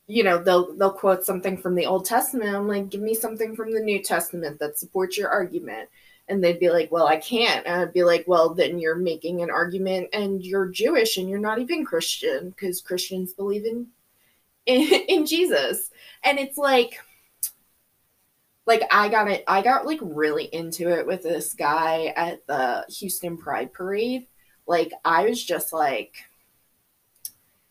you 0.07 0.23
know 0.23 0.39
they'll 0.39 0.75
they'll 0.77 0.93
quote 0.93 1.25
something 1.25 1.57
from 1.57 1.75
the 1.75 1.87
old 1.87 2.05
testament. 2.05 2.55
I'm 2.55 2.69
like 2.69 2.91
give 2.91 3.01
me 3.01 3.15
something 3.15 3.57
from 3.57 3.73
the 3.73 3.81
new 3.81 4.03
testament 4.03 4.59
that 4.61 4.79
supports 4.79 5.19
your 5.19 5.29
argument. 5.29 5.89
And 6.29 6.43
they'd 6.43 6.61
be 6.61 6.71
like 6.71 6.91
well 6.93 7.07
i 7.07 7.17
can't. 7.17 7.67
And 7.67 7.81
i'd 7.83 7.93
be 7.93 8.05
like 8.05 8.25
well 8.27 8.55
then 8.55 8.79
you're 8.79 8.97
making 8.97 9.43
an 9.43 9.51
argument 9.51 10.09
and 10.13 10.45
you're 10.45 10.69
jewish 10.69 11.17
and 11.17 11.29
you're 11.29 11.39
not 11.39 11.59
even 11.59 11.85
christian 11.85 12.51
because 12.51 12.81
christians 12.81 13.33
believe 13.33 13.65
in 13.65 13.89
in, 14.67 14.83
in 15.09 15.27
jesus. 15.27 15.91
And 16.25 16.39
it's 16.39 16.59
like 16.59 16.99
like 18.67 18.83
I 18.91 19.09
got 19.09 19.29
it 19.31 19.45
I 19.47 19.63
got 19.63 19.87
like 19.87 20.01
really 20.03 20.45
into 20.45 20.89
it 20.89 21.07
with 21.07 21.23
this 21.23 21.55
guy 21.55 22.13
at 22.17 22.47
the 22.47 22.85
Houston 22.99 23.37
Pride 23.37 23.73
Parade. 23.73 24.27
Like 24.67 24.93
I 25.05 25.27
was 25.27 25.43
just 25.43 25.73
like 25.73 26.15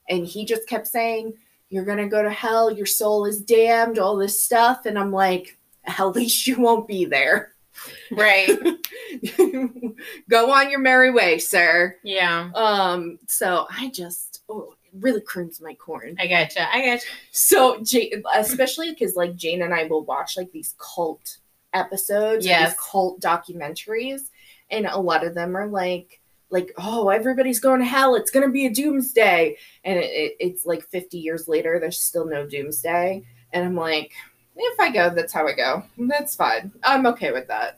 and 0.09 0.25
he 0.25 0.45
just 0.45 0.67
kept 0.67 0.87
saying 0.87 1.33
you're 1.75 1.85
going 1.85 1.97
to 1.99 2.07
go 2.07 2.23
to 2.23 2.31
hell, 2.31 2.71
your 2.71 2.85
soul 2.87 3.25
is 3.25 3.41
damned, 3.41 3.99
all 3.99 4.15
this 4.15 4.41
stuff 4.41 4.85
and 4.85 4.97
I'm 4.97 5.11
like 5.11 5.57
at 5.85 6.07
least 6.15 6.47
you 6.47 6.59
won't 6.59 6.87
be 6.87 7.05
there. 7.05 7.51
Right. 8.11 8.49
go 10.29 10.51
on 10.51 10.69
your 10.69 10.79
merry 10.79 11.11
way, 11.11 11.37
sir. 11.39 11.97
Yeah. 12.03 12.49
Um 12.55 13.19
so 13.27 13.67
I 13.69 13.89
just 13.89 14.43
oh 14.49 14.73
it 14.85 14.91
really 14.99 15.21
creams 15.21 15.59
my 15.61 15.73
corn. 15.73 16.15
I 16.19 16.27
gotcha. 16.27 16.73
I 16.73 16.85
gotcha. 16.85 17.05
So, 17.31 17.81
Jane, 17.83 18.23
especially 18.33 18.91
because 18.91 19.15
like 19.15 19.35
Jane 19.35 19.61
and 19.61 19.73
I 19.73 19.83
will 19.85 20.05
watch 20.05 20.37
like 20.37 20.51
these 20.51 20.73
cult 20.77 21.37
episodes, 21.73 22.45
Yes. 22.45 22.71
these 22.71 22.79
cult 22.79 23.19
documentaries, 23.19 24.29
and 24.71 24.85
a 24.85 24.97
lot 24.97 25.25
of 25.25 25.35
them 25.35 25.55
are 25.57 25.67
like, 25.67 26.21
like, 26.55 26.71
oh, 26.77 27.09
everybody's 27.09 27.59
going 27.59 27.81
to 27.81 27.85
hell. 27.85 28.15
It's 28.15 28.31
gonna 28.31 28.49
be 28.49 28.65
a 28.65 28.73
doomsday, 28.73 29.57
and 29.83 29.99
it, 29.99 30.05
it, 30.05 30.35
it's 30.39 30.65
like 30.65 30.87
fifty 30.87 31.17
years 31.17 31.49
later, 31.49 31.79
there's 31.81 31.99
still 31.99 32.25
no 32.25 32.47
doomsday, 32.47 33.23
and 33.51 33.65
I'm 33.65 33.75
like, 33.75 34.13
if 34.55 34.79
I 34.79 34.89
go, 34.89 35.13
that's 35.13 35.33
how 35.33 35.45
I 35.45 35.53
go. 35.53 35.83
That's 35.97 36.33
fine. 36.33 36.71
I'm 36.81 37.05
okay 37.07 37.33
with 37.33 37.49
that. 37.49 37.77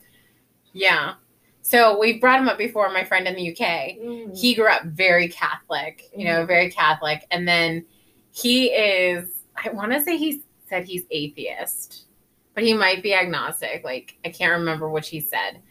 Yeah. 0.73 1.15
So 1.63 1.97
we've 1.97 2.21
brought 2.21 2.39
him 2.39 2.47
up 2.47 2.59
before, 2.59 2.87
my 2.93 3.03
friend 3.03 3.27
in 3.27 3.35
the 3.35 3.51
UK. 3.51 3.97
Mm. 3.97 4.37
He 4.37 4.53
grew 4.53 4.69
up 4.69 4.83
very 4.83 5.27
Catholic, 5.27 6.03
you 6.15 6.25
know, 6.25 6.43
mm. 6.43 6.47
very 6.47 6.69
Catholic. 6.69 7.25
And 7.31 7.47
then 7.47 7.83
he 8.31 8.67
is, 8.67 9.27
I 9.55 9.69
want 9.71 9.91
to 9.91 10.03
say 10.03 10.17
he 10.17 10.43
said 10.69 10.85
he's 10.85 11.03
atheist, 11.09 12.05
but 12.53 12.63
he 12.63 12.75
might 12.75 13.01
be 13.01 13.15
agnostic. 13.15 13.81
Like, 13.83 14.17
I 14.23 14.29
can't 14.29 14.59
remember 14.59 14.87
what 14.87 15.05
he 15.07 15.19
said 15.19 15.61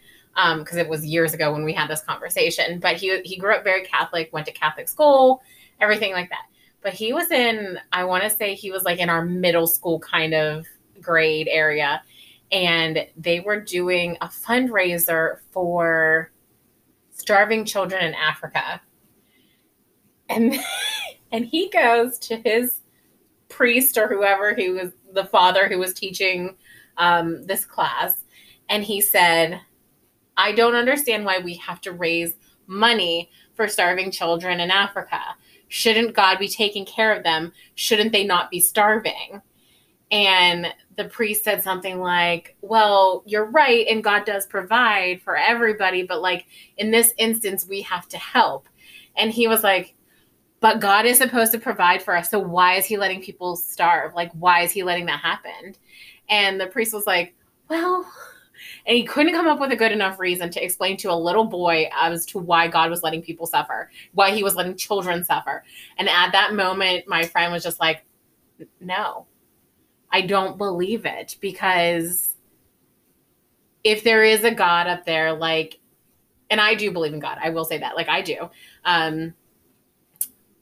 because 0.59 0.77
it 0.77 0.87
was 0.87 1.05
years 1.05 1.33
ago 1.33 1.51
when 1.51 1.63
we 1.63 1.73
had 1.73 1.89
this 1.89 2.01
conversation. 2.01 2.79
But 2.79 2.97
he, 2.97 3.19
he 3.21 3.37
grew 3.37 3.55
up 3.55 3.63
very 3.63 3.83
Catholic, 3.83 4.31
went 4.31 4.45
to 4.45 4.51
Catholic 4.51 4.87
school, 4.87 5.41
everything 5.79 6.13
like 6.13 6.29
that. 6.29 6.45
But 6.81 6.93
he 6.93 7.11
was 7.11 7.31
in, 7.31 7.79
I 7.91 8.03
want 8.03 8.23
to 8.23 8.29
say 8.29 8.53
he 8.53 8.71
was 8.71 8.83
like 8.83 8.99
in 8.99 9.09
our 9.09 9.25
middle 9.25 9.67
school 9.67 9.99
kind 9.99 10.33
of 10.33 10.65
grade 11.01 11.47
area. 11.49 12.03
And 12.51 13.05
they 13.17 13.39
were 13.39 13.59
doing 13.59 14.17
a 14.21 14.27
fundraiser 14.27 15.39
for 15.51 16.31
starving 17.11 17.65
children 17.65 18.05
in 18.05 18.13
Africa. 18.13 18.79
And 20.29 20.55
and 21.31 21.45
he 21.45 21.69
goes 21.69 22.17
to 22.19 22.37
his 22.37 22.81
priest 23.49 23.97
or 23.97 24.07
whoever 24.07 24.53
he 24.53 24.69
was 24.69 24.91
the 25.13 25.25
father 25.25 25.67
who 25.67 25.79
was 25.79 25.93
teaching 25.93 26.55
um, 26.97 27.45
this 27.45 27.65
class 27.65 28.23
and 28.69 28.83
he 28.83 29.01
said 29.01 29.61
i 30.37 30.51
don't 30.51 30.75
understand 30.75 31.25
why 31.25 31.39
we 31.39 31.55
have 31.55 31.81
to 31.81 31.91
raise 31.91 32.35
money 32.67 33.29
for 33.55 33.67
starving 33.67 34.11
children 34.11 34.59
in 34.59 34.71
africa. 34.71 35.19
Shouldn't 35.69 36.13
god 36.15 36.39
be 36.39 36.47
taking 36.47 36.85
care 36.85 37.13
of 37.13 37.23
them? 37.23 37.51
Shouldn't 37.75 38.11
they 38.11 38.25
not 38.25 38.49
be 38.49 38.59
starving? 38.59 39.41
And 40.11 40.67
the 40.95 41.05
priest 41.05 41.43
said 41.43 41.61
something 41.63 41.99
like 41.99 42.55
well 42.61 43.23
you're 43.25 43.51
right 43.51 43.85
and 43.87 44.03
god 44.03 44.25
does 44.25 44.47
provide 44.47 45.21
for 45.21 45.35
everybody 45.35 46.03
but 46.03 46.21
like 46.21 46.45
in 46.77 46.91
this 46.91 47.13
instance 47.17 47.65
we 47.67 47.81
have 47.81 48.07
to 48.09 48.17
help. 48.17 48.67
And 49.15 49.31
he 49.31 49.47
was 49.47 49.63
like 49.63 49.95
but 50.59 50.79
god 50.79 51.05
is 51.05 51.17
supposed 51.17 51.51
to 51.51 51.59
provide 51.59 52.01
for 52.01 52.15
us 52.15 52.29
so 52.29 52.39
why 52.39 52.75
is 52.75 52.85
he 52.85 52.97
letting 52.97 53.21
people 53.21 53.55
starve? 53.55 54.13
Like 54.13 54.31
why 54.33 54.61
is 54.61 54.71
he 54.71 54.83
letting 54.83 55.07
that 55.07 55.19
happen? 55.19 55.75
And 56.29 56.61
the 56.61 56.67
priest 56.67 56.93
was 56.93 57.07
like 57.07 57.35
well 57.69 58.09
and 58.87 58.95
he 58.95 59.03
couldn't 59.03 59.33
come 59.33 59.47
up 59.47 59.59
with 59.59 59.71
a 59.71 59.75
good 59.75 59.91
enough 59.91 60.17
reason 60.17 60.49
to 60.49 60.63
explain 60.63 60.97
to 60.97 61.11
a 61.11 61.13
little 61.13 61.45
boy 61.45 61.89
as 61.93 62.25
to 62.27 62.39
why 62.39 62.67
god 62.67 62.89
was 62.89 63.03
letting 63.03 63.21
people 63.21 63.45
suffer 63.45 63.91
why 64.13 64.31
he 64.31 64.43
was 64.43 64.55
letting 64.55 64.75
children 64.75 65.23
suffer. 65.23 65.63
And 65.97 66.09
at 66.09 66.31
that 66.31 66.55
moment 66.55 67.07
my 67.07 67.23
friend 67.23 67.53
was 67.53 67.63
just 67.63 67.79
like 67.79 68.05
no 68.79 69.27
i 70.11 70.21
don't 70.21 70.57
believe 70.57 71.05
it. 71.05 71.37
Because 71.41 72.35
if 73.83 74.03
there 74.03 74.23
is 74.23 74.43
a 74.43 74.51
god 74.51 74.87
up 74.87 75.05
there 75.05 75.33
like 75.33 75.79
and 76.49 76.59
i 76.59 76.73
do 76.73 76.91
believe 76.91 77.13
in 77.13 77.19
god 77.19 77.37
i 77.41 77.49
will 77.49 77.65
say 77.65 77.77
that 77.77 77.95
like 77.95 78.09
i 78.09 78.21
do 78.21 78.49
um 78.85 79.33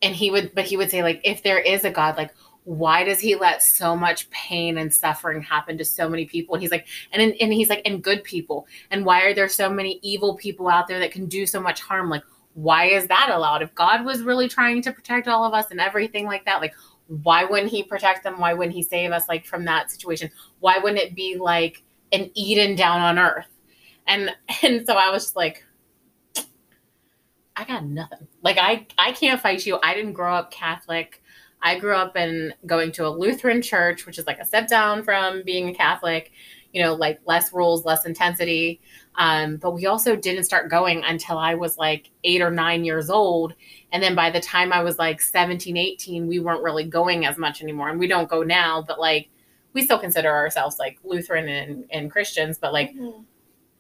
and 0.02 0.16
he 0.16 0.30
would 0.30 0.54
but 0.54 0.66
he 0.66 0.78
would 0.78 0.92
say 0.92 1.02
like 1.02 1.22
if 1.24 1.42
there 1.42 1.60
is 1.60 1.86
a 1.86 1.90
god 1.90 2.18
like 2.18 2.34
why 2.66 3.04
does 3.04 3.20
he 3.20 3.36
let 3.36 3.62
so 3.62 3.96
much 3.96 4.30
pain 4.32 4.80
and 4.80 4.94
suffering 4.94 5.42
happen 5.42 5.78
to 5.78 5.86
so 5.86 6.10
many 6.10 6.26
people? 6.26 6.56
And 6.56 6.62
he's 6.62 6.72
like 6.72 6.88
and 7.12 7.22
and 7.22 7.54
he's 7.54 7.70
like 7.70 7.82
and 7.86 8.04
good 8.04 8.24
people. 8.24 8.68
And 8.92 9.06
why 9.06 9.22
are 9.22 9.34
there 9.34 9.48
so 9.48 9.70
many 9.70 10.00
evil 10.02 10.36
people 10.36 10.68
out 10.68 10.88
there 10.88 11.00
that 11.00 11.12
can 11.12 11.28
do 11.28 11.46
so 11.46 11.62
much 11.62 11.82
harm? 11.82 12.10
Like 12.10 12.24
why 12.54 12.86
is 12.86 13.08
that 13.08 13.30
allowed? 13.32 13.62
If 13.62 13.74
god 13.76 14.04
was 14.04 14.24
really 14.24 14.50
trying 14.50 14.82
to 14.82 14.92
protect 14.92 15.28
all 15.28 15.46
of 15.46 15.54
us 15.54 15.72
and 15.72 15.80
everything 15.80 16.26
like 16.26 16.46
that 16.46 16.60
like 16.60 16.74
why 17.08 17.46
wouldn't 17.46 17.72
he 17.72 17.84
protect 17.84 18.24
them? 18.24 18.40
Why 18.40 18.54
wouldn't 18.54 18.76
he 18.76 18.82
save 18.82 19.12
us 19.12 19.30
like 19.30 19.46
from 19.46 19.66
that 19.66 19.92
situation? 19.92 20.32
Why 20.60 20.80
wouldn't 20.80 21.02
it 21.02 21.16
be 21.16 21.38
like 21.38 21.84
an 22.12 22.32
eden 22.34 22.76
down 22.76 23.00
on 23.00 23.20
earth? 23.20 23.48
And 24.08 24.32
and 24.64 24.86
so 24.86 24.96
i 24.96 25.12
was 25.12 25.24
just 25.24 25.36
like 25.36 25.64
I 27.56 27.64
got 27.64 27.86
nothing. 27.86 28.28
Like 28.42 28.58
I 28.58 28.88
I 28.98 29.12
can't 29.12 29.40
fight 29.40 29.66
you. 29.66 29.80
I 29.82 29.94
didn't 29.94 30.14
grow 30.14 30.34
up 30.36 30.52
Catholic. 30.52 31.22
I 31.66 31.80
grew 31.80 31.96
up 31.96 32.16
in 32.16 32.54
going 32.68 32.92
to 32.92 33.08
a 33.08 33.10
Lutheran 33.10 33.60
church, 33.60 34.06
which 34.06 34.20
is 34.20 34.28
like 34.28 34.38
a 34.38 34.46
step 34.46 34.68
down 34.68 35.04
from 35.04 35.42
being 35.42 35.68
a 35.68 35.74
Catholic, 35.74 36.32
you 36.74 36.84
know, 36.84 36.94
like 36.94 37.20
less 37.26 37.52
rules, 37.52 37.86
less 37.86 38.06
intensity. 38.06 38.80
Um, 39.16 39.58
but 39.58 39.72
we 39.72 39.88
also 39.88 40.16
didn't 40.16 40.44
start 40.44 40.70
going 40.70 41.04
until 41.04 41.40
I 41.40 41.56
was 41.56 41.76
like 41.80 42.12
eight 42.24 42.44
or 42.44 42.52
nine 42.52 42.86
years 42.86 43.10
old. 43.10 43.56
And 43.92 44.04
then 44.04 44.14
by 44.14 44.30
the 44.30 44.40
time 44.40 44.72
I 44.72 44.84
was 44.84 45.00
like 45.00 45.20
17, 45.20 45.76
18, 45.76 46.28
we 46.28 46.38
weren't 46.38 46.62
really 46.62 46.84
going 46.84 47.26
as 47.26 47.36
much 47.40 47.64
anymore. 47.64 47.90
And 47.90 48.00
we 48.00 48.06
don't 48.06 48.30
go 48.30 48.44
now, 48.44 48.84
but 48.88 49.00
like 49.00 49.30
we 49.74 49.82
still 49.82 49.98
consider 49.98 50.30
ourselves 50.30 50.78
like 50.78 51.00
Lutheran 51.04 51.50
and, 51.50 51.86
and 51.90 52.12
Christians, 52.12 52.60
but 52.60 52.74
like 52.74 52.94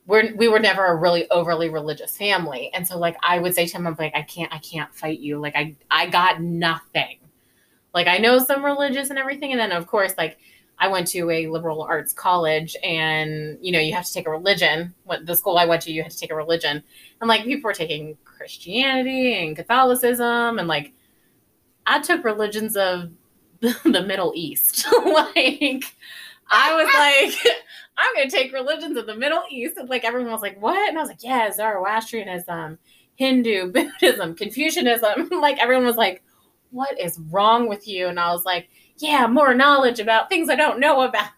we're 0.07 0.35
we 0.35 0.47
were 0.47 0.59
never 0.59 0.85
a 0.87 0.95
really 0.95 1.29
overly 1.29 1.69
religious 1.69 2.15
family 2.15 2.69
and 2.75 2.87
so 2.87 2.95
like 2.95 3.15
i 3.23 3.39
would 3.39 3.55
say 3.55 3.65
to 3.65 3.75
him 3.75 3.87
i'm 3.87 3.95
like 3.97 4.13
i 4.15 4.21
can't 4.21 4.53
i 4.53 4.59
can't 4.59 4.93
fight 4.93 5.19
you 5.19 5.39
like 5.39 5.55
i 5.55 5.75
i 5.89 6.05
got 6.05 6.39
nothing 6.39 7.17
like 7.95 8.07
i 8.07 8.17
know 8.17 8.37
some 8.37 8.63
religious 8.63 9.09
and 9.09 9.17
everything 9.17 9.51
and 9.51 9.59
then 9.59 9.71
of 9.71 9.87
course 9.87 10.13
like 10.17 10.37
i 10.77 10.87
went 10.87 11.07
to 11.07 11.31
a 11.31 11.47
liberal 11.47 11.81
arts 11.81 12.13
college 12.13 12.75
and 12.83 13.57
you 13.61 13.71
know 13.71 13.79
you 13.79 13.93
have 13.95 14.05
to 14.05 14.13
take 14.13 14.27
a 14.27 14.31
religion 14.31 14.93
what 15.05 15.25
the 15.25 15.35
school 15.35 15.57
i 15.57 15.65
went 15.65 15.81
to 15.81 15.91
you 15.91 16.03
had 16.03 16.11
to 16.11 16.19
take 16.19 16.31
a 16.31 16.35
religion 16.35 16.83
and 17.21 17.27
like 17.27 17.43
people 17.45 17.67
were 17.67 17.73
taking 17.73 18.15
christianity 18.23 19.33
and 19.33 19.55
catholicism 19.55 20.59
and 20.59 20.67
like 20.67 20.93
i 21.87 21.99
took 21.99 22.23
religions 22.23 22.77
of 22.77 23.09
the 23.61 24.03
middle 24.05 24.33
east 24.35 24.85
like 25.05 25.85
i 26.51 26.75
was 26.75 27.39
like 27.47 27.55
I'm 27.97 28.13
gonna 28.15 28.29
take 28.29 28.53
religions 28.53 28.97
of 28.97 29.05
the 29.05 29.15
Middle 29.15 29.43
East. 29.49 29.77
And 29.77 29.89
like 29.89 30.03
everyone 30.03 30.31
was 30.31 30.41
like, 30.41 30.61
what? 30.61 30.89
And 30.89 30.97
I 30.97 31.01
was 31.01 31.09
like, 31.09 31.23
yeah, 31.23 31.49
Zoroastrianism, 31.51 32.77
Hindu, 33.15 33.71
Buddhism, 33.71 34.35
Confucianism. 34.35 35.29
like 35.29 35.57
everyone 35.59 35.85
was 35.85 35.95
like, 35.95 36.21
what 36.75 36.99
is 36.99 37.19
wrong 37.31 37.67
with 37.69 37.87
you? 37.87 38.07
And 38.07 38.19
I 38.19 38.31
was 38.31 38.43
like, 38.45 38.69
yeah, 38.97 39.27
more 39.27 39.53
knowledge 39.53 39.99
about 39.99 40.29
things 40.29 40.49
I 40.49 40.55
don't 40.55 40.79
know 40.79 41.01
about. 41.01 41.29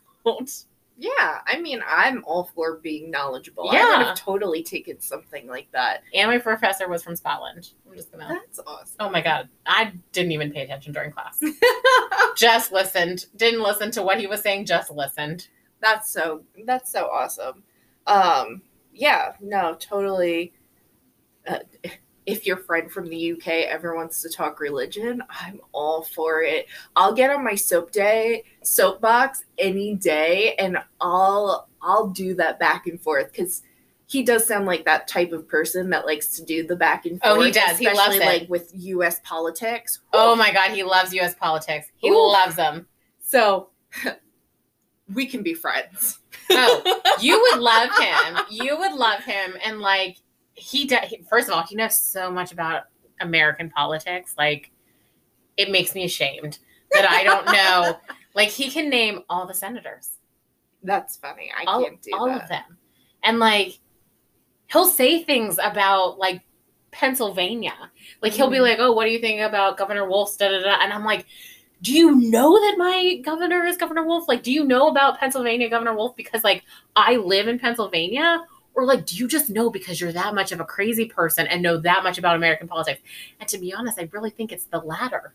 Yeah, 0.99 1.39
I 1.45 1.59
mean, 1.61 1.81
I'm 1.88 2.23
all 2.25 2.49
for 2.55 2.77
being 2.77 3.11
knowledgeable. 3.11 3.69
I 3.69 3.75
Yeah. 3.75 3.97
would 3.97 4.07
have 4.07 4.17
totally 4.17 4.63
taken 4.63 4.99
something 4.99 5.47
like 5.47 5.71
that. 5.71 6.01
And 6.13 6.31
my 6.31 6.39
professor 6.39 6.88
was 6.89 7.03
from 7.03 7.15
Scotland. 7.15 7.69
I'm 7.88 7.95
just 7.95 8.11
gonna. 8.11 8.27
That's 8.27 8.59
awesome. 8.65 8.95
Oh 8.99 9.09
my 9.09 9.21
god, 9.21 9.47
I 9.67 9.93
didn't 10.11 10.31
even 10.31 10.51
pay 10.51 10.61
attention 10.63 10.93
during 10.93 11.11
class. 11.11 11.39
just 12.35 12.71
listened. 12.71 13.27
Didn't 13.35 13.61
listen 13.61 13.91
to 13.91 14.01
what 14.01 14.19
he 14.19 14.25
was 14.25 14.41
saying. 14.41 14.65
Just 14.65 14.89
listened. 14.89 15.47
That's 15.81 16.11
so 16.11 16.43
that's 16.65 16.91
so 16.91 17.05
awesome. 17.11 17.63
Um, 18.07 18.63
yeah, 18.91 19.33
no, 19.39 19.75
totally. 19.79 20.53
Uh, 21.47 21.59
if 22.28 22.45
your 22.45 22.57
friend 22.57 22.91
from 22.91 23.07
the 23.07 23.32
UK 23.32 23.47
ever 23.69 23.95
wants 23.95 24.21
to 24.21 24.30
talk 24.30 24.59
religion, 24.59 25.23
I'm 25.30 25.61
all 25.71 26.03
for 26.03 26.43
it. 26.43 26.67
I'll 26.95 27.13
get 27.13 27.30
on 27.32 27.43
my 27.43 27.55
soap 27.55 27.91
day 27.91 28.43
soapbox 28.61 29.45
any 29.57 29.95
day, 29.95 30.53
and 30.59 30.78
I'll 30.99 31.69
I'll 31.82 32.07
do 32.09 32.36
that 32.36 32.59
back 32.59 32.86
and 32.86 33.01
forth 33.01 33.32
because 33.32 33.63
he 34.07 34.23
does 34.23 34.45
sound 34.45 34.65
like 34.65 34.84
that 34.86 35.07
type 35.07 35.32
of 35.32 35.47
person 35.47 35.89
that 35.91 36.05
likes 36.05 36.28
to 36.36 36.43
do 36.43 36.67
the 36.67 36.75
back 36.75 37.05
and 37.05 37.19
forth. 37.21 37.38
Oh, 37.38 37.41
he 37.41 37.49
does. 37.51 37.78
He 37.78 37.91
loves 37.91 38.17
it. 38.17 38.25
like 38.25 38.49
with 38.49 38.71
U.S. 38.73 39.21
politics. 39.23 40.01
Oh 40.11 40.36
my 40.36 40.51
god, 40.51 40.71
he 40.71 40.84
loves 40.84 41.13
U.S. 41.13 41.34
politics. 41.34 41.88
He 41.95 42.09
Ooh. 42.09 42.32
loves 42.32 42.57
them. 42.57 42.88
So 43.21 43.69
we 45.13 45.28
can 45.28 45.43
be 45.43 45.53
friends. 45.53 46.19
Oh, 46.49 47.01
you 47.21 47.39
would 47.39 47.61
love 47.61 47.89
him. 47.99 48.38
You 48.49 48.78
would 48.78 48.93
love 48.93 49.23
him, 49.23 49.55
and 49.63 49.80
like 49.80 50.17
he 50.57 50.85
does. 50.85 51.13
First 51.29 51.47
of 51.49 51.53
all, 51.55 51.63
he 51.63 51.75
knows 51.75 51.95
so 51.95 52.29
much 52.29 52.51
about 52.51 52.83
American 53.21 53.69
politics. 53.69 54.33
Like 54.37 54.71
it 55.55 55.71
makes 55.71 55.95
me 55.95 56.03
ashamed 56.03 56.59
that 56.91 57.09
I 57.09 57.23
don't 57.23 57.45
know. 57.53 57.97
like 58.35 58.49
he 58.49 58.69
can 58.69 58.89
name 58.89 59.21
all 59.29 59.45
the 59.47 59.53
senators. 59.53 60.17
That's 60.83 61.15
funny. 61.17 61.49
I 61.57 61.63
all, 61.65 61.83
can't 61.83 62.01
do 62.01 62.11
all 62.13 62.27
that. 62.27 62.43
of 62.43 62.49
them 62.49 62.77
and 63.23 63.39
like 63.39 63.79
he'll 64.71 64.85
say 64.85 65.23
things 65.23 65.57
about 65.63 66.19
like 66.19 66.41
pennsylvania 66.91 67.73
like 68.21 68.31
he'll 68.33 68.49
be 68.49 68.57
Mhm. 68.57 68.61
like 68.61 68.77
oh 68.79 68.91
what 68.91 69.05
do 69.05 69.11
you 69.11 69.19
think 69.19 69.41
about 69.41 69.75
governor 69.77 70.07
wolf's 70.07 70.37
da, 70.37 70.49
da, 70.49 70.59
da. 70.61 70.77
and 70.83 70.93
i'm 70.93 71.03
like 71.03 71.25
do 71.81 71.91
you 71.93 72.15
know 72.15 72.53
that 72.59 72.75
my 72.77 73.19
governor 73.25 73.65
is 73.65 73.75
governor 73.75 74.05
wolf 74.05 74.27
like 74.27 74.43
do 74.43 74.51
you 74.51 74.63
know 74.63 74.87
about 74.87 75.19
pennsylvania 75.19 75.67
governor 75.69 75.95
wolf 75.95 76.15
because 76.15 76.43
like 76.43 76.63
i 76.95 77.15
live 77.17 77.47
in 77.47 77.57
pennsylvania 77.59 78.43
or 78.78 78.86
like 78.86 79.05
do 79.05 79.17
you 79.17 79.28
just 79.28 79.49
know 79.49 79.69
because 79.69 79.99
you're 79.99 80.13
that 80.13 80.34
much 80.34 80.53
of 80.53 80.61
a 80.61 80.65
crazy 80.65 81.05
person 81.05 81.45
and 81.47 81.61
know 81.61 81.78
that 81.78 82.03
much 82.03 82.17
about 82.17 82.36
american 82.38 82.67
politics 82.67 83.01
and 83.39 83.49
to 83.49 83.57
be 83.57 83.73
honest 83.73 83.99
i 83.99 84.07
really 84.13 84.30
think 84.30 84.53
it's 84.53 84.65
the 84.65 84.80
latter 84.80 85.34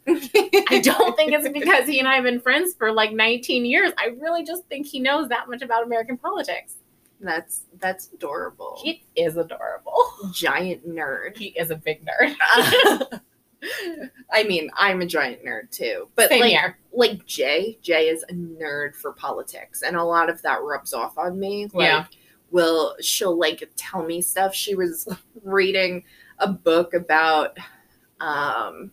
I 0.73 0.81
don't 0.81 1.17
think 1.17 1.33
it's 1.33 1.49
because 1.49 1.87
he 1.87 1.99
and 1.99 2.09
I 2.09 2.15
have 2.15 2.25
been 2.25 2.41
friends 2.41 2.75
for 2.75 2.93
like 2.93 3.13
19 3.13 3.65
years. 3.65 3.93
I 3.99 4.17
really 4.21 4.43
just 4.43 4.65
think 4.67 4.87
he 4.87 5.01
knows 5.01 5.29
that 5.29 5.49
much 5.49 5.63
about 5.63 5.85
American 5.85 6.17
politics. 6.17 6.77
That's 7.21 7.63
that's 7.79 8.09
adorable. 8.13 8.81
He 8.83 9.05
is 9.15 9.37
adorable. 9.37 10.05
giant 10.33 10.89
nerd. 10.89 11.37
He 11.37 11.49
is 11.49 11.71
a 11.71 11.77
big 11.77 12.05
nerd. 12.05 12.35
I 14.33 14.43
mean, 14.43 14.71
I'm 14.77 15.03
a 15.03 15.07
giant 15.07 15.45
nerd 15.45 15.71
too. 15.71 16.09
But 16.17 16.31
Same 16.31 16.41
like 16.41 16.51
here. 16.51 16.79
like 16.93 17.25
Jay, 17.27 17.79
Jay 17.83 18.09
is 18.09 18.25
a 18.25 18.33
nerd 18.33 18.97
for 18.97 19.13
politics 19.13 19.83
and 19.83 19.95
a 19.95 20.03
lot 20.03 20.29
of 20.29 20.43
that 20.43 20.63
rubs 20.63 20.93
off 20.93 21.17
on 21.17 21.39
me. 21.39 21.69
Like 21.73 21.87
Yeah. 21.87 22.07
Will 22.53 22.95
she'll 23.01 23.37
like 23.39 23.69
tell 23.77 24.05
me 24.05 24.23
stuff. 24.23 24.55
She 24.55 24.75
was 24.75 25.09
reading 25.43 26.05
a 26.39 26.49
book 26.49 26.95
about 26.95 27.57
um 28.21 28.93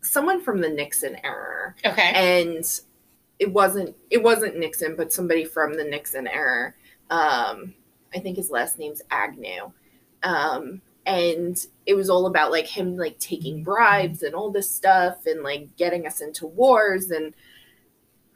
someone 0.00 0.40
from 0.40 0.60
the 0.60 0.68
Nixon 0.68 1.16
era 1.24 1.74
Okay. 1.84 2.12
and 2.14 2.64
it 3.38 3.52
wasn't 3.52 3.96
it 4.10 4.22
wasn't 4.22 4.56
Nixon, 4.58 4.96
but 4.96 5.12
somebody 5.12 5.44
from 5.44 5.74
the 5.76 5.84
Nixon 5.84 6.26
era. 6.26 6.72
Um, 7.10 7.74
I 8.14 8.18
think 8.20 8.36
his 8.36 8.50
last 8.50 8.78
name's 8.78 9.02
Agnew, 9.10 9.72
um, 10.22 10.80
and 11.04 11.64
it 11.84 11.94
was 11.94 12.08
all 12.08 12.26
about 12.26 12.50
like 12.50 12.66
him 12.66 12.96
like 12.96 13.18
taking 13.18 13.62
bribes 13.62 14.22
and 14.22 14.34
all 14.34 14.50
this 14.50 14.70
stuff 14.70 15.26
and 15.26 15.42
like 15.42 15.76
getting 15.76 16.06
us 16.06 16.20
into 16.20 16.46
wars 16.46 17.10
and. 17.10 17.34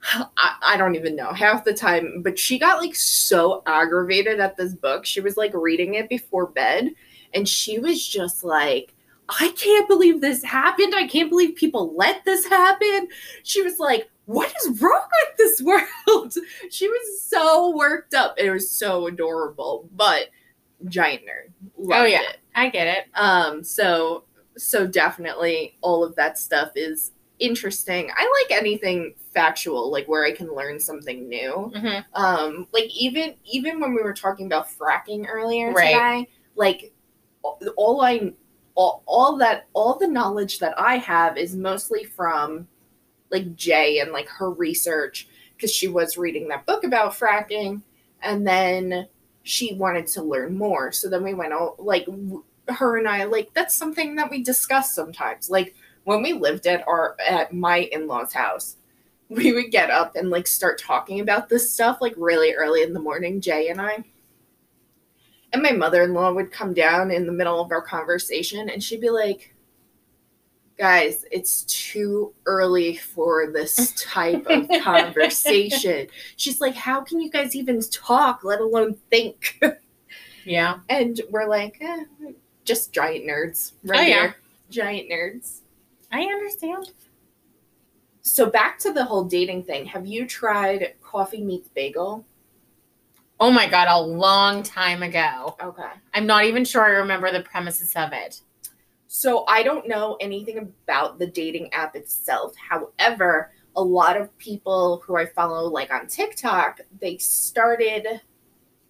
I, 0.03 0.55
I 0.63 0.77
don't 0.77 0.95
even 0.95 1.15
know 1.15 1.31
half 1.31 1.63
the 1.63 1.73
time, 1.73 2.21
but 2.23 2.39
she 2.39 2.57
got 2.57 2.81
like 2.81 2.95
so 2.95 3.61
aggravated 3.65 4.39
at 4.39 4.57
this 4.57 4.73
book. 4.73 5.05
She 5.05 5.21
was 5.21 5.37
like 5.37 5.53
reading 5.53 5.93
it 5.95 6.09
before 6.09 6.47
bed, 6.47 6.91
and 7.33 7.47
she 7.47 7.79
was 7.79 8.05
just 8.07 8.43
like, 8.43 8.93
I 9.29 9.53
can't 9.55 9.87
believe 9.87 10.19
this 10.19 10.43
happened. 10.43 10.93
I 10.95 11.07
can't 11.07 11.29
believe 11.29 11.55
people 11.55 11.93
let 11.95 12.25
this 12.25 12.45
happen. 12.47 13.07
She 13.43 13.61
was 13.61 13.79
like, 13.79 14.09
What 14.25 14.51
is 14.65 14.81
wrong 14.81 15.07
with 15.27 15.37
this 15.37 15.61
world? 16.07 16.33
She 16.69 16.87
was 16.87 17.21
so 17.21 17.75
worked 17.77 18.13
up. 18.13 18.35
It 18.37 18.49
was 18.49 18.69
so 18.69 19.07
adorable, 19.07 19.87
but 19.95 20.27
giant 20.85 21.21
nerd. 21.23 21.51
Loved 21.77 22.01
Oh, 22.01 22.05
yeah. 22.05 22.21
it. 22.21 22.37
I 22.55 22.69
get 22.69 22.87
it. 22.87 23.05
Um, 23.15 23.63
so 23.63 24.23
so 24.57 24.85
definitely 24.85 25.77
all 25.81 26.03
of 26.03 26.15
that 26.15 26.37
stuff 26.37 26.71
is 26.75 27.11
interesting. 27.41 28.09
I 28.15 28.43
like 28.49 28.57
anything 28.57 29.13
factual, 29.33 29.91
like 29.91 30.07
where 30.07 30.23
I 30.25 30.31
can 30.31 30.53
learn 30.55 30.79
something 30.79 31.27
new 31.27 31.71
hmm 31.75 31.99
um 32.13 32.67
like 32.73 32.89
even 32.93 33.33
even 33.45 33.79
when 33.79 33.93
we 33.93 34.01
were 34.03 34.13
talking 34.13 34.45
about 34.45 34.67
fracking 34.69 35.25
earlier 35.29 35.71
Right. 35.73 35.85
today 35.93 36.29
like 36.55 36.91
all- 37.41 37.59
all 37.77 38.01
i 38.01 38.33
all, 38.75 39.01
all 39.05 39.37
that 39.37 39.67
all 39.73 39.97
the 39.97 40.07
knowledge 40.07 40.59
that 40.59 40.77
i 40.77 40.97
have 40.97 41.37
is 41.37 41.55
mostly 41.55 42.03
from 42.03 42.67
like 43.29 43.55
jay 43.55 43.99
and 43.99 44.11
like 44.11 44.27
her 44.27 44.51
research 44.51 45.27
because 45.55 45.71
she 45.73 45.87
was 45.87 46.17
reading 46.17 46.49
that 46.49 46.65
book 46.65 46.83
about 46.83 47.13
fracking 47.13 47.81
and 48.21 48.45
then 48.45 49.07
she 49.43 49.73
wanted 49.75 50.05
to 50.07 50.21
learn 50.21 50.57
more 50.57 50.91
so 50.91 51.09
then 51.09 51.23
we 51.23 51.33
went 51.33 51.53
out 51.53 51.81
like 51.81 52.05
her 52.67 52.97
and 52.97 53.07
i 53.07 53.23
like 53.23 53.49
that's 53.53 53.73
something 53.75 54.15
that 54.15 54.29
we 54.29 54.43
discuss 54.43 54.93
sometimes 54.93 55.49
like 55.49 55.75
when 56.03 56.21
we 56.23 56.33
lived 56.33 56.67
at 56.67 56.87
our 56.87 57.15
at 57.27 57.53
my 57.53 57.77
in-laws 57.91 58.33
house 58.33 58.75
we 59.29 59.53
would 59.53 59.71
get 59.71 59.89
up 59.89 60.15
and 60.17 60.29
like 60.29 60.45
start 60.45 60.77
talking 60.77 61.21
about 61.21 61.47
this 61.47 61.71
stuff 61.73 61.99
like 62.01 62.13
really 62.17 62.53
early 62.53 62.83
in 62.83 62.91
the 62.91 62.99
morning, 62.99 63.39
Jay 63.39 63.69
and 63.69 63.79
I. 63.79 64.03
And 65.53 65.63
my 65.63 65.71
mother 65.71 66.03
in 66.03 66.13
law 66.13 66.33
would 66.33 66.51
come 66.51 66.73
down 66.73 67.11
in 67.11 67.25
the 67.25 67.31
middle 67.31 67.61
of 67.61 67.71
our 67.71 67.81
conversation 67.81 68.67
and 68.69 68.83
she'd 68.83 68.99
be 68.99 69.09
like, 69.09 69.53
Guys, 70.77 71.23
it's 71.31 71.63
too 71.63 72.33
early 72.45 72.97
for 72.97 73.51
this 73.53 73.93
type 74.01 74.45
of 74.49 74.67
conversation. 74.83 76.07
She's 76.35 76.59
like, 76.59 76.75
How 76.75 76.99
can 76.99 77.21
you 77.21 77.29
guys 77.29 77.55
even 77.55 77.79
talk, 77.89 78.43
let 78.43 78.59
alone 78.59 78.95
think? 79.09 79.61
Yeah. 80.43 80.79
And 80.89 81.21
we're 81.29 81.47
like, 81.47 81.77
eh, 81.79 82.03
Just 82.65 82.91
giant 82.91 83.25
nerds. 83.25 83.73
Right 83.83 83.99
Oh, 83.99 84.01
yeah. 84.01 84.07
here. 84.21 84.35
Giant 84.71 85.09
nerds. 85.09 85.59
I 86.11 86.23
understand. 86.23 86.91
So 88.21 88.49
back 88.49 88.77
to 88.79 88.93
the 88.93 89.03
whole 89.03 89.23
dating 89.23 89.63
thing. 89.63 89.85
Have 89.85 90.05
you 90.05 90.27
tried 90.27 90.93
coffee 91.01 91.43
meets 91.43 91.69
bagel? 91.69 92.25
Oh 93.39 93.49
my 93.49 93.67
God, 93.67 93.87
a 93.89 93.99
long 93.99 94.61
time 94.61 95.01
ago. 95.01 95.55
Okay. 95.61 95.89
I'm 96.13 96.27
not 96.27 96.45
even 96.45 96.63
sure 96.63 96.83
I 96.83 96.89
remember 96.89 97.31
the 97.31 97.41
premises 97.41 97.93
of 97.95 98.13
it. 98.13 98.41
So 99.07 99.45
I 99.47 99.63
don't 99.63 99.87
know 99.87 100.15
anything 100.21 100.57
about 100.59 101.17
the 101.17 101.27
dating 101.27 101.73
app 101.73 101.95
itself. 101.95 102.53
However, 102.55 103.51
a 103.75 103.81
lot 103.81 104.15
of 104.15 104.37
people 104.37 105.01
who 105.05 105.17
I 105.17 105.25
follow 105.25 105.67
like 105.67 105.91
on 105.91 106.07
TikTok, 106.07 106.81
they 106.99 107.17
started 107.17 108.21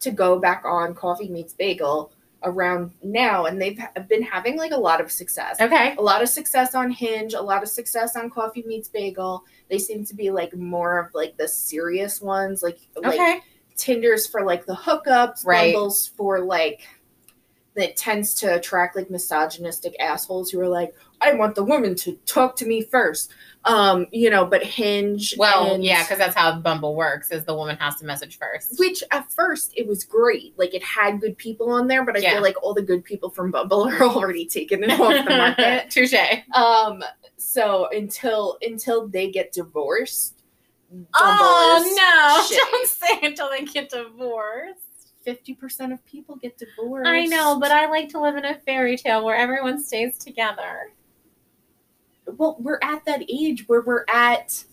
to 0.01 0.11
go 0.11 0.37
back 0.37 0.63
on 0.65 0.95
Coffee 0.95 1.29
Meets 1.29 1.53
Bagel 1.53 2.11
around 2.43 2.91
now 3.03 3.45
and 3.45 3.61
they've 3.61 3.79
been 4.09 4.23
having 4.23 4.57
like 4.57 4.71
a 4.71 4.77
lot 4.77 4.99
of 4.99 5.11
success. 5.11 5.59
Okay. 5.61 5.95
A 5.97 6.01
lot 6.01 6.21
of 6.21 6.29
success 6.29 6.73
on 6.73 6.89
Hinge, 6.89 7.33
a 7.33 7.41
lot 7.41 7.61
of 7.63 7.69
success 7.69 8.15
on 8.15 8.29
Coffee 8.29 8.63
Meets 8.65 8.89
Bagel. 8.89 9.43
They 9.69 9.77
seem 9.77 10.05
to 10.05 10.15
be 10.15 10.31
like 10.31 10.55
more 10.55 10.99
of 10.99 11.13
like 11.13 11.37
the 11.37 11.47
serious 11.47 12.21
ones, 12.21 12.63
like 12.63 12.79
like 12.95 13.13
Okay. 13.13 13.41
Tinder's 13.75 14.27
for 14.27 14.43
like 14.43 14.65
the 14.65 14.75
hookups, 14.75 15.45
Right. 15.45 15.73
Bumble's 15.73 16.07
for 16.07 16.39
like 16.39 16.81
that 17.75 17.95
tends 17.95 18.33
to 18.35 18.55
attract 18.55 18.95
like 18.95 19.09
misogynistic 19.09 19.95
assholes 19.99 20.49
who 20.51 20.59
are 20.59 20.67
like, 20.67 20.93
I 21.21 21.33
want 21.33 21.55
the 21.55 21.63
woman 21.63 21.95
to 21.95 22.13
talk 22.25 22.55
to 22.57 22.65
me 22.65 22.81
first. 22.81 23.31
Um, 23.63 24.07
you 24.11 24.31
know, 24.31 24.43
but 24.45 24.63
Hinge. 24.63 25.35
Well, 25.37 25.75
and- 25.75 25.83
yeah, 25.83 26.01
because 26.01 26.17
that's 26.17 26.35
how 26.35 26.57
Bumble 26.59 26.95
works. 26.95 27.29
Is 27.29 27.45
the 27.45 27.53
woman 27.53 27.77
has 27.77 27.95
to 27.97 28.05
message 28.05 28.39
first. 28.39 28.79
which 28.79 29.03
at 29.11 29.31
first 29.31 29.71
it 29.77 29.85
was 29.87 30.03
great. 30.03 30.57
Like 30.57 30.73
it 30.73 30.81
had 30.83 31.21
good 31.21 31.37
people 31.37 31.69
on 31.69 31.87
there, 31.87 32.03
but 32.03 32.15
I 32.17 32.21
Yeah. 32.21 32.33
feel 32.33 32.41
like 32.41 32.61
all 32.63 32.73
the 32.73 32.81
good 32.81 33.03
people 33.03 33.29
from 33.29 33.51
Bumble 33.51 33.83
are 33.87 34.01
already 34.01 34.47
taken 34.47 34.83
it 34.83 34.99
off 34.99 35.25
the 35.25 35.29
market. 35.37 35.89
Touche. 35.91 36.15
um 36.55 37.03
so 37.37 37.87
until 37.91 38.57
until 38.63 39.07
they 39.07 39.29
get 39.29 39.51
divorced 39.51 40.41
Bumble 40.91 41.85
is 41.87 41.95
no! 41.95 42.47
shitty. 42.49 42.57
Don't 42.71 42.87
say 42.89 43.19
until 43.23 43.49
they 43.49 43.63
get 43.63 43.89
divorced. 43.89 44.79
Fifty 45.23 45.53
percent 45.53 45.93
of 45.93 46.03
people 46.05 46.35
get 46.35 46.57
divorced. 46.57 47.07
I 47.07 47.25
know, 47.25 47.59
but 47.59 47.71
I 47.71 47.87
like 47.89 48.09
to 48.09 48.19
live 48.19 48.35
in 48.37 48.43
a 48.45 48.55
fairy 48.61 48.97
tale 48.97 49.23
where 49.23 49.35
everyone 49.35 49.81
stays 49.81 50.17
together. 50.17 50.91
Well, 52.25 52.57
we're 52.59 52.79
at 52.83 53.05
that 53.05 53.23
age 53.29 53.67
where 53.67 53.81
we're 53.81 54.05
at 54.07 54.63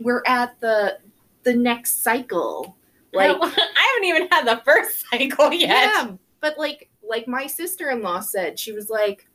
we're 0.00 0.22
at 0.26 0.58
the 0.60 0.98
the 1.42 1.54
next 1.54 2.02
cycle. 2.02 2.76
Like 3.12 3.36
I 3.40 3.92
haven't 3.94 4.08
even 4.08 4.28
had 4.30 4.46
the 4.46 4.62
first 4.64 5.04
cycle 5.10 5.52
yet. 5.52 5.68
yeah, 5.68 6.10
but 6.40 6.58
like 6.58 6.88
like 7.02 7.26
my 7.26 7.46
sister-in-law 7.46 8.20
said, 8.20 8.58
she 8.58 8.72
was 8.72 8.90
like, 8.90 9.28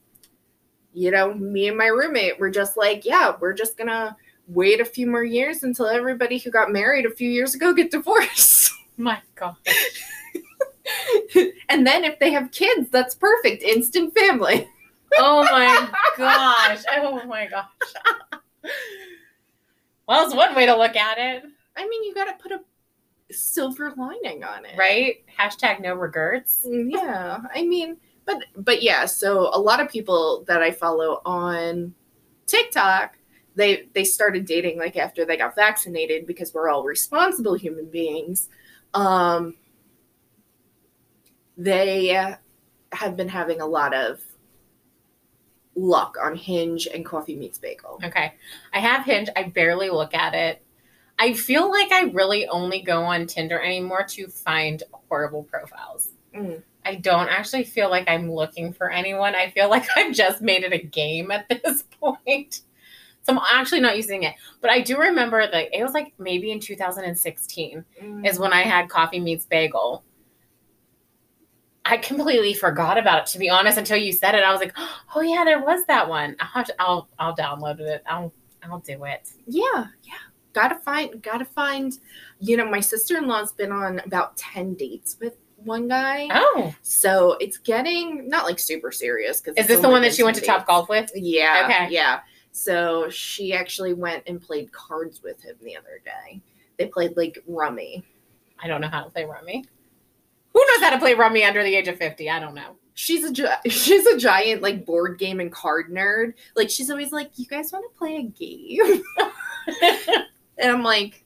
you 0.93 1.11
know, 1.11 1.33
me 1.33 1.67
and 1.67 1.77
my 1.77 1.87
roommate 1.87 2.39
were 2.39 2.51
just 2.51 2.77
like, 2.77 3.05
yeah, 3.05 3.33
we're 3.39 3.53
just 3.53 3.77
gonna 3.77 4.15
wait 4.47 4.79
a 4.79 4.85
few 4.85 5.07
more 5.07 5.23
years 5.23 5.63
until 5.63 5.87
everybody 5.87 6.37
who 6.37 6.51
got 6.51 6.71
married 6.71 7.05
a 7.05 7.09
few 7.09 7.29
years 7.29 7.55
ago 7.55 7.73
get 7.73 7.91
divorced. 7.91 8.71
My 8.97 9.19
God. 9.35 9.55
and 11.69 11.87
then 11.87 12.03
if 12.03 12.19
they 12.19 12.31
have 12.31 12.51
kids, 12.51 12.89
that's 12.89 13.15
perfect. 13.15 13.63
Instant 13.63 14.13
family. 14.13 14.67
Oh 15.17 15.43
my 15.43 15.89
gosh. 16.17 16.83
Oh 16.97 17.23
my 17.25 17.47
gosh. 17.47 17.65
Well, 20.07 20.25
it's 20.25 20.35
one 20.35 20.53
way 20.55 20.65
to 20.65 20.75
look 20.75 20.95
at 20.95 21.17
it, 21.17 21.43
I 21.77 21.87
mean, 21.87 22.03
you 22.03 22.13
gotta 22.13 22.33
put 22.41 22.51
a 22.51 22.59
silver 23.31 23.93
lining 23.97 24.43
on 24.43 24.65
it. 24.65 24.77
right? 24.77 25.23
Hashtag 25.39 25.81
no 25.81 25.95
regrets. 25.95 26.65
yeah 26.69 27.39
i 27.55 27.63
mean 27.63 27.97
but 28.25 28.43
but 28.57 28.83
yeah 28.83 29.05
so 29.05 29.49
a 29.53 29.59
lot 29.59 29.79
of 29.79 29.89
people 29.89 30.43
that 30.47 30.61
i 30.61 30.69
follow 30.71 31.19
on 31.25 31.93
tiktok 32.45 33.17
they 33.55 33.87
they 33.93 34.03
started 34.03 34.45
dating 34.45 34.77
like 34.77 34.95
after 34.97 35.25
they 35.25 35.35
got 35.35 35.55
vaccinated 35.55 36.27
because 36.27 36.53
we're 36.53 36.69
all 36.69 36.83
responsible 36.83 37.55
human 37.55 37.85
beings 37.89 38.49
um 38.93 39.55
they 41.57 42.35
have 42.91 43.17
been 43.17 43.29
having 43.29 43.61
a 43.61 43.65
lot 43.65 43.93
of 43.95 44.19
luck 45.75 46.17
on 46.21 46.35
hinge 46.35 46.87
and 46.93 47.05
coffee 47.05 47.35
meets 47.35 47.57
bagel 47.57 47.99
Okay. 48.03 48.33
I 48.73 48.79
have 48.79 49.05
Hinge. 49.05 49.29
I 49.35 49.43
barely 49.43 49.89
look 49.89 50.13
at 50.13 50.33
it. 50.33 50.61
I 51.17 51.33
feel 51.33 51.69
like 51.69 51.91
I 51.91 52.03
really 52.13 52.47
only 52.47 52.81
go 52.81 53.03
on 53.03 53.27
Tinder 53.27 53.59
anymore 53.59 54.03
to 54.09 54.27
find 54.27 54.81
horrible 55.07 55.43
profiles. 55.43 56.09
Mm. 56.35 56.63
I 56.85 56.95
don't 56.95 57.29
actually 57.29 57.63
feel 57.63 57.89
like 57.89 58.09
I'm 58.09 58.31
looking 58.31 58.73
for 58.73 58.89
anyone. 58.89 59.35
I 59.35 59.51
feel 59.51 59.69
like 59.75 59.85
I've 59.95 60.13
just 60.13 60.41
made 60.41 60.63
it 60.63 60.73
a 60.73 60.83
game 60.83 61.31
at 61.31 61.47
this 61.49 61.83
point. 61.99 62.61
So 63.21 63.33
I'm 63.33 63.39
actually 63.51 63.79
not 63.79 63.95
using 63.95 64.23
it. 64.23 64.35
But 64.59 64.71
I 64.71 64.81
do 64.81 64.97
remember 64.97 65.49
that 65.49 65.69
it 65.71 65.81
was 65.81 65.93
like 65.93 66.13
maybe 66.19 66.51
in 66.51 66.59
2016 66.59 67.85
is 68.25 68.37
when 68.37 68.51
I 68.51 68.63
had 68.63 68.89
Coffee 68.89 69.21
Meets 69.21 69.45
Bagel. 69.45 70.03
I 71.85 71.97
completely 71.97 72.53
forgot 72.53 72.97
about 72.97 73.19
it 73.19 73.25
to 73.33 73.39
be 73.39 73.49
honest 73.49 73.77
until 73.77 73.97
you 73.97 74.13
said 74.13 74.35
it. 74.35 74.43
I 74.43 74.51
was 74.51 74.59
like, 74.61 74.73
"Oh 75.15 75.21
yeah, 75.21 75.43
there 75.43 75.61
was 75.61 75.85
that 75.87 76.07
one. 76.07 76.35
I'll 76.39 76.47
have 76.47 76.67
to, 76.67 76.75
I'll 76.79 77.09
I'll 77.19 77.35
download 77.35 77.79
it. 77.79 78.03
I'll 78.07 78.33
I'll 78.63 78.79
do 78.79 79.03
it." 79.03 79.31
Yeah, 79.45 79.87
yeah. 80.03 80.13
Gotta 80.53 80.75
find, 80.75 81.21
gotta 81.21 81.45
find. 81.45 81.97
You 82.39 82.57
know, 82.57 82.69
my 82.69 82.79
sister 82.79 83.17
in 83.17 83.27
law's 83.27 83.51
been 83.53 83.71
on 83.71 83.99
about 84.05 84.37
10 84.37 84.75
dates 84.75 85.17
with 85.19 85.35
one 85.57 85.87
guy. 85.87 86.27
Oh, 86.31 86.73
So 86.81 87.37
it's 87.39 87.57
getting 87.57 88.27
not 88.27 88.45
like 88.45 88.59
super 88.59 88.91
serious. 88.91 89.41
Cause 89.41 89.55
is 89.57 89.67
this 89.67 89.79
the 89.79 89.89
one 89.89 90.01
that 90.03 90.13
she 90.13 90.23
went 90.23 90.35
10 90.35 90.41
to 90.41 90.47
Top. 90.47 90.67
Golf 90.67 90.89
with? 90.89 91.11
Yeah. 91.15 91.63
Okay. 91.65 91.87
Yeah. 91.93 92.19
So 92.51 93.09
she 93.09 93.53
actually 93.53 93.93
went 93.93 94.23
and 94.27 94.39
played 94.41 94.71
cards 94.71 95.23
with 95.23 95.41
him 95.41 95.55
the 95.63 95.75
other 95.75 96.01
day. 96.05 96.41
They 96.77 96.87
played 96.87 97.17
like 97.17 97.41
rummy. 97.47 98.03
I 98.61 98.67
don't 98.67 98.81
know 98.81 98.89
how 98.89 99.03
to 99.03 99.09
play 99.09 99.25
rummy. 99.25 99.65
Who 100.53 100.65
knows 100.71 100.81
how 100.81 100.91
to 100.91 100.99
play 100.99 101.13
rummy 101.13 101.43
under 101.43 101.63
the 101.63 101.75
age 101.75 101.87
of 101.87 101.97
50? 101.97 102.29
I 102.29 102.39
don't 102.39 102.53
know. 102.53 102.75
She's 102.93 103.23
a 103.23 103.33
gi- 103.33 103.47
she's 103.69 104.05
a 104.05 104.17
giant 104.17 104.61
like 104.61 104.85
board 104.85 105.17
game 105.17 105.39
and 105.39 105.51
card 105.51 105.91
nerd. 105.91 106.33
Like 106.55 106.69
she's 106.69 106.89
always 106.89 107.11
like, 107.11 107.31
"You 107.37 107.45
guys 107.45 107.71
want 107.71 107.91
to 107.91 107.97
play 107.97 108.17
a 108.17 108.23
game?" 108.23 109.03
and 110.57 110.71
I'm 110.71 110.83
like, 110.83 111.25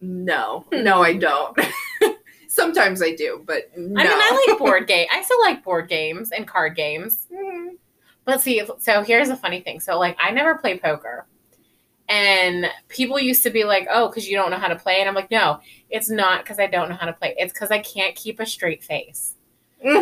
"No, 0.00 0.66
no, 0.72 1.02
I 1.02 1.14
don't." 1.14 1.58
Sometimes 2.48 3.02
I 3.02 3.14
do, 3.14 3.42
but 3.44 3.70
no. 3.76 4.00
I 4.00 4.04
mean, 4.04 4.12
I 4.12 4.44
like 4.48 4.58
board 4.58 4.86
game. 4.86 5.06
I 5.12 5.22
still 5.22 5.40
like 5.40 5.64
board 5.64 5.88
games 5.88 6.30
and 6.30 6.46
card 6.46 6.76
games. 6.76 7.26
Mm. 7.32 7.70
But 8.24 8.40
see, 8.40 8.62
so 8.78 9.02
here's 9.02 9.28
a 9.28 9.36
funny 9.36 9.60
thing. 9.60 9.80
So 9.80 9.98
like 9.98 10.16
I 10.20 10.30
never 10.30 10.56
play 10.56 10.78
poker. 10.78 11.26
And 12.08 12.66
people 12.88 13.18
used 13.18 13.42
to 13.44 13.50
be 13.50 13.64
like, 13.64 13.86
"Oh, 13.90 14.10
cuz 14.10 14.28
you 14.28 14.36
don't 14.36 14.50
know 14.50 14.58
how 14.58 14.68
to 14.68 14.76
play." 14.76 15.00
And 15.00 15.08
I'm 15.08 15.14
like, 15.14 15.30
"No, 15.30 15.60
it's 15.90 16.10
not 16.10 16.44
cuz 16.44 16.58
I 16.58 16.66
don't 16.66 16.88
know 16.88 16.96
how 16.96 17.06
to 17.06 17.12
play. 17.12 17.34
It's 17.38 17.52
cuz 17.52 17.70
I 17.70 17.78
can't 17.78 18.14
keep 18.14 18.40
a 18.40 18.46
straight 18.46 18.84
face." 18.84 19.36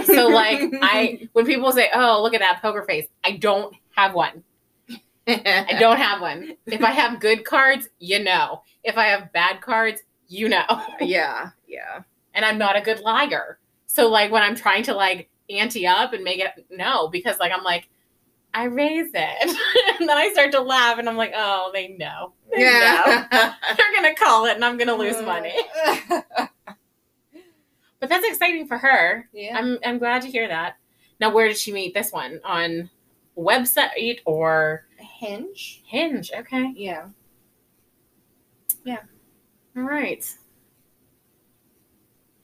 So 0.04 0.28
like 0.28 0.60
I 0.82 1.28
when 1.32 1.46
people 1.46 1.72
say, 1.72 1.90
"Oh, 1.94 2.22
look 2.22 2.34
at 2.34 2.40
that 2.40 2.60
poker 2.62 2.82
face." 2.82 3.06
I 3.24 3.32
don't 3.32 3.74
have 3.94 4.14
one. 4.14 4.42
I 5.26 5.76
don't 5.78 5.98
have 5.98 6.20
one. 6.20 6.56
If 6.66 6.82
I 6.82 6.90
have 6.90 7.20
good 7.20 7.44
cards, 7.44 7.88
you 7.98 8.22
know. 8.22 8.62
If 8.82 8.98
I 8.98 9.06
have 9.06 9.32
bad 9.32 9.60
cards, 9.60 10.02
you 10.28 10.48
know. 10.48 10.64
yeah, 11.00 11.50
yeah. 11.68 12.02
And 12.34 12.44
I'm 12.44 12.58
not 12.58 12.76
a 12.76 12.80
good 12.80 13.00
liar. 13.00 13.58
So 13.86 14.08
like 14.08 14.32
when 14.32 14.42
I'm 14.42 14.56
trying 14.56 14.82
to 14.84 14.94
like 14.94 15.28
ante 15.50 15.86
up 15.86 16.12
and 16.12 16.24
make 16.24 16.40
it 16.40 16.50
no, 16.70 17.08
because 17.08 17.38
like 17.38 17.52
I'm 17.52 17.62
like, 17.62 17.88
I 18.54 18.64
raise 18.64 19.10
it. 19.14 19.56
and 20.00 20.08
then 20.08 20.16
I 20.16 20.30
start 20.32 20.52
to 20.52 20.60
laugh 20.60 20.98
and 20.98 21.08
I'm 21.08 21.16
like, 21.16 21.32
oh, 21.34 21.70
they 21.72 21.88
know. 21.88 22.32
They 22.54 22.62
know. 22.62 23.24
They're 23.30 23.94
gonna 23.94 24.14
call 24.14 24.46
it 24.46 24.56
and 24.56 24.64
I'm 24.64 24.76
gonna 24.78 24.94
lose 24.94 25.20
money. 25.22 25.54
But 28.00 28.08
that's 28.08 28.26
exciting 28.26 28.66
for 28.66 28.76
her. 28.78 29.28
yeah. 29.32 29.56
I'm 29.56 29.78
I'm 29.86 29.98
glad 29.98 30.22
to 30.22 30.28
hear 30.28 30.48
that. 30.48 30.76
Now 31.20 31.30
where 31.32 31.46
did 31.46 31.56
she 31.56 31.72
meet 31.72 31.94
this 31.94 32.10
one? 32.10 32.40
On 32.44 32.90
website 33.38 34.18
or 34.24 34.86
Hinge. 34.96 35.82
Hinge? 35.86 36.32
Okay. 36.36 36.72
Yeah. 36.74 37.10
Yeah. 38.84 39.02
All 39.76 39.84
right. 39.84 40.28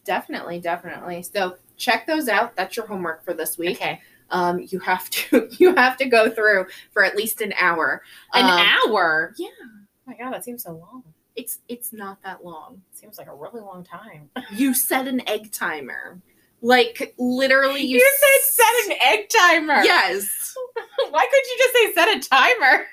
Definitely, 0.04 0.60
definitely. 0.60 1.24
So 1.24 1.56
check 1.76 2.06
those 2.06 2.28
out. 2.28 2.54
That's 2.54 2.76
your 2.76 2.86
homework 2.86 3.24
for 3.24 3.34
this 3.34 3.58
week. 3.58 3.78
Okay. 3.78 4.00
Um, 4.30 4.60
you 4.68 4.78
have 4.80 5.08
to 5.10 5.48
you 5.58 5.74
have 5.74 5.96
to 5.98 6.06
go 6.06 6.28
through 6.30 6.66
for 6.92 7.04
at 7.04 7.16
least 7.16 7.40
an 7.40 7.52
hour. 7.58 8.02
An 8.34 8.44
Um, 8.44 8.66
hour. 8.90 9.34
Yeah. 9.38 9.48
Oh 9.62 9.86
my 10.06 10.16
god, 10.16 10.32
that 10.32 10.44
seems 10.44 10.62
so 10.64 10.72
long. 10.72 11.02
It's 11.36 11.60
it's 11.68 11.92
not 11.92 12.22
that 12.24 12.44
long. 12.44 12.82
It 12.92 12.98
seems 12.98 13.16
like 13.18 13.28
a 13.28 13.34
really 13.34 13.60
long 13.60 13.84
time. 13.84 14.30
You 14.52 14.74
set 14.74 15.06
an 15.06 15.26
egg 15.28 15.52
timer. 15.52 16.20
Like 16.60 17.14
literally 17.18 17.82
you, 17.82 17.98
You 17.98 18.16
said 18.18 18.64
set 18.64 18.90
an 18.90 18.96
egg 19.06 19.28
timer. 19.28 19.82
Yes. 19.84 20.54
Why 21.10 21.26
couldn't 21.30 21.46
you 21.46 21.56
just 21.58 21.74
say 21.74 21.92
set 21.94 22.16
a 22.16 22.28
timer? 22.28 22.86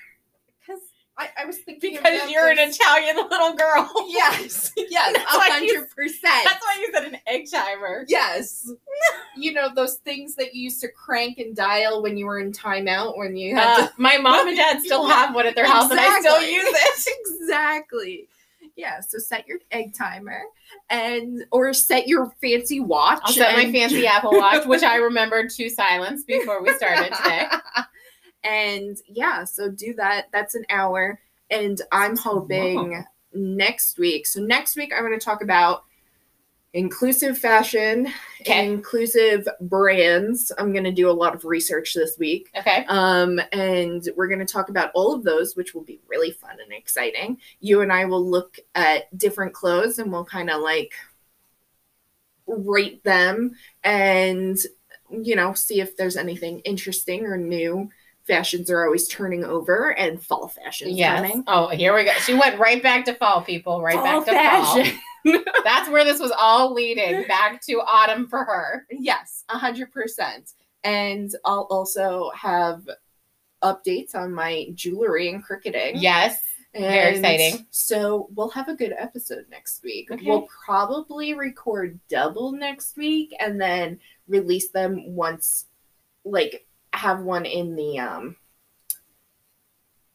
I, 1.18 1.30
I 1.44 1.46
was 1.46 1.58
thinking 1.60 1.96
Because 1.96 2.30
you're 2.30 2.50
an 2.50 2.58
Italian 2.60 3.16
little 3.30 3.54
girl. 3.54 3.90
Yes. 4.08 4.72
Yes. 4.90 5.16
A 5.16 5.20
hundred 5.28 5.90
percent. 5.92 6.44
That's 6.46 6.64
why 6.64 6.78
you 6.80 6.90
said 6.94 7.06
an 7.06 7.18
egg 7.28 7.50
timer. 7.52 8.06
Yes. 8.08 8.72
you 9.38 9.54
know 9.54 9.70
those 9.74 9.96
things 9.96 10.36
that 10.36 10.54
you 10.54 10.64
used 10.64 10.82
to 10.82 10.88
crank 10.90 11.38
and 11.40 11.56
dial 11.56 12.02
when 12.04 12.18
you 12.18 12.26
were 12.26 12.40
in 12.40 12.52
timeout 12.52 13.18
when 13.18 13.36
you 13.36 13.56
had 13.56 13.80
Uh, 13.86 13.88
my 13.98 14.18
mom 14.18 14.48
and 14.48 14.58
dad 14.58 14.82
still 14.82 15.08
have 15.08 15.34
one 15.34 15.46
at 15.48 15.56
their 15.56 15.66
house, 15.68 15.90
and 15.92 16.00
I 16.00 16.20
still 16.20 16.42
use 16.42 16.66
it. 16.68 17.14
exactly. 17.42 18.28
Yeah, 18.76 19.00
so 19.00 19.18
set 19.20 19.48
your 19.48 19.60
egg 19.72 19.94
timer 19.94 20.42
and 20.90 21.46
or 21.52 21.74
set 21.74 22.08
your 22.08 22.34
fancy 22.42 22.80
watch. 22.82 23.20
I'll 23.24 23.32
set 23.34 23.56
my 23.56 23.72
fancy 23.72 24.06
Apple 24.06 24.32
Watch, 24.34 24.66
which 24.66 24.84
I 24.84 24.98
remembered 24.98 25.50
to 25.52 25.70
silence 25.70 26.24
before 26.24 26.62
we 26.62 26.74
started 26.74 27.14
today. 27.16 27.48
And 28.46 28.98
yeah, 29.08 29.44
so 29.44 29.70
do 29.70 29.94
that. 29.96 30.28
That's 30.32 30.56
an 30.56 30.66
hour. 30.70 31.20
And 31.50 31.82
I'm 31.92 32.16
hoping 32.18 32.76
long. 32.76 33.06
next 33.34 33.98
week. 34.00 34.26
So 34.28 34.40
next 34.42 34.76
week 34.76 34.94
I'm 34.96 35.06
going 35.06 35.18
to 35.18 35.24
talk 35.24 35.44
about 35.44 35.84
inclusive 36.74 37.38
fashion, 37.38 38.08
Okay. 38.42 38.66
inclusive 38.70 39.48
brands. 39.62 40.52
I'm 40.58 40.74
going 40.74 40.84
to 40.84 40.92
do 40.92 41.10
a 41.10 41.12
lot 41.14 41.34
of 41.34 41.46
research 41.46 41.94
this 41.94 42.18
week. 42.18 42.50
Okay. 42.58 42.84
Um, 42.90 43.40
and 43.54 44.08
we're 44.18 44.28
going 44.28 44.46
to 44.46 44.54
talk 44.54 44.70
about 44.70 44.92
all 44.94 45.14
of 45.14 45.24
those, 45.24 45.56
which 45.56 45.74
will 45.74 45.84
be 45.84 46.02
really 46.08 46.32
fun 46.32 46.58
and 46.62 46.74
exciting. 46.74 47.38
You 47.62 47.80
and 47.82 47.94
I 47.94 48.06
will 48.06 48.30
look 48.30 48.58
at 48.76 49.16
different 49.18 49.54
clothes 49.54 50.00
and 50.00 50.12
we'll 50.12 50.26
kind 50.26 50.50
of 50.50 50.62
like 50.62 50.92
rate 52.48 53.04
them 53.04 53.56
and, 53.84 54.58
you 55.10 55.36
know, 55.36 55.54
see 55.54 55.80
if 55.80 55.96
there's 55.96 56.18
anything 56.18 56.60
interesting 56.62 57.26
or 57.26 57.38
new. 57.38 57.90
Fashions 58.28 58.72
are 58.72 58.86
always 58.86 59.08
turning 59.08 59.44
over 59.44 59.98
and 59.98 60.22
fall 60.22 60.48
fashions 60.48 60.98
Yes. 60.98 61.22
coming. 61.22 61.44
Oh, 61.48 61.68
here 61.68 61.96
we 61.96 62.06
go. 62.06 62.12
She 62.14 62.34
went 62.34 62.60
right 62.60 62.82
back 62.82 63.06
to 63.06 63.14
fall, 63.14 63.42
people. 63.44 63.82
Right 63.82 64.02
back 64.04 64.26
to 64.26 64.32
fall. 64.34 65.42
That's 65.64 65.90
where 65.90 66.04
this 66.04 66.20
was 66.20 66.32
all 66.38 66.74
leading 66.74 67.28
back 67.28 67.62
to 67.66 67.74
autumn 67.82 68.28
for 68.28 68.44
her. 68.44 68.86
Yes, 68.92 69.44
a 69.50 69.58
hundred 69.58 69.92
percent. 69.92 70.54
And 70.84 71.32
I'll 71.46 71.68
also 71.72 72.30
have 72.36 72.88
updates 73.64 74.14
on 74.14 74.32
my 74.34 74.68
jewelry 74.76 75.30
and 75.30 75.44
Cricuting. 75.44 75.98
Yes. 75.98 76.40
Very 76.76 77.16
And 77.16 77.26
exciting. 77.26 77.66
So 77.72 78.28
we'll 78.36 78.50
have 78.50 78.68
a 78.68 78.76
good 78.76 78.94
episode 78.98 79.46
next 79.50 79.82
week. 79.84 80.12
Okay. 80.12 80.26
We'll 80.26 80.48
probably 80.66 81.34
record 81.34 82.00
double 82.10 82.52
next 82.52 82.98
week 82.98 83.34
and 83.40 83.60
then 83.60 84.00
release 84.28 84.70
them 84.70 85.16
once 85.16 85.66
like 86.26 86.68
have 86.98 87.22
one 87.22 87.46
in 87.46 87.76
the 87.76 88.00
um 88.00 88.36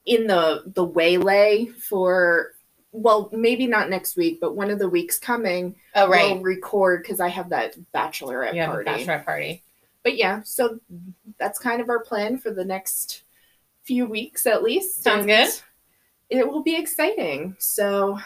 in 0.06 0.26
the 0.26 0.62
the 0.74 0.84
waylay 0.84 1.66
for 1.66 2.52
well 2.92 3.28
maybe 3.32 3.66
not 3.66 3.88
next 3.90 4.16
week 4.16 4.38
but 4.40 4.56
one 4.56 4.70
of 4.70 4.78
the 4.78 4.88
weeks 4.88 5.18
coming 5.18 5.74
Oh, 5.94 6.08
right. 6.08 6.32
we'll 6.34 6.42
record 6.42 7.02
because 7.02 7.20
i 7.20 7.28
have 7.28 7.50
that 7.50 7.74
bachelorette 7.94 8.60
a 8.60 8.66
party 8.66 8.90
bachelorette 8.90 9.24
party. 9.24 9.62
but 10.02 10.16
yeah 10.16 10.42
so 10.42 10.80
that's 11.38 11.58
kind 11.58 11.80
of 11.80 11.88
our 11.88 12.02
plan 12.02 12.38
for 12.38 12.50
the 12.50 12.64
next 12.64 13.22
few 13.84 14.06
weeks 14.06 14.46
at 14.46 14.62
least 14.62 15.02
Sounds 15.02 15.26
good. 15.26 15.48
it 16.30 16.48
will 16.48 16.62
be 16.62 16.76
exciting 16.76 17.54
so 17.58 18.18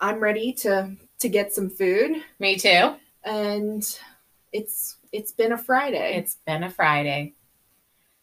i'm 0.00 0.20
ready 0.20 0.52
to 0.52 0.94
to 1.18 1.28
get 1.28 1.52
some 1.52 1.68
food 1.70 2.22
Me 2.38 2.56
too. 2.56 2.94
and 3.24 3.98
it's 4.52 4.96
it's 5.12 5.32
been 5.32 5.52
a 5.52 5.58
friday 5.58 6.16
It's 6.16 6.38
been 6.46 6.62
a 6.62 6.70
Friday. 6.70 7.34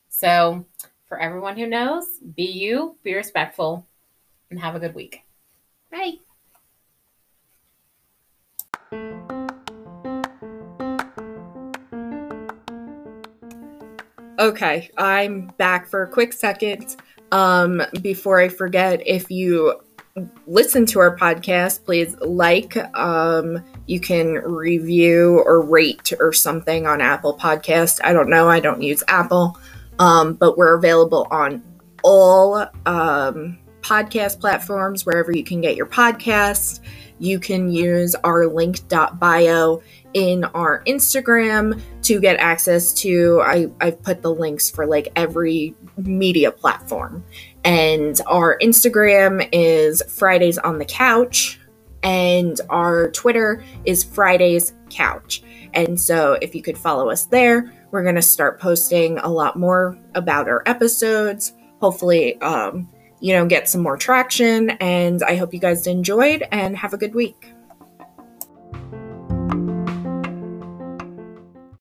So, 0.09 0.65
for 1.05 1.19
everyone 1.19 1.57
who 1.57 1.67
knows, 1.67 2.05
be 2.35 2.43
you, 2.43 2.97
be 3.03 3.13
respectful, 3.13 3.87
and 4.49 4.59
have 4.59 4.75
a 4.75 4.79
good 4.79 4.95
week. 4.95 5.23
bye 5.91 6.13
Okay, 14.39 14.91
I'm 14.97 15.47
back 15.57 15.87
for 15.87 16.03
a 16.03 16.07
quick 16.07 16.31
second. 16.31 16.95
Um, 17.31 17.81
before 18.01 18.39
I 18.39 18.49
forget, 18.49 19.01
if 19.05 19.31
you 19.31 19.81
listen 20.45 20.85
to 20.87 20.99
our 20.99 21.15
podcast, 21.15 21.83
please 21.85 22.15
like, 22.21 22.77
um, 22.97 23.63
you 23.85 23.99
can 23.99 24.33
review 24.33 25.43
or 25.45 25.61
rate 25.61 26.13
or 26.19 26.33
something 26.33 26.87
on 26.87 27.01
Apple 27.01 27.37
Podcast. 27.37 27.99
I 28.03 28.13
don't 28.13 28.29
know, 28.29 28.49
I 28.49 28.59
don't 28.59 28.81
use 28.81 29.03
Apple. 29.07 29.57
Um, 29.99 30.33
but 30.33 30.57
we're 30.57 30.75
available 30.75 31.27
on 31.31 31.63
all 32.03 32.67
um, 32.85 33.57
podcast 33.81 34.39
platforms, 34.39 35.05
wherever 35.05 35.31
you 35.31 35.43
can 35.43 35.61
get 35.61 35.75
your 35.75 35.87
podcast. 35.87 36.81
You 37.19 37.39
can 37.39 37.71
use 37.71 38.15
our 38.23 38.45
link.bio 38.45 39.81
in 40.13 40.43
our 40.43 40.83
Instagram 40.85 41.81
to 42.03 42.19
get 42.19 42.39
access 42.39 42.93
to 42.93 43.41
I, 43.43 43.67
I've 43.81 44.01
put 44.03 44.21
the 44.21 44.33
links 44.33 44.69
for 44.69 44.85
like 44.85 45.11
every 45.15 45.75
media 45.97 46.51
platform. 46.51 47.23
And 47.63 48.19
our 48.27 48.57
Instagram 48.59 49.47
is 49.51 50.01
Fridays 50.07 50.57
on 50.57 50.79
the 50.79 50.85
Couch, 50.85 51.59
and 52.03 52.59
our 52.69 53.11
Twitter 53.11 53.63
is 53.85 54.03
Fridays 54.03 54.73
Couch. 54.89 55.43
And 55.73 55.99
so 55.99 56.37
if 56.41 56.55
you 56.55 56.61
could 56.61 56.77
follow 56.77 57.09
us 57.09 57.25
there, 57.25 57.73
we're 57.91 58.03
gonna 58.03 58.21
start 58.21 58.59
posting 58.59 59.17
a 59.19 59.27
lot 59.27 59.57
more 59.57 59.97
about 60.15 60.47
our 60.47 60.63
episodes. 60.65 61.53
Hopefully, 61.81 62.39
um, 62.41 62.89
you 63.19 63.33
know, 63.33 63.45
get 63.45 63.67
some 63.67 63.81
more 63.81 63.97
traction. 63.97 64.71
And 64.71 65.23
I 65.23 65.35
hope 65.35 65.53
you 65.53 65.59
guys 65.59 65.87
enjoyed 65.87 66.43
and 66.51 66.77
have 66.77 66.93
a 66.93 66.97
good 66.97 67.15
week. 67.15 67.53